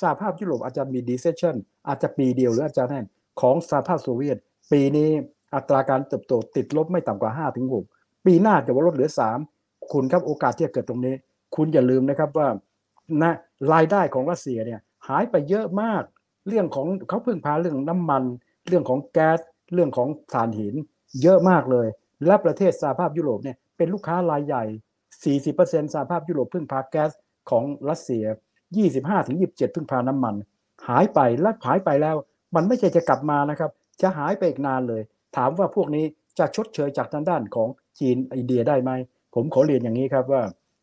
[0.01, 1.57] สหภาพยุโรปอาจจะมีดีเซชัน
[1.89, 3.05] อาจจะปีเดียวหรืออาจจะแน่น
[3.41, 4.37] ของสหภาพโซเวียต
[4.73, 5.09] ปีนี้
[5.55, 9.11] อัตราการเติบโตติดลบไม่ต่ำกว่า5ถึง6ปีหน้าจะว่าลดเหลือ
[9.51, 11.15] 3 คุณครับโอกาสที่จะเกิดตรงนี้
[11.57, 12.49] คุณอย่าลืมนะครับว่า
[13.23, 13.33] นะ
[13.73, 16.03] รายได้ของรัสเซียเนี่ยหายไปเยอะมาก
[16.49, 18.23] เรื่องของเขาพึ่งพาเรื่องน้ำมัน
[18.69, 19.41] เรื่องของแก๊ส
[19.75, 20.75] เรื่องของถ่านหิน
[21.23, 21.89] เยอะมากเลย
[22.27, 24.65] และประเทศสหภาพยุโรปเนี่ยเป็นลูกค้ารายใหญ่
[25.29, 27.11] 40%สหภาพยุโรปพึ่งพาแก๊ส
[27.51, 28.25] ของรัสเซีย
[29.01, 30.35] 25-27 พึ่งพาน้ำมัน
[30.89, 32.17] หายไปและหายไปแล้ว
[32.55, 33.71] มันไม่ใช่จะกลับมานะครับ
[34.03, 35.03] จะหายไปอีกนานเลย
[35.37, 36.05] ถามว่าพวกนี้
[36.39, 37.69] จะชดเชยจากทางด้านของ
[37.99, 38.91] จีนอินเดียได้ไหม
[39.35, 40.43] ผมขอเรียนอย่างนี้ครับว่า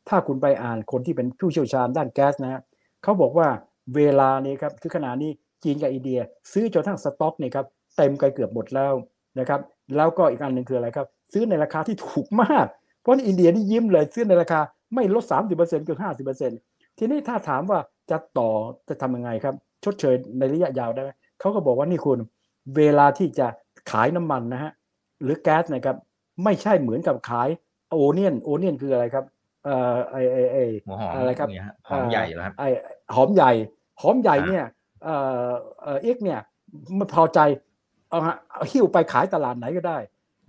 [0.10, 2.62] ถ้าคุณไปอ่านคนที่เป็นผู้เชี่ยวชาญด้านแก๊สนะฮะ
[3.04, 3.48] เขาบอกว่า
[3.95, 5.32] เวลานี้ครับคือขณะนี้
[5.64, 6.20] จีนกับอินเดีย
[6.52, 7.66] ซื้อจนทั้งสต็อกนี่ครับ
[7.98, 8.93] เต็มกันเกือบหมดแล้ว
[9.39, 9.62] นะครับ
[9.95, 12.66] แล้วก็อีกอันหนึ่งคืออะไรครับ ซื้อในราคาที่ถูกมาก
[13.02, 14.60] เพราะอินเดียนี่ยิ้มเลยซื้อในราคา
[14.93, 15.24] ไม่ลด
[15.56, 16.00] 30%เกือบ
[16.48, 17.80] 50%ทีนี้ถ้าถามว่า
[18.12, 18.52] จะต่อ
[18.89, 22.19] จะทำยังไงครับ ชดเชยในระยะยาวได้ไหมเขาก็บอกว่านี่คุณ
[22.75, 23.47] เวลาที่จะ
[23.91, 24.71] ขายน้ำมันนะฮะ
[25.23, 25.97] หรือแก๊สนะครับ
[26.43, 27.49] ไม่ใช่เหมือนกับขาย
[27.91, 29.25] onion onion คืออะไรครับ
[29.65, 30.57] เอ่อไอไอไอ
[31.13, 31.49] อะไรครับ
[31.89, 32.63] หอมใหญ่แล้วครับไอ
[33.15, 33.51] หอมใหญ่
[34.01, 34.65] หอมใหญ่เนี่ย
[35.03, 35.15] เอ่
[35.47, 35.49] อ
[35.82, 36.39] เอ่อ X เนี่ย
[36.95, 37.39] ไม่พอใจ
[38.09, 38.36] เอาฮะ
[38.71, 39.97] หิ้วไปขายตลาดไหนก็ได้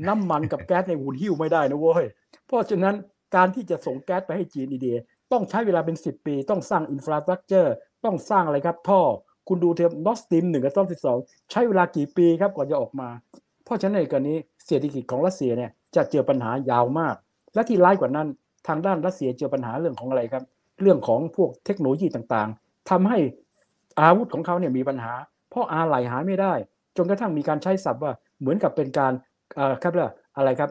[0.09, 2.05] น้ำมันกับแก๊สในหุ่นหิ้วไม่ได้นะเว้ย
[2.47, 2.95] เพราะฉะนั้น
[3.37, 4.97] การที่จะส่งแก๊สไปให้จีนอินเดีย
[5.33, 7.75] ต้องใช้เวลาเป็นสิบปี ต้องสร้าง infrastructure
[8.05, 9.01] ต้องสร้างอะไรครับ ท่อ
[9.49, 11.19] คุณดูเทป Nord Stream หนึ่งกับ Nord Stream สอง
[11.51, 13.09] ใช้เวลากี่ปีครับก่อนจะออกมา
[13.65, 14.35] เพราะฉะนั้นในกรณี
[14.67, 17.15] เศรษฐกิจของรัสเซียเนี่ยจะเจอปัญหายาวมาก
[17.55, 18.29] และที่ร้ายกว่านั้น
[18.69, 20.45] ทางด้านรัสเซียเจอปัญหาเรื่องของอะไรครับ
[20.83, 23.19] เรื่องของพวกเทคโนโลยีต่างๆทำให้
[24.01, 25.13] อาวุธของเขาเนี่ยมีปัญหา
[25.51, 26.53] เพราะอะไหล่หาไม่ได้
[26.97, 29.13] จนกระทั่งมีการใช้ศัพท์ว่าเหมือนกับเป็นการ
[29.83, 30.71] ครับเรียกว่าอะไรครับ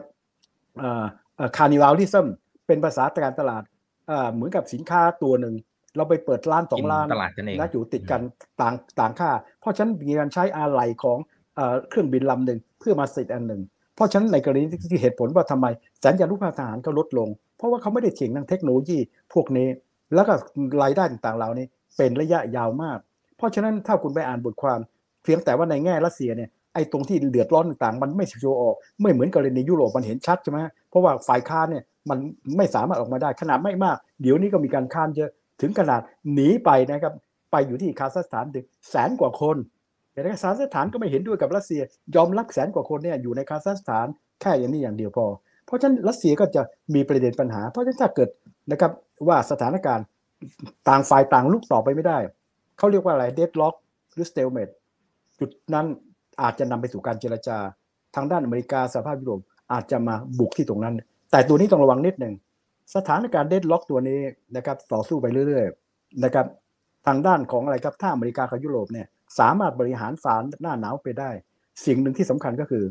[1.56, 2.26] cannibalism
[2.66, 3.62] เป็นภาษาการตลาด
[4.10, 5.54] อ่อเหมือนกับสินค้าตัวหนึ่ง
[5.96, 8.20] เราไปเปิดร้านสองกินร้านตลาดกันเองนะอยู่ติดกัน
[8.60, 9.30] ต่างต่างค่า
[9.60, 11.18] เพราะฉะนั้นมีการใช้อะไหล่ของ
[11.56, 13.62] เอ่อเครื่องบินลำหนึ่งเพื่อมาสิทธิ์อันหนึ่ง
[13.94, 15.66] เพราะฉะนั้นในกรณีที่เหตุผลว่าทำไม
[16.04, 18.98] สัญญาณรูปภาพทหารก็ลดลง เพราะว่าเขาไม่ได้เถียงทางเทคโนโลยี
[19.32, 19.68] พวกนี้
[20.14, 20.32] แล้วก็
[20.82, 21.66] รายได้ต่างๆเหล่านี้
[21.96, 22.98] เป็นระยะยาวมาก
[23.36, 24.78] เพราะฉะนั้นถ้าคุณไปอ่านบทความ
[25.22, 30.58] เพียงแต่ว่าในแง่รัสเซียเนี่ยไอ้ตรงที่เดือดร้อนต่างๆ มันไม่โชว์ออกไม่เหมือนกรณียุโรปมันเห็นชัดใช่ไหม
[30.90, 32.18] เพราะว่าฝ่ายค้านเนี่ยมัน
[32.56, 35.30] ไม่สามารถออกมาได้ขนาดไม่มาก เดี๋ยวนี้ก็มีการค้านเยอะ
[35.60, 36.00] ถึงขนาด
[36.34, 37.14] หนีไปนะครับ
[37.50, 39.56] ไปอยู่ที่คาซัคสถานถึงแสนกว่าคน
[40.12, 41.80] แต่คาซัคสถานก็ไม่เห็นด้วยกับรัสเซีย
[42.16, 44.06] ยอมรับแสนกว่าคนเนี่ยอยู่ในคาซัคสถาน
[44.40, 45.26] แค่อย่างนี้อย่างเดียวพอ
[45.66, 46.62] เพราะฉะนั้นรัสเซียก็จะ
[46.94, 48.28] มีประเด็นปัญหา เพราะฉะนั้นถ้าเกิด
[48.70, 48.92] นะครับ
[49.28, 50.04] ว่าสถานการณ์
[50.88, 52.18] ต่างฝ่ายต่างรุกต่อไปไม่ได้
[52.78, 53.74] เขาเรียกว่าอะไร deadlock
[54.14, 54.68] หรือ stalemate
[55.40, 55.86] จุดนั้น
[56.42, 57.58] อาจจะนำไปสู่การเจรจา
[58.14, 59.40] ทางด้านอเมริกาสหภาพยุโรป
[59.72, 60.94] อาจจะมาบุกที่ตรงนั้น
[61.30, 62.34] แต่ตัวนี้ต้องระวังนิดหนึ่ง
[62.94, 64.20] สถานการณ์เดดล็อกตัวนี้
[64.56, 66.46] นะครับต่อสู้ไปเรื่อยๆนะครับ
[67.06, 69.06] ทางด้านของอะไรครับถ้าอเมริกากับยุโรปเนี่ย
[69.38, 71.30] สามารถบริหารฝานหน้าหนาวไปได้
[71.86, 72.84] สิ่งหนึ่งที่สำคัญก็คือ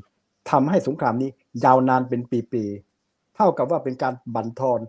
[0.52, 1.30] ทำให้สงครามนี้
[1.66, 2.22] ยาวนานเป็น
[2.52, 4.80] ปีๆเท่ากับว่าเป็นการบั่นทอน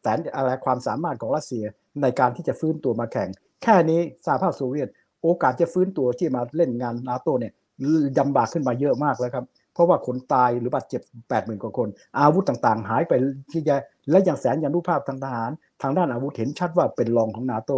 [0.00, 1.64] แสนอะไรความสามารถของรัสเซีย
[2.02, 3.28] ในการที่จะฟื้นตัวมาแข่ง
[3.62, 4.88] แค่นี้สหภาพโซเวียต
[5.22, 7.52] โอกาสจะฟื้นตัวที่มาเล่นงานนาโตเนี่ย
[8.18, 9.44] ยำบากขึ้นมาเยอะมากแล้วครับ
[9.74, 13.12] เพราะว่าคนตายหรือบาดเจ็บ8 0,000กว่าคน อาวุธต่างๆ หายไป
[13.52, 13.76] ที่แย่
[14.10, 15.50] และอย่างแสนยานุภาพทางทหาร
[15.82, 17.70] ทางด้านอาวุธเห็นชัดว่าเป็นรองของนาโต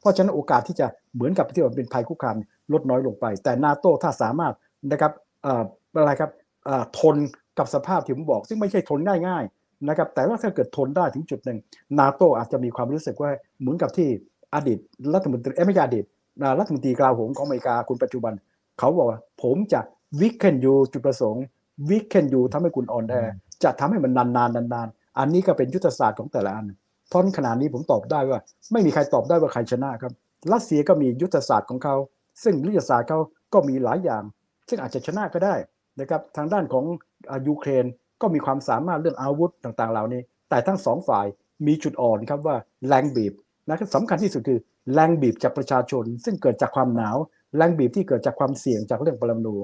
[0.00, 2.36] เพราะฉะนั้นโอกาสที่จะเหมือนกับที่มันเป็นภัยคุกคาม
[2.72, 4.54] ลดน้อยลงไป แต่นาโตถ้าสามารถ
[4.90, 5.64] นะครับเอ่อ
[5.96, 6.30] อะไรครับ
[6.64, 7.16] เอ่อทน
[7.58, 11.58] กับสภาพที่ผมบอก ซึ่งไม่ใช่ทนง่ายๆนะครับแต่ว่าถ้าเกิดทนได้ถึงจุดหนึ่ง
[11.98, 13.30] นาโตอาจจะมีความรู้สึกว่า
[13.60, 14.08] เหมือนกับที่
[14.54, 14.78] อดีต
[15.14, 16.04] รัฐมนตรีเอไม่ใช่อดีต
[16.42, 18.32] นะรัฐมนตรีกลาโหมของอเมริกาคุณปัจจุบัน
[18.78, 19.80] เขาบอกว่าผมจะ
[20.20, 21.44] วิกเคนยูจุดประสงค์
[21.88, 23.14] วิกเคนยูทำให้คุณอ่อนแอ
[23.62, 26.66] จะทำให้มันนานๆนานๆ อันนี้ก็เป็นยุทธศาสตร์ของแต่ละอัน
[27.08, 28.38] เพราะขนาดนี้ผมตอบได้ว่า
[28.72, 30.12] ไม่มีใครตอบได้ว่าใครชนะครับ
[30.52, 31.96] รัสเซียก็มียุทธศาสตร์ของเขา
[32.42, 33.18] ซึ่งยุทธศาสตร์เขา
[33.52, 34.22] ก็มีหลายอย่าง
[34.68, 35.54] ซึ่งอาจจะชนะก็ได้
[36.00, 36.84] นะครับทางด้านของ
[37.30, 37.84] อ่ายูเครน
[38.20, 41.26] ก็มีความสามารถเรื่องอาวุธต่างๆ เหล่านี้ แต่ทั้งสองฝ่าย
[41.66, 42.56] มีจุดอ่อนครับว่า
[42.88, 43.32] แรงบีบ
[43.68, 44.58] นะครับสำคัญที่สุดคือ
[44.92, 47.16] แรงบีบจากประชาชน ซึ่งเกิดจากความหนาว
[47.56, 49.56] แรงบีบที่เกิดจากความเสี่ยงจากเรื่องปรมาณู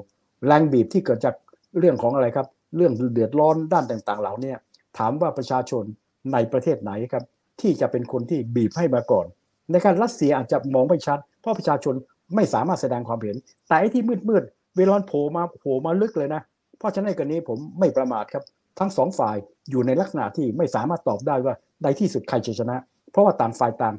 [0.47, 1.34] แรงบีบที่เกิดจาก
[1.78, 4.53] เรื่องของอะไรครับ เรื่องเดือดร้อนด้านต่างๆ เหล่านี้
[4.99, 5.84] ถามว่าประชาชน
[6.32, 7.24] ในประเทศไหนครับ
[7.61, 9.26] ที่จะเป็นคนที่บีบให้มาก่อน
[9.70, 11.95] ในการรัสเซียอาจจะมองไม่ชัด เพราะประชาชน
[12.34, 13.36] ไม่สามารถแสดงความเห็น
[13.68, 16.43] แต่ไอ้ที่มืดๆเวลาโผล่มาโผล่มาลึกเลยนะ
[16.78, 18.45] เพราะฉะนั้นในกรณีผมไม่ประมาทครับ
[18.78, 19.36] ทั้งสองฝ่าย
[19.70, 22.76] อยู่ในลักษณะที่ไม่สามารถตอบได้ว่าในที่สุดใครจะชนะ
[23.11, 23.95] เพราะว่าต่างฝ่ายต่าง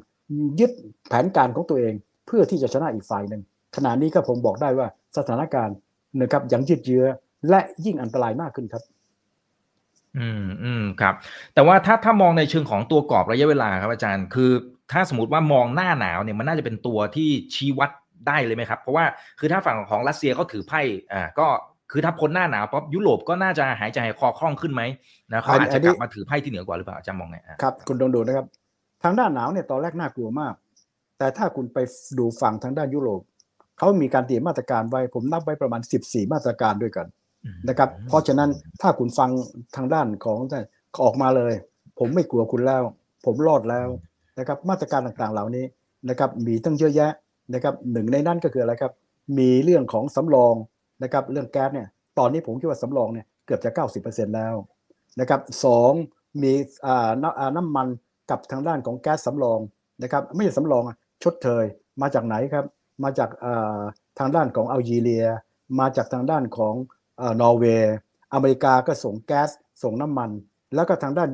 [0.60, 0.70] ยึด
[1.08, 1.94] แผนการของตัวเอง
[2.26, 3.42] เพื่อที่จะชนะอีกฝ่ายหนึ่ง
[3.76, 4.86] ขณะนี้ก็ผมบอกได้ว่า
[5.16, 5.76] สถานการณ์
[6.20, 7.04] นะครับยังยืดเยื้อ
[7.48, 8.82] และยิ่งอันตรายมากขึ้นครับ
[10.18, 11.14] อืมอืมครับ
[11.54, 14.50] แต่ว่าถ้าถ้ามองในเชิงของตัวกรอบระยะเวลาครับอาจารย์ คือ
[14.92, 17.90] ถ้าสมมติว่ามองหน้าหนาวเนี่ยมันน่าจะเป็นตัวที่ชี้วัด
[18.26, 19.04] ได้เลยไหมครับ เพราะว่า
[19.38, 20.80] คือถ้าฝั่งของรัสเซียเขาถือไพ่
[21.12, 21.46] อ่าก็
[21.90, 24.82] คือถ้าพ้นหน้าหนาวป๊บยุโรปก็น่าจะหายใจหายคอคล่องขึ้นไหม
[25.32, 28.46] นะเขาอาจจะกลับมาถือไพ่ที่เหนือกว่าหรือเปล่าอาจารย์มองไงอะครับคุณลองดูนะครับ
[29.02, 30.54] ทางด้านหนาวเนี่ยตอนแรกน่ากลัวมาก
[31.18, 31.78] แต่ถ้าคุณไป
[32.18, 33.20] ดูฝั่งทางด้านยุโรป
[33.82, 37.06] เขามีการเตรียมมาตรการไว้ ผมนับไว้ประมาณ 14 มาตรการด้วยกัน
[37.68, 39.30] นะครับ เพราะฉะนั้นถ้าคุณฟัง
[39.76, 40.64] ทางด้านของท่าน
[41.02, 41.52] ออกมาเลย
[41.98, 42.82] ผมไม่กลัวคุณแล้ว
[43.24, 43.88] ผมรอดแล้ว
[44.38, 45.64] นะครับ มาตรการต่างๆเหล่านี้
[46.08, 47.12] นะครับ มีตั้งเยอะแยะ
[47.54, 48.92] นะครับหนึ่งในนั้นก็คืออะไรครับ
[49.38, 50.54] มีเรื่องของสำรอง
[51.02, 53.70] นะครับ เรื่องแก๊สเนี่ย ตอนนี้ผมคิดว่าสำรองเนี่ยเกือบจะ
[54.02, 54.54] 90%แล้ว
[55.20, 55.92] นะครับสอง
[56.42, 56.52] มี
[56.86, 57.88] อ่าน้ำอ่าน้ำมัน
[58.30, 59.60] กับทางด้านของแก๊สสำรอง
[60.02, 61.64] นะครับ ไม่ใช่สำรองอะชดเชย
[62.00, 62.66] มาจากไหนครับ
[63.02, 63.30] มาจาก
[64.18, 65.26] ทางด้านของอัลจีเรีย
[65.80, 66.74] มาจากทางด้านของ
[67.40, 67.94] นอร์เวย์
[68.34, 69.48] อเมริกาก็ส่งแก๊ส
[69.82, 70.30] ส่งน้ำมัน
[70.74, 71.30] แล้วก็ทางด้าน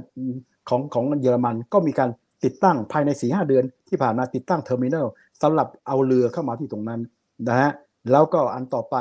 [0.69, 2.11] ของของเยอรมันก็มีการ
[2.45, 5.07] ติดตั้งภายใน4-5 เดือน ที่ผ่านมาติดตั้ง terminal
[5.43, 7.01] สำหรับเอาเรือเข้ามาที่ตรงนั้น
[7.49, 7.71] นะฮะ
[8.11, 8.97] แล้วก็อันต่อไป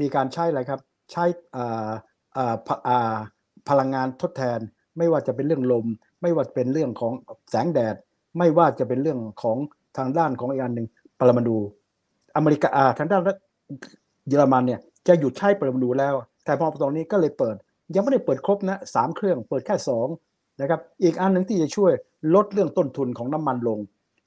[0.00, 0.80] มีการใช้อะไรครับ
[1.12, 1.24] ใช้
[2.66, 4.58] พลังงานทดแทน
[4.98, 5.86] ไม่ว่าจะเป็นเรื่องลม
[6.22, 7.12] ไม่ว่าจะเป็นเรื่องของ
[7.50, 7.96] แสงแดด
[8.38, 9.56] ไม่ว่าจะเป็นเรื่องของ
[9.96, 10.86] ทางด้านของอีกอันหนึ่ง
[11.18, 11.56] ปรมาณู
[12.36, 12.68] อเมริกา
[12.98, 13.22] ทางด้าน
[14.28, 16.14] เยอรมันเนี่ยจะหยุดใช้เปรมาณูแล้ว
[16.44, 17.56] แต่พอตอนนี้ก็เลยเปิด
[17.94, 20.08] ยังไม่ได้เปิดครบนะสามเครื่องเปิดแค่สอง
[20.60, 21.92] นะครับอีกอันหนึ่งที่จะช่วย
[22.34, 23.78] ลดเรื่องต้นทุนของน้ำมันลง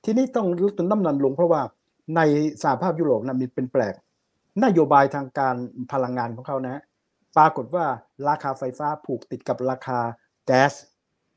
[0.05, 1.61] ทีนี้ต้องลดต้นน้ำมันลง เพราะว่า
[2.15, 2.21] ใน
[2.63, 3.95] สหภาพยุโรปนะมีเป็นแปลก
[4.63, 5.55] นโยบายทางการ
[5.91, 6.81] พลังงานของเขานะ
[7.37, 7.85] ปรากฏว่า
[8.27, 9.99] ราคาไฟฟ้าผูกติดกับราคา
[10.45, 10.73] แก๊ส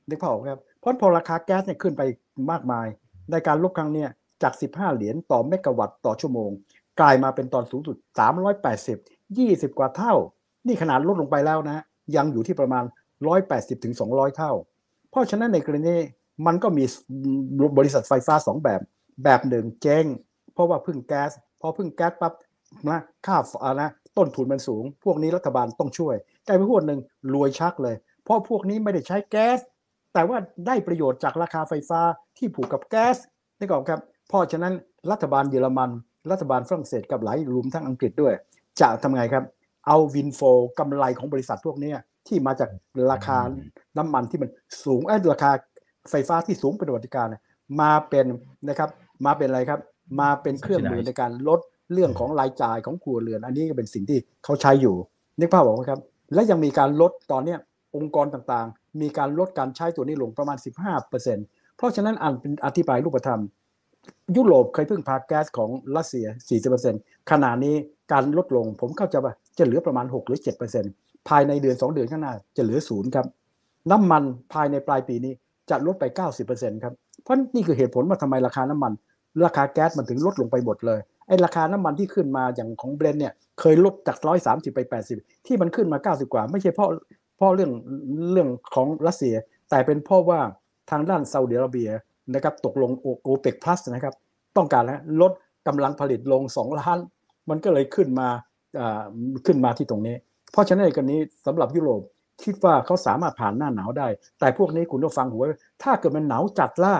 [0.09, 2.03] นึกภาพออกครับเพราะพอราคาแก๊สเนี่ยขึ้นไป
[2.51, 2.87] มากมาย
[3.31, 4.09] ในการลบครั้งเนี้ย
[4.43, 6.51] จาก 15 เหรียญต่อเมกะวัตต์ต่อชั่วโมง
[7.01, 7.97] กลายมาเป็นตอนสูงสุด
[8.67, 10.15] 380 20 กว่าเท่า
[10.67, 11.85] นี่ขนาดลดลงไปแล้วนะ
[12.17, 12.85] ยังอยู่ที่ประมาณ
[13.35, 14.53] 180ถึง200 เท่า
[15.11, 15.97] เพราะฉะนั้นในกรณี
[16.47, 16.85] มันก็มี
[17.79, 18.81] บริษัทไฟฟ้า 2 แบบ
[19.25, 20.05] แบบหนึ่งเจ๊ง
[20.53, 21.31] เพราะว่าพึ่งแก๊ส
[21.61, 22.33] พอพึ่งแก๊สปั๊บ
[22.89, 23.89] นะค่าอ่านะ
[24.19, 26.17] ต้นทุนมันสูง พวกนี้รัฐบาลต้องช่วย
[26.47, 27.01] กลายเป็นพวกหนึ่ง
[27.35, 29.59] รวยชักเลย เพราะพวกนี้ไม่ได้ใช้แก๊ส
[30.15, 32.01] แต่ว่าได้ประโยชน์จากราคาไฟฟ้า
[32.39, 33.17] ที่ผูกกับแก๊ส
[33.59, 34.01] นี่ก่อนครับ
[34.31, 34.75] เพราะฉะนั้น
[35.11, 35.91] รัฐบาลเยอรมัน
[36.31, 38.35] รัฐบาลฝรั่งเศสกับหลายรวมทั้งอังกฤษด้วย
[38.81, 39.45] จะทำไงครับ
[39.87, 40.41] เอาวินโฟ
[40.79, 41.97] กำไรของบริษัทพวกเนี้ย
[42.29, 42.71] ที่มาจาก
[43.13, 43.39] ราคา
[43.99, 44.51] น้ำมันที่มัน
[44.85, 45.51] สูงไอ้ยราคา
[46.11, 47.43] ไฟฟ้าที่สูงเป็นประวัติการณ์เนี่ย
[47.81, 48.27] มาเป็น
[48.69, 48.89] นะครับ
[49.27, 49.81] มาเป็นอะไรครับ
[50.21, 51.61] มาเป็นเครื่องมือในการลด
[51.93, 54.95] เรื่องของรายจ่ายของครัวเรือน อันนี้ก็เป็นสิ่งที่เขาใช้อยู่
[55.41, 56.01] นึกภาพบอกไหมครับ
[56.35, 57.59] และยังมีการลดตอนเนี้ย
[57.97, 60.57] องค์กรต่างๆ มีการลดการใช้ตัวนี้ลงประมาณ
[61.17, 63.41] 15%เพราะฉะนั้นอันเป็นอธิบายรูปธรรม
[64.37, 66.27] ยุโรปเคยพึ่งพาแก๊สของรัสเซีย
[66.79, 67.75] 40%ขณะนี้
[68.13, 70.39] การลดลงผมเข้าใจว่าจะเหลือประมาณ 6 หรือ
[70.83, 73.27] 7%ภายในเดือน 2 เดือนข้างหน้าจะเหลือศูนย์ครับ
[73.91, 74.23] น้ำมัน
[74.53, 75.33] ภายในปลายปีนี้
[75.71, 76.05] จะลดไป
[76.45, 78.93] 90%ครับ เพราะนี่คือเหตุผลว่าทำไมราคาน้ำมัน
[79.47, 84.81] ราคาแก๊สมันถึงลดลงไปหมดเลย ไอ้ราคาน้ำมันที่ขึ้นมาอย่างของเบรนเนี่ยเคยลดจาก 130 ไป
[85.15, 86.89] 80 ที่มันขึ้นมา 90 กว่า ไม่ใช่เพราะ
[87.37, 87.71] เพราะเรื่อง
[88.33, 89.35] เรื่องของรัสเซีย
[89.71, 90.41] แต่เป็นเพราะว่า
[90.91, 91.91] ทางด้านซาอุดิอาระเบีย
[92.35, 92.91] นะครับตกลง
[93.23, 94.15] โอเปกพลัสนะครับ
[94.57, 95.33] ต้องการแล้วลด
[95.67, 96.99] กำลังผลิตลง 2 ล้าน
[97.51, 98.29] มันก็เลยขึ้นมา
[99.47, 100.17] ขึ้นมาที่ตรงนี้
[100.53, 101.17] เพราะฉะนั้นในกรณี
[101.47, 102.01] สำหรับยุโรป
[102.45, 104.09] คิดว่าเขาสามารถผ่านหน้าหนาวได้
[104.41, 105.43] แต่พวกนี้คุณต้องฟังหัว
[105.83, 106.95] ถ้าเกิดมันหนาวจัดล่ะ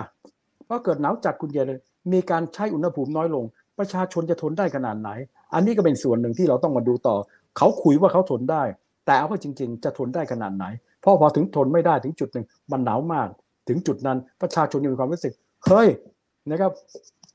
[0.65, 1.79] เพราะเกิดหนาวจัดคุณเยเลย
[2.13, 3.43] มีการใช้อุณหภูมิน้อยลง
[3.79, 5.09] ประชาชนจะทนได้ขนาดไหน
[5.53, 7.15] อันนี้ก็เป็นส่วนหนึ่งที่เราต้องมาดูต่อ
[7.57, 8.63] เขาคุยว่าเขาทนได้
[9.05, 10.65] แต่เอาเข้าจริง ๆ จะทนได้ขนาดไหน
[11.01, 13.27] เพราะพอถึงทนไม่ได้ถึงจุดหนึ่งมันหนาวมาก
[13.67, 15.33] ถึงจุดนั้นประชาชนยังมีความรู้สึก
[15.67, 15.87] เฮ้ย
[16.51, 16.71] นะครับ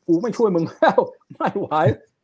[0.06, 0.98] กูไม่ช่วยมึงแล้ว
[1.36, 1.68] ไม่ไหว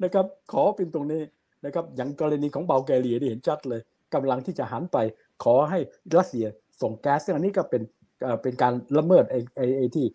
[0.03, 1.23] นะครับ ขอเป็นตรงนี้
[1.65, 3.81] นะครับ อย่างกรณีของเบลแกเรียที่เห็นชัดเลย
[4.15, 4.97] กำลังที่จะหันไป
[5.45, 5.79] ขอให้
[6.17, 6.47] รัสเซีย
[6.83, 7.83] ส่งแก๊สซึ่งอันนี้ก็เป็น
[8.43, 10.07] เป็นการละเมิดไอ้ไอ้ไอ้ที่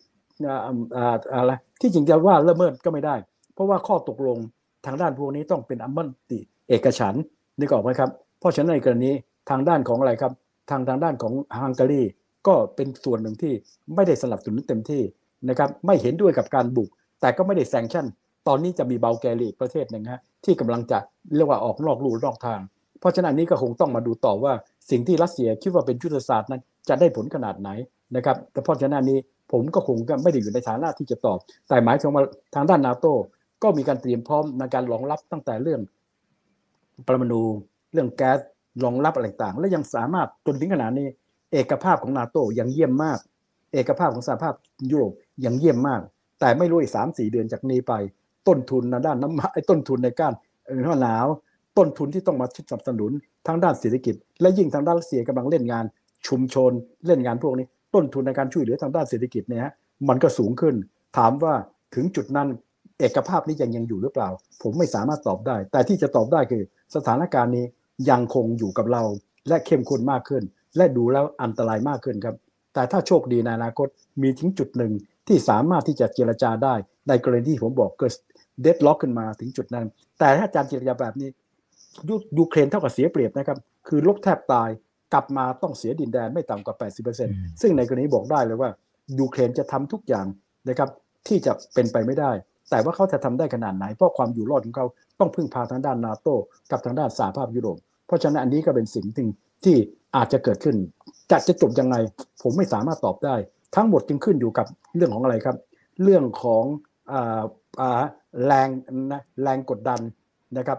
[1.34, 3.16] อะไรที่จริงจะว่าละเมิดก็ไม่ได้
[3.54, 4.38] เพราะว่าข้อตกลง
[4.86, 7.14] ทางด้านพวกนี้ต้องเป็นอัมมันติเอกฉัน
[7.58, 8.10] นี่ก็ออกไหมครับ
[8.40, 9.10] เพราะฉะนั้นในกรณี
[9.50, 10.32] ทางด้านของอะไรครับ
[10.70, 11.32] ทางทางด้านของ
[11.62, 12.02] ฮังการี
[12.48, 13.52] ก็เป็นส่วนหนึ่งที่
[13.94, 15.02] ไม่ได้สนับสนุนเต็มที่
[15.48, 16.88] นะครับไม่เห็นด้วยกับการบุก
[17.20, 18.06] แต่ก็ไม่ได้แซงชั่น
[18.48, 20.98] ตอนนี้จะมีเบลแกเรียประเทศหนึ่งฮะที่กำลังจะ
[21.36, 22.60] เรียกว่าออกนอกลู่นอกทาง
[23.00, 24.52] เพราะฉะนั้นนี้ก็คงต้องมาดูต่อว่า
[24.90, 27.70] สิ่งที่รัสเซียคิดว่าเป็นยุทธศาสตร์นั้นจะได้ผลขนาดไหน
[28.16, 29.18] นะครับแต่เพราะฉะนั้นนี้
[29.52, 31.38] ผมก็คงก็ไม่ได้อยู่ในฐานะที่จะตอบ
[31.68, 32.24] แต่หมายถึงว่า
[32.54, 33.12] ทางด้านนาโต้
[33.62, 35.80] ก็มีการเตรียมพร้อมในการรองรับตั้งแต่เรื่อง
[37.06, 37.42] ปรมาณู
[37.92, 38.38] เรื่องแก๊ส
[38.84, 41.08] รองรับอะไรต่าง และยังสามารถจนถึงขนาดนี้
[41.52, 43.18] เอกภาพของนาโต้ยังเยี่ยมมาก
[43.72, 44.54] เอกภาพของสหภาพ
[44.90, 45.12] ยุโรป
[45.44, 46.00] ยังเยี่ยมมาก
[46.40, 47.92] แต่ไม่รู้อีกสามสี่เดือนจากนี้ไป
[48.48, 50.32] ต้นทุนในด้านน้ำมันไอ้ต้นทุนในการ
[50.84, 51.26] หน้าหนาว
[51.78, 53.10] ต้นทุนที่ต้องมาสนับสนุน
[53.46, 55.84] ทั้งด้านเศรษฐกิจ และยิ่งทางด้านรัสเซียกำลังเล่นงาน
[56.26, 56.72] ชุมชน
[57.06, 59.72] เล่นงานพวกนี้ ต้นทุนในการช่วยเหลือทางด้านเศรษฐกิจเนี่ย
[60.08, 60.74] มันก็สูงขึ้น
[61.18, 61.54] ถามว่า
[61.94, 62.48] ถึงจุดนั้น
[62.98, 64.28] เอกภาพนี้ยังยังอยู่หรือเปล่า
[64.62, 66.62] ผมไม่สามารถตอบได้ แต่ที่จะตอบได้คือ
[66.96, 67.64] สถานการณ์นี้
[68.10, 69.02] ยังคงอยู่กับเรา
[69.48, 70.42] และเข้มข้นมากขึ้น
[70.76, 72.36] และดูแล้วอันตรายมากขึ้นครับ
[72.74, 73.88] แต่ถ้าโชคดีในอนาคต
[74.22, 74.92] มีถึงจุดหนึ่ง
[75.28, 76.74] ที่สามารถที่จะเจรจาได้
[77.08, 78.12] ในกรณีที่ผมบอกเกิด
[78.62, 79.86] เดดล็อกขึ้นมาถึงจุดนั้น
[80.18, 81.28] แต่ถ้าการเจรจาแบบนี้
[82.38, 83.58] ยูเครนเท่ากับเสียเปรียบนะครับ
[83.88, 84.68] คือลบแทบตาย
[85.12, 86.76] กลับมาต้องเสียดินแดนไม่ต่ำกว่า
[87.18, 88.70] 80%ซึ่งในกรณีบอกได้เลยว่า
[89.18, 90.26] ยูเครนจะทำทุกอย่าง
[90.68, 90.88] นะครับ
[91.28, 92.30] ที่จะเป็นไปไม่ได้
[92.70, 94.86] แต่ว่าเขาจะทำได้ขนาดไหน เพราะความอยู่รอดของเขา
[95.20, 96.28] ต้องพึ่งพาทางด้านนาโต
[96.70, 99.26] กับทางด้านสหภาพยุโรป เพราะฉะนั้นอันนี้ก็เป็นสิ่งที่
[99.64, 99.76] ที่
[100.16, 100.76] อาจจะเกิดขึ้น
[101.30, 101.96] จะจะจบยังไง
[102.42, 103.34] ผมไม่สามารถตอบได้
[103.76, 105.56] ทั้งหมดจึงขึ้นอยู่กับเรื่องของอะไรครับ
[106.02, 106.64] เรื่องของ
[108.46, 108.68] แรง
[109.12, 110.00] นะแรงกดดัน
[110.58, 110.78] นะครับ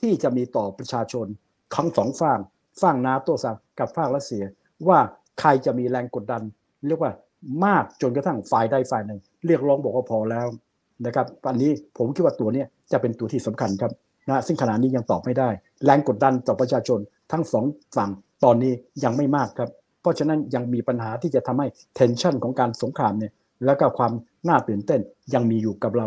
[0.00, 1.26] ที่จะมีต่อประชาชน
[1.76, 2.38] ทั้งสองฝั่ง
[2.82, 3.46] ฝั่งนาโตส
[3.78, 4.44] กับฝั่งรัสเซีย
[4.88, 4.98] ว่า
[5.40, 6.42] ใครจะมีแรงกดดัน
[6.86, 7.12] เรียกว่า
[7.64, 10.46] มากจนกระทั่งฝ่ายใดฝ่ายหนึ่ง เรียกร้องบอกว่าพอแล้ว
[11.06, 13.92] นะครับอันนี้ผมคิดว่าตัวนี้จะเป็นตัวที่สำคัญครับ
[14.28, 15.48] นะซึ่งขณะนี้ยังตอบไม่ได้
[15.84, 16.98] แรงกดดันต่อประชาชน
[17.34, 17.64] ทั้งสอง
[17.96, 18.10] ฝั่ง
[18.44, 18.72] ตอนนี้
[19.04, 19.70] ยังไม่มากครับ
[20.02, 21.66] เพราะฉะนั้นยังมีปัญหาที่จะทำให้
[21.98, 23.32] tension ของการสงครามเนี่ย
[23.64, 24.12] แล้วก็ความ
[24.48, 25.00] น่าตื่นเต้น
[25.34, 26.06] ยังมีอยู่กับเรา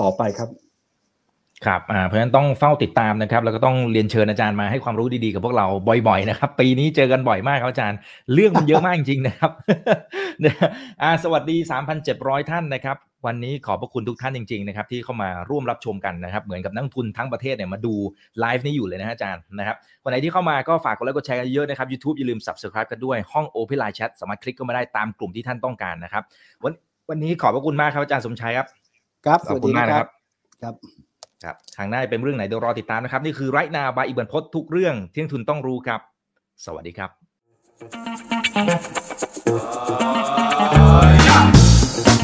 [0.00, 0.50] ต่อไปครับ
[1.66, 5.66] ครับ เพราะฉะนั้นต้องเฝ้าติดตามนะครับ แล้วก็ต้องเรียนเชิญอาจารย์มาให้ความรู้ดีๆกับพวกเรา
[6.08, 7.98] บ่อยๆนะครับ ปีนี้เจอกันบ่อยมากครับอาจารย์
[8.34, 9.50] เรื่องมันเยอะมากจริงๆนะครับ
[11.24, 11.56] สวัสดี
[12.02, 12.96] 3,700 ท่านนะครับ
[13.26, 17.94] วันนี้ขอบพระคุณทุกท่านจริงๆนะครับที่เข้ามาร่วมรับชมกันนะครับ เหมือนกับนักลงทุนทั้งประเทศเนี่ยมาดู
[18.40, 26.22] ไลฟ์นี้อยู่เลยนะฮะอาจารย์นะครับคนไหนที่เข้ามาก็ฝากกดไลค์กดแชร์กันเยอะนะครับ YouTube อย่าลืม Subscribe กันด้วยห้อง Open Line Chat สามารถคลิกเข้ามาได้ตามกลุ่มที่ท่านต้องการนะครับ
[26.64, 26.72] วัน
[27.10, 28.66] วันนี้ขอบพระคุณมากครับอาจารย์สมชัยครับ
[29.26, 30.08] ครับขอบคุณมากนะครับ
[30.62, 30.74] ครับ
[31.44, 36.00] ครับทางหน้าเป็นเรื่องไหนเดี๋ยวรอติดตามนะครับนี่คือไรนาบายอีกบันพศทุกเรื่องที่นักทุนต้องรู้ครับ
[36.64, 37.10] สวัสดีครับ